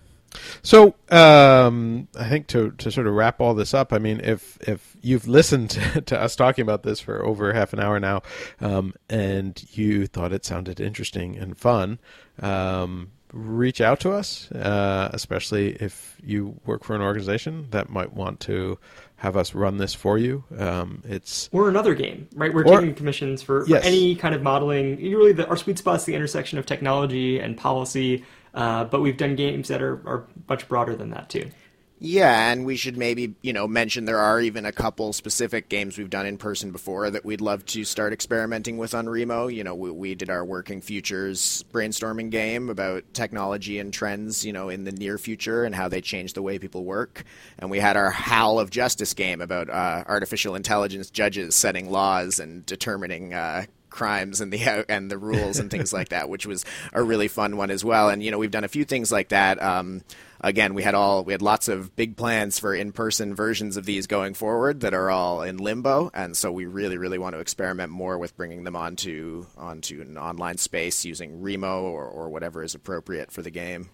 So 0.61 0.95
um, 1.09 2.07
I 2.17 2.27
think 2.29 2.47
to 2.47 2.71
to 2.71 2.91
sort 2.91 3.07
of 3.07 3.13
wrap 3.13 3.39
all 3.39 3.53
this 3.53 3.73
up, 3.73 3.93
I 3.93 3.97
mean, 3.97 4.21
if 4.23 4.57
if 4.67 4.95
you've 5.01 5.27
listened 5.27 5.69
to, 5.71 6.01
to 6.01 6.21
us 6.21 6.35
talking 6.35 6.61
about 6.61 6.83
this 6.83 6.99
for 6.99 7.23
over 7.25 7.53
half 7.53 7.73
an 7.73 7.79
hour 7.79 7.99
now, 7.99 8.21
um, 8.61 8.93
and 9.09 9.63
you 9.71 10.07
thought 10.07 10.33
it 10.33 10.45
sounded 10.45 10.79
interesting 10.79 11.37
and 11.37 11.57
fun, 11.57 11.99
um, 12.41 13.11
reach 13.33 13.81
out 13.81 13.99
to 14.01 14.11
us, 14.11 14.51
uh, 14.51 15.09
especially 15.13 15.71
if 15.73 16.17
you 16.23 16.59
work 16.65 16.83
for 16.83 16.95
an 16.95 17.01
organization 17.01 17.67
that 17.71 17.89
might 17.89 18.13
want 18.13 18.39
to 18.41 18.77
have 19.17 19.35
us 19.35 19.55
run 19.55 19.77
this 19.77 19.93
for 19.93 20.17
you. 20.17 20.43
Um, 20.57 21.01
it's 21.03 21.49
Or 21.51 21.69
another 21.69 21.95
game, 21.95 22.27
right? 22.35 22.53
We're 22.53 22.65
Or- 22.65 22.79
taking 22.79 22.95
commissions 22.95 23.41
for, 23.41 23.65
for 23.65 23.77
any 23.77 24.15
kind 24.15 24.35
of 24.35 24.43
modeling. 24.43 24.97
Really, 24.97 25.33
the, 25.33 25.47
our 25.47 25.57
sweet 25.57 25.77
spot 25.77 25.97
is 25.97 26.05
the 26.05 26.13
intersection 26.13 26.59
of 26.59 26.65
technology 26.65 27.39
and 27.39 27.57
policy, 27.57 28.23
uh, 28.57 28.83
but 28.85 29.01
we've 29.01 29.17
done 29.17 29.35
games 29.35 29.67
that 29.67 29.83
are, 29.83 30.01
are 30.07 30.25
much 30.49 30.67
broader 30.67 30.95
than 30.95 31.11
that 31.11 31.29
too. 31.29 31.51
Yeah, 31.99 32.51
and 32.51 32.63
we 32.65 32.75
should 32.75 32.95
maybe, 32.95 33.33
you 33.41 33.53
know, 33.53 33.67
mention 33.67 34.05
there 34.05 34.19
are 34.19 34.39
even 34.39 34.65
a 34.65 34.71
couple 34.71 35.13
specific 35.13 35.67
games 35.67 35.97
we've 35.97 36.11
done 36.11 36.27
in 36.27 36.37
person 36.37 36.71
before 36.71 37.09
that 37.09 37.25
we'd 37.25 37.41
love 37.41 37.65
to 37.67 37.83
start 37.83 38.13
experimenting 38.13 38.77
with 38.77 38.93
on 38.93 39.09
Remo. 39.09 39.47
You 39.47 39.63
know, 39.63 39.73
we, 39.73 39.89
we 39.89 40.15
did 40.15 40.29
our 40.29 40.45
Working 40.45 40.81
Futures 40.81 41.65
brainstorming 41.73 42.29
game 42.29 42.69
about 42.69 43.03
technology 43.13 43.79
and 43.79 43.91
trends, 43.91 44.45
you 44.45 44.53
know, 44.53 44.69
in 44.69 44.83
the 44.83 44.91
near 44.91 45.17
future 45.17 45.63
and 45.63 45.73
how 45.73 45.87
they 45.87 46.01
change 46.01 46.33
the 46.33 46.43
way 46.43 46.59
people 46.59 46.83
work. 46.83 47.23
And 47.57 47.71
we 47.71 47.79
had 47.79 47.97
our 47.97 48.11
Howl 48.11 48.59
of 48.59 48.69
Justice 48.69 49.15
game 49.15 49.41
about 49.41 49.67
uh, 49.67 50.03
artificial 50.07 50.53
intelligence 50.53 51.09
judges 51.09 51.55
setting 51.55 51.89
laws 51.89 52.39
and 52.39 52.63
determining 52.65 53.33
uh, 53.33 53.65
crimes 53.89 54.41
and 54.41 54.51
the 54.51 54.85
and 54.89 55.09
the 55.09 55.17
rules 55.17 55.59
and 55.59 55.71
things 55.71 55.93
like 55.93 56.09
that, 56.09 56.29
which 56.29 56.45
was 56.45 56.65
a 56.93 57.03
really 57.03 57.27
fun 57.27 57.57
one 57.57 57.71
as 57.71 57.83
well. 57.83 58.09
And 58.09 58.23
you 58.23 58.31
know, 58.31 58.37
we've 58.37 58.51
done 58.51 58.63
a 58.63 58.69
few 58.69 58.85
things 58.85 59.11
like 59.11 59.29
that. 59.29 59.61
Um, 59.61 60.03
again, 60.41 60.73
we 60.73 60.83
had 60.83 60.95
all 60.95 61.23
we 61.23 61.33
had 61.33 61.41
lots 61.41 61.67
of 61.67 61.95
big 61.95 62.17
plans 62.17 62.59
for 62.59 62.73
in-person 62.73 63.35
versions 63.35 63.77
of 63.77 63.85
these 63.85 64.07
going 64.07 64.33
forward 64.33 64.81
that 64.81 64.93
are 64.93 65.09
all 65.09 65.41
in 65.41 65.57
limbo, 65.57 66.11
and 66.13 66.35
so 66.35 66.51
we 66.51 66.65
really, 66.65 66.97
really 66.97 67.17
want 67.17 67.35
to 67.35 67.39
experiment 67.39 67.91
more 67.91 68.17
with 68.17 68.35
bringing 68.37 68.63
them 68.63 68.75
onto 68.75 69.45
onto 69.57 70.01
an 70.01 70.17
online 70.17 70.57
space 70.57 71.05
using 71.05 71.41
Remo 71.41 71.83
or, 71.83 72.05
or 72.05 72.29
whatever 72.29 72.63
is 72.63 72.75
appropriate 72.75 73.31
for 73.31 73.41
the 73.41 73.51
game. 73.51 73.89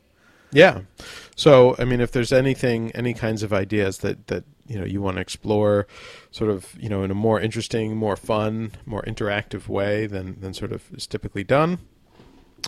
Yeah. 0.54 0.82
So, 1.36 1.76
I 1.80 1.86
mean, 1.86 2.00
if 2.00 2.12
there's 2.12 2.32
anything, 2.32 2.92
any 2.92 3.14
kinds 3.14 3.44
of 3.44 3.52
ideas 3.52 4.00
that, 4.00 4.28
that 4.28 4.44
you 4.68 4.78
know 4.78 4.86
you 4.86 5.02
want 5.02 5.18
to 5.18 5.22
explore, 5.22 5.88
sort 6.32 6.50
of 6.50 6.76
you 6.80 6.90
know 6.90 7.04
in 7.04 7.12
a 7.12 7.16
more 7.16 7.40
interesting, 7.40 7.98
more 7.98 8.16
fun, 8.16 8.72
more 8.86 9.02
interactive 9.04 9.68
way 9.68 10.06
than 10.06 10.40
than 10.40 10.54
sort 10.54 10.72
of 10.72 10.84
is 10.94 11.08
typically 11.08 11.44
done, 11.44 11.80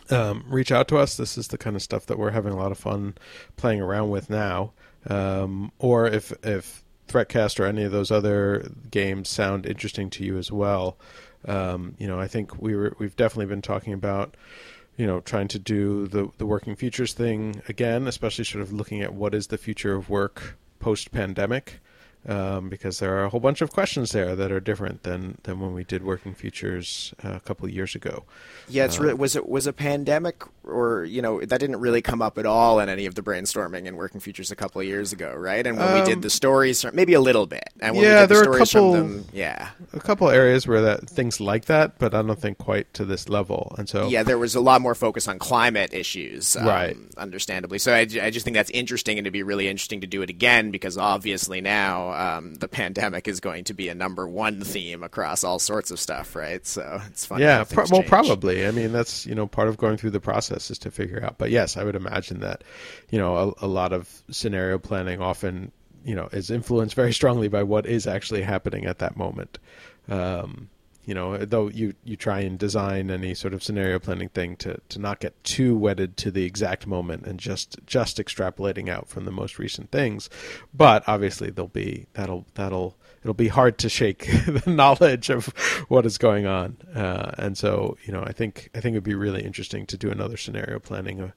um, 0.10 0.44
reach 0.48 0.72
out 0.72 0.88
to 0.90 0.98
us. 0.98 1.18
This 1.18 1.38
is 1.38 1.50
the 1.50 1.58
kind 1.58 1.76
of 1.76 1.82
stuff 1.82 2.06
that 2.08 2.18
we're 2.18 2.32
having 2.32 2.54
a 2.54 2.58
lot 2.58 2.72
of 2.72 2.78
fun 2.78 3.16
playing 3.56 3.82
around 3.82 4.10
with 4.10 4.30
now. 4.30 4.74
Um, 5.08 5.72
or 5.80 6.08
if 6.08 6.34
if 6.44 6.84
Threatcast 7.08 7.60
or 7.60 7.66
any 7.66 7.84
of 7.84 7.92
those 7.92 8.12
other 8.12 8.70
games 8.90 9.30
sound 9.30 9.66
interesting 9.66 10.10
to 10.12 10.24
you 10.26 10.38
as 10.38 10.52
well, 10.52 10.98
um, 11.48 11.96
you 12.00 12.08
know, 12.08 12.20
I 12.20 12.28
think 12.28 12.62
we 12.62 12.76
were 12.76 12.96
we've 13.00 13.16
definitely 13.16 13.46
been 13.46 13.62
talking 13.62 13.94
about 13.94 14.36
you 14.98 15.06
know, 15.06 15.20
trying 15.20 15.48
to 15.50 15.60
do 15.60 16.08
the 16.08 16.30
the 16.38 16.46
working 16.46 16.76
futures 16.76 17.14
thing 17.14 17.62
again, 17.68 18.08
especially 18.08 18.46
sort 18.46 18.62
of 18.62 18.72
looking 18.72 19.02
at 19.02 19.14
what 19.14 19.34
is 19.34 19.48
the 19.48 19.58
future 19.58 19.94
of 19.94 20.10
work 20.10 20.58
post 20.80 21.12
pandemic 21.12 21.80
um, 22.28 22.70
because 22.70 23.00
there 23.00 23.18
are 23.18 23.26
a 23.26 23.30
whole 23.30 23.40
bunch 23.40 23.62
of 23.62 23.72
questions 23.72 24.12
there 24.12 24.36
that 24.36 24.52
are 24.52 24.60
different 24.60 25.04
than, 25.04 25.38
than 25.44 25.60
when 25.60 25.74
we 25.74 25.84
did 25.84 26.04
Working 26.04 26.34
Futures 26.34 27.14
uh, 27.24 27.34
a 27.34 27.40
couple 27.40 27.66
of 27.66 27.72
years 27.72 27.96
ago. 27.96 28.24
Yeah, 28.68 28.86
it's 28.86 28.98
really, 28.98 29.14
um, 29.14 29.20
was 29.20 29.36
it 29.36 29.48
was 29.48 29.68
a 29.68 29.74
pandemic 29.74 30.44
or 30.64 31.06
you 31.06 31.22
know 31.22 31.40
that 31.42 31.60
didn't 31.60 31.80
really 31.80 32.02
come 32.02 32.22
up 32.22 32.38
at 32.38 32.46
all 32.46 32.80
in 32.80 32.90
any 32.90 33.06
of 33.06 33.14
the 33.14 33.22
brainstorming 33.22 33.88
and 33.88 33.96
Working 33.96 34.20
Futures 34.20 34.52
a 34.52 34.56
couple 34.56 34.82
of 34.82 34.88
years 34.88 35.14
ago, 35.14 35.34
right? 35.36 35.66
And 35.66 35.78
when 35.78 35.88
um, 35.88 36.00
we 36.00 36.06
did 36.06 36.22
the 36.22 36.28
um, 36.28 36.32
stories, 36.32 36.86
maybe 36.94 37.14
a 37.14 37.22
little 37.22 37.46
bit. 37.46 37.70
And 37.80 37.96
when 37.96 38.06
yeah, 38.06 38.16
we 38.16 38.20
did 38.22 38.30
the 38.30 38.34
there 38.42 38.50
were 38.50 38.58
a 38.58 38.66
couple, 38.66 38.94
them, 38.94 39.26
yeah, 39.32 39.70
a 39.94 40.00
couple 40.00 40.30
areas 40.30 40.68
where 40.68 40.82
that 40.82 41.08
things 41.08 41.40
like 41.40 41.66
that, 41.66 42.00
but 42.00 42.16
I 42.16 42.22
don't 42.22 42.40
think 42.40 42.58
quite 42.58 42.92
to 42.96 43.06
this 43.06 43.30
level. 43.30 43.76
And 43.78 43.88
so 43.88 44.08
yeah, 44.08 44.24
there 44.24 44.40
was 44.40 44.56
a 44.56 44.62
lot 44.62 44.82
more 44.82 44.96
focus 44.96 45.28
on 45.28 45.38
climate 45.38 45.94
issues, 45.94 46.56
um, 46.56 46.66
right? 46.66 46.98
Understandably, 47.18 47.78
so 47.78 47.94
I, 47.94 48.00
I 48.00 48.32
just 48.32 48.46
think 48.46 48.56
that's 48.56 48.72
interesting, 48.72 49.20
and 49.20 49.28
it'd 49.28 49.34
be 49.34 49.44
really 49.44 49.68
interesting 49.68 50.02
to 50.02 50.08
do 50.08 50.24
it 50.24 50.32
again 50.32 50.72
because 50.72 50.98
obviously 50.98 51.62
now 51.62 52.15
um, 52.16 52.56
the 52.56 52.68
pandemic 52.68 53.28
is 53.28 53.40
going 53.40 53.66
to 53.66 53.74
be 53.74 53.90
a 53.90 53.96
number 53.96 54.28
one 54.28 54.62
theme 54.62 55.04
across 55.04 55.44
all 55.44 55.60
sorts 55.60 55.92
of 55.92 56.00
stuff, 56.00 56.36
right? 56.36 56.66
So 56.66 57.02
it's 57.08 57.26
fun. 57.26 57.40
Yeah, 57.40 57.64
pro- 57.64 57.86
well, 57.92 58.04
probably. 58.04 58.66
I 58.66 58.72
mean, 58.72 58.92
that's 58.92 59.26
you 59.26 59.36
know 59.36 59.48
part 59.48 59.68
of 59.68 59.78
going 59.78 59.98
through 59.98 60.12
the 60.12 60.20
process 60.20 60.72
is 60.72 60.80
to 60.80 60.92
figure 60.92 61.24
out. 61.24 61.38
But 61.38 61.52
yes, 61.52 61.78
I 61.78 61.84
would 61.84 61.96
imagine 61.96 62.40
that 62.40 62.64
you 63.10 63.20
know 63.20 63.56
a, 63.60 63.66
a 63.66 63.68
lot 63.68 63.94
of 63.94 64.24
scenario 64.32 64.78
planning 64.78 65.22
often 65.22 65.72
you 66.04 66.16
know 66.16 66.30
is 66.32 66.50
influenced 66.50 66.96
very 66.96 67.14
strongly 67.14 67.48
by 67.48 67.64
what 67.64 67.86
is 67.86 68.08
actually 68.08 68.42
happening 68.42 68.86
at 68.86 69.00
that 69.00 69.18
moment. 69.18 69.60
Um, 70.08 70.70
you 71.06 71.14
know, 71.14 71.38
though 71.38 71.70
you, 71.70 71.94
you 72.04 72.16
try 72.16 72.40
and 72.40 72.58
design 72.58 73.12
any 73.12 73.34
sort 73.36 73.54
of 73.54 73.64
scenario 73.64 74.00
planning 74.00 74.30
thing 74.30 74.56
to, 74.58 74.80
to 74.90 75.00
not 75.00 75.20
get 75.20 75.42
too 75.44 75.78
wedded 75.78 76.18
to 76.18 76.32
the 76.32 76.44
exact 76.44 76.88
moment 76.88 77.26
and 77.26 77.40
just 77.40 77.78
just 77.86 78.18
extrapolating 78.18 78.90
out 78.90 79.08
from 79.08 79.26
the 79.26 79.32
most 79.32 79.60
recent 79.60 79.92
things. 79.92 80.30
But 80.74 81.04
obviously 81.08 81.52
there'll 81.52 81.68
be 81.68 82.08
that'll 82.14 82.48
that'll 82.56 82.98
it'll 83.22 83.34
be 83.34 83.48
hard 83.48 83.78
to 83.80 83.90
shake 83.90 84.26
the 84.48 84.70
knowledge 84.70 85.30
of 85.30 85.48
what 85.88 86.06
is 86.06 86.18
going 86.18 86.46
on. 86.46 86.78
Uh, 86.94 87.32
and 87.38 87.58
so, 87.58 87.98
you 88.06 88.14
know, 88.14 88.24
I 88.24 88.32
think 88.32 88.70
I 88.76 88.80
think 88.80 88.94
it'd 88.94 89.04
be 89.04 89.16
really 89.16 89.44
interesting 89.44 89.86
to 89.88 89.98
do 89.98 90.10
another 90.10 90.38
scenario 90.38 90.80
planning 90.80 91.22
uh, 91.22 91.32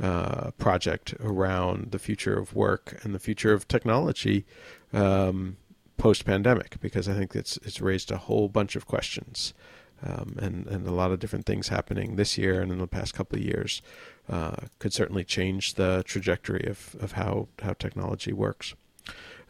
uh 0.00 0.50
project 0.52 1.14
around 1.20 1.92
the 1.92 1.98
future 1.98 2.38
of 2.38 2.54
work 2.54 2.98
and 3.02 3.14
the 3.14 3.18
future 3.18 3.52
of 3.52 3.68
technology. 3.68 4.46
Um, 4.92 5.56
post 5.96 6.24
pandemic 6.24 6.80
because 6.80 7.08
I 7.08 7.14
think 7.14 7.34
it's 7.34 7.56
it's 7.58 7.80
raised 7.80 8.10
a 8.10 8.16
whole 8.16 8.48
bunch 8.48 8.76
of 8.76 8.86
questions 8.86 9.54
um, 10.02 10.36
and 10.38 10.66
and 10.66 10.86
a 10.86 10.92
lot 10.92 11.12
of 11.12 11.20
different 11.20 11.46
things 11.46 11.68
happening 11.68 12.16
this 12.16 12.36
year 12.36 12.60
and 12.60 12.72
in 12.72 12.78
the 12.78 12.86
past 12.86 13.14
couple 13.14 13.38
of 13.38 13.44
years 13.44 13.82
uh, 14.28 14.56
could 14.78 14.92
certainly 14.92 15.24
change 15.24 15.74
the 15.74 16.02
trajectory 16.06 16.66
of, 16.66 16.96
of 17.00 17.12
how 17.12 17.48
how 17.62 17.72
technology 17.74 18.32
works 18.32 18.74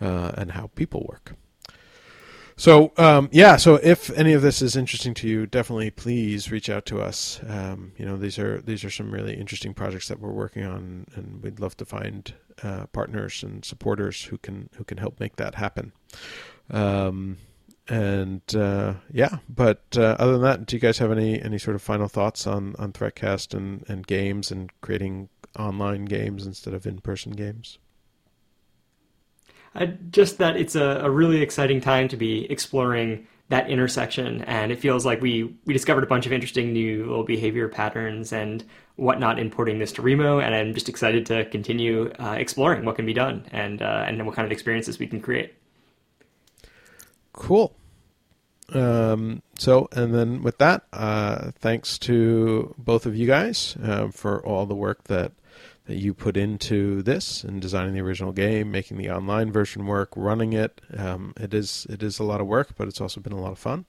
uh, 0.00 0.32
and 0.36 0.52
how 0.52 0.70
people 0.74 1.06
work. 1.08 1.34
So 2.56 2.92
um, 2.96 3.28
yeah, 3.32 3.56
so 3.56 3.76
if 3.76 4.10
any 4.10 4.32
of 4.32 4.42
this 4.42 4.62
is 4.62 4.76
interesting 4.76 5.14
to 5.14 5.28
you, 5.28 5.46
definitely 5.46 5.90
please 5.90 6.50
reach 6.50 6.68
out 6.68 6.86
to 6.86 7.00
us. 7.00 7.40
Um, 7.48 7.92
you 7.96 8.04
know, 8.04 8.16
these 8.16 8.38
are 8.38 8.60
these 8.60 8.84
are 8.84 8.90
some 8.90 9.10
really 9.10 9.34
interesting 9.34 9.74
projects 9.74 10.08
that 10.08 10.20
we're 10.20 10.32
working 10.32 10.64
on, 10.64 11.06
and 11.14 11.42
we'd 11.42 11.60
love 11.60 11.76
to 11.78 11.84
find 11.84 12.34
uh, 12.62 12.86
partners 12.86 13.42
and 13.42 13.64
supporters 13.64 14.24
who 14.24 14.38
can 14.38 14.68
who 14.76 14.84
can 14.84 14.98
help 14.98 15.18
make 15.20 15.36
that 15.36 15.54
happen. 15.54 15.92
Um, 16.70 17.38
and 17.88 18.42
uh, 18.54 18.94
yeah, 19.10 19.38
but 19.48 19.82
uh, 19.96 20.16
other 20.18 20.32
than 20.32 20.42
that, 20.42 20.66
do 20.66 20.76
you 20.76 20.80
guys 20.80 20.98
have 20.98 21.10
any 21.10 21.42
any 21.42 21.58
sort 21.58 21.74
of 21.74 21.82
final 21.82 22.08
thoughts 22.08 22.46
on 22.46 22.74
on 22.78 22.92
Threatcast 22.92 23.54
and 23.54 23.84
and 23.88 24.06
games 24.06 24.50
and 24.50 24.70
creating 24.80 25.28
online 25.58 26.04
games 26.04 26.46
instead 26.46 26.74
of 26.74 26.86
in 26.86 27.00
person 27.00 27.32
games? 27.32 27.78
Uh, 29.74 29.86
just 30.10 30.38
that 30.38 30.56
it's 30.56 30.74
a, 30.74 31.00
a 31.02 31.10
really 31.10 31.40
exciting 31.40 31.80
time 31.80 32.08
to 32.08 32.16
be 32.16 32.50
exploring 32.50 33.26
that 33.48 33.68
intersection 33.68 34.40
and 34.44 34.72
it 34.72 34.78
feels 34.78 35.04
like 35.04 35.20
we 35.20 35.54
we 35.66 35.74
discovered 35.74 36.02
a 36.02 36.06
bunch 36.06 36.24
of 36.24 36.32
interesting 36.32 36.72
new 36.72 37.00
little 37.00 37.24
behavior 37.24 37.68
patterns 37.68 38.32
and 38.32 38.64
whatnot 38.96 39.38
importing 39.38 39.78
this 39.78 39.92
to 39.92 40.00
Remo 40.00 40.38
and 40.38 40.54
I'm 40.54 40.72
just 40.72 40.88
excited 40.88 41.26
to 41.26 41.44
continue 41.46 42.10
uh, 42.18 42.36
exploring 42.38 42.86
what 42.86 42.96
can 42.96 43.04
be 43.04 43.12
done 43.12 43.44
and 43.50 43.82
uh, 43.82 44.04
and 44.06 44.24
what 44.24 44.34
kind 44.34 44.46
of 44.46 44.52
experiences 44.52 44.98
we 44.98 45.06
can 45.06 45.20
create. 45.20 45.54
Cool. 47.34 47.74
Um, 48.72 49.42
so, 49.58 49.88
and 49.92 50.14
then 50.14 50.42
with 50.42 50.58
that, 50.58 50.84
uh, 50.92 51.50
thanks 51.58 51.98
to 51.98 52.74
both 52.78 53.04
of 53.04 53.14
you 53.14 53.26
guys 53.26 53.76
uh, 53.82 54.08
for 54.08 54.44
all 54.46 54.64
the 54.64 54.74
work 54.74 55.04
that 55.04 55.32
that 55.86 55.96
you 55.96 56.14
put 56.14 56.36
into 56.36 57.02
this 57.02 57.42
and 57.42 57.60
designing 57.60 57.94
the 57.94 58.00
original 58.00 58.32
game, 58.32 58.70
making 58.70 58.98
the 58.98 59.10
online 59.10 59.50
version 59.50 59.86
work, 59.86 60.10
running 60.16 60.52
it. 60.52 60.80
Um, 60.96 61.34
it 61.36 61.52
is 61.52 61.86
it 61.90 62.02
is 62.02 62.18
a 62.18 62.24
lot 62.24 62.40
of 62.40 62.46
work, 62.46 62.74
but 62.76 62.88
it's 62.88 63.00
also 63.00 63.20
been 63.20 63.32
a 63.32 63.40
lot 63.40 63.52
of 63.52 63.58
fun 63.58 63.86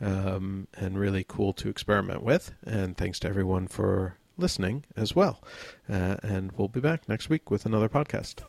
um, 0.00 0.68
and 0.74 0.98
really 0.98 1.24
cool 1.26 1.52
to 1.54 1.68
experiment 1.68 2.22
with. 2.22 2.52
And 2.64 2.96
thanks 2.96 3.18
to 3.20 3.28
everyone 3.28 3.66
for 3.68 4.16
listening 4.36 4.84
as 4.96 5.14
well. 5.14 5.42
Uh, 5.88 6.16
and 6.22 6.52
we'll 6.52 6.68
be 6.68 6.80
back 6.80 7.08
next 7.08 7.28
week 7.28 7.50
with 7.50 7.66
another 7.66 7.88
podcast. 7.88 8.40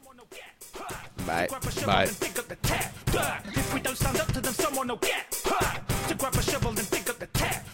Bye. 1.25 1.47
Bye. 1.85 2.03
If 2.03 3.73
we 3.73 3.79
don't 3.79 3.95
stand 3.95 4.17
up 4.19 4.31
to 4.33 4.41
them, 4.41 4.53
someone 4.53 4.87
will 4.87 4.97
get 4.97 5.41
hurt. 5.45 6.07
To 6.09 6.15
grab 6.15 6.35
a 6.35 6.41
shovel 6.41 6.69
and 6.69 6.89
dig 6.89 7.09
up 7.09 7.19
the 7.19 7.27
tap. 7.27 7.65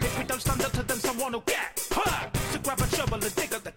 If 0.00 0.18
we 0.18 0.24
don't 0.24 0.40
stand 0.40 0.62
up 0.62 0.72
to 0.72 0.82
them, 0.82 0.98
someone 0.98 1.32
will 1.32 1.40
get 1.40 1.88
hurt. 1.90 2.34
To 2.52 2.58
grab 2.60 2.80
a 2.80 2.86
shovel 2.88 3.14
and 3.14 3.34
dig 3.34 3.54
up 3.54 3.64
the 3.64 3.70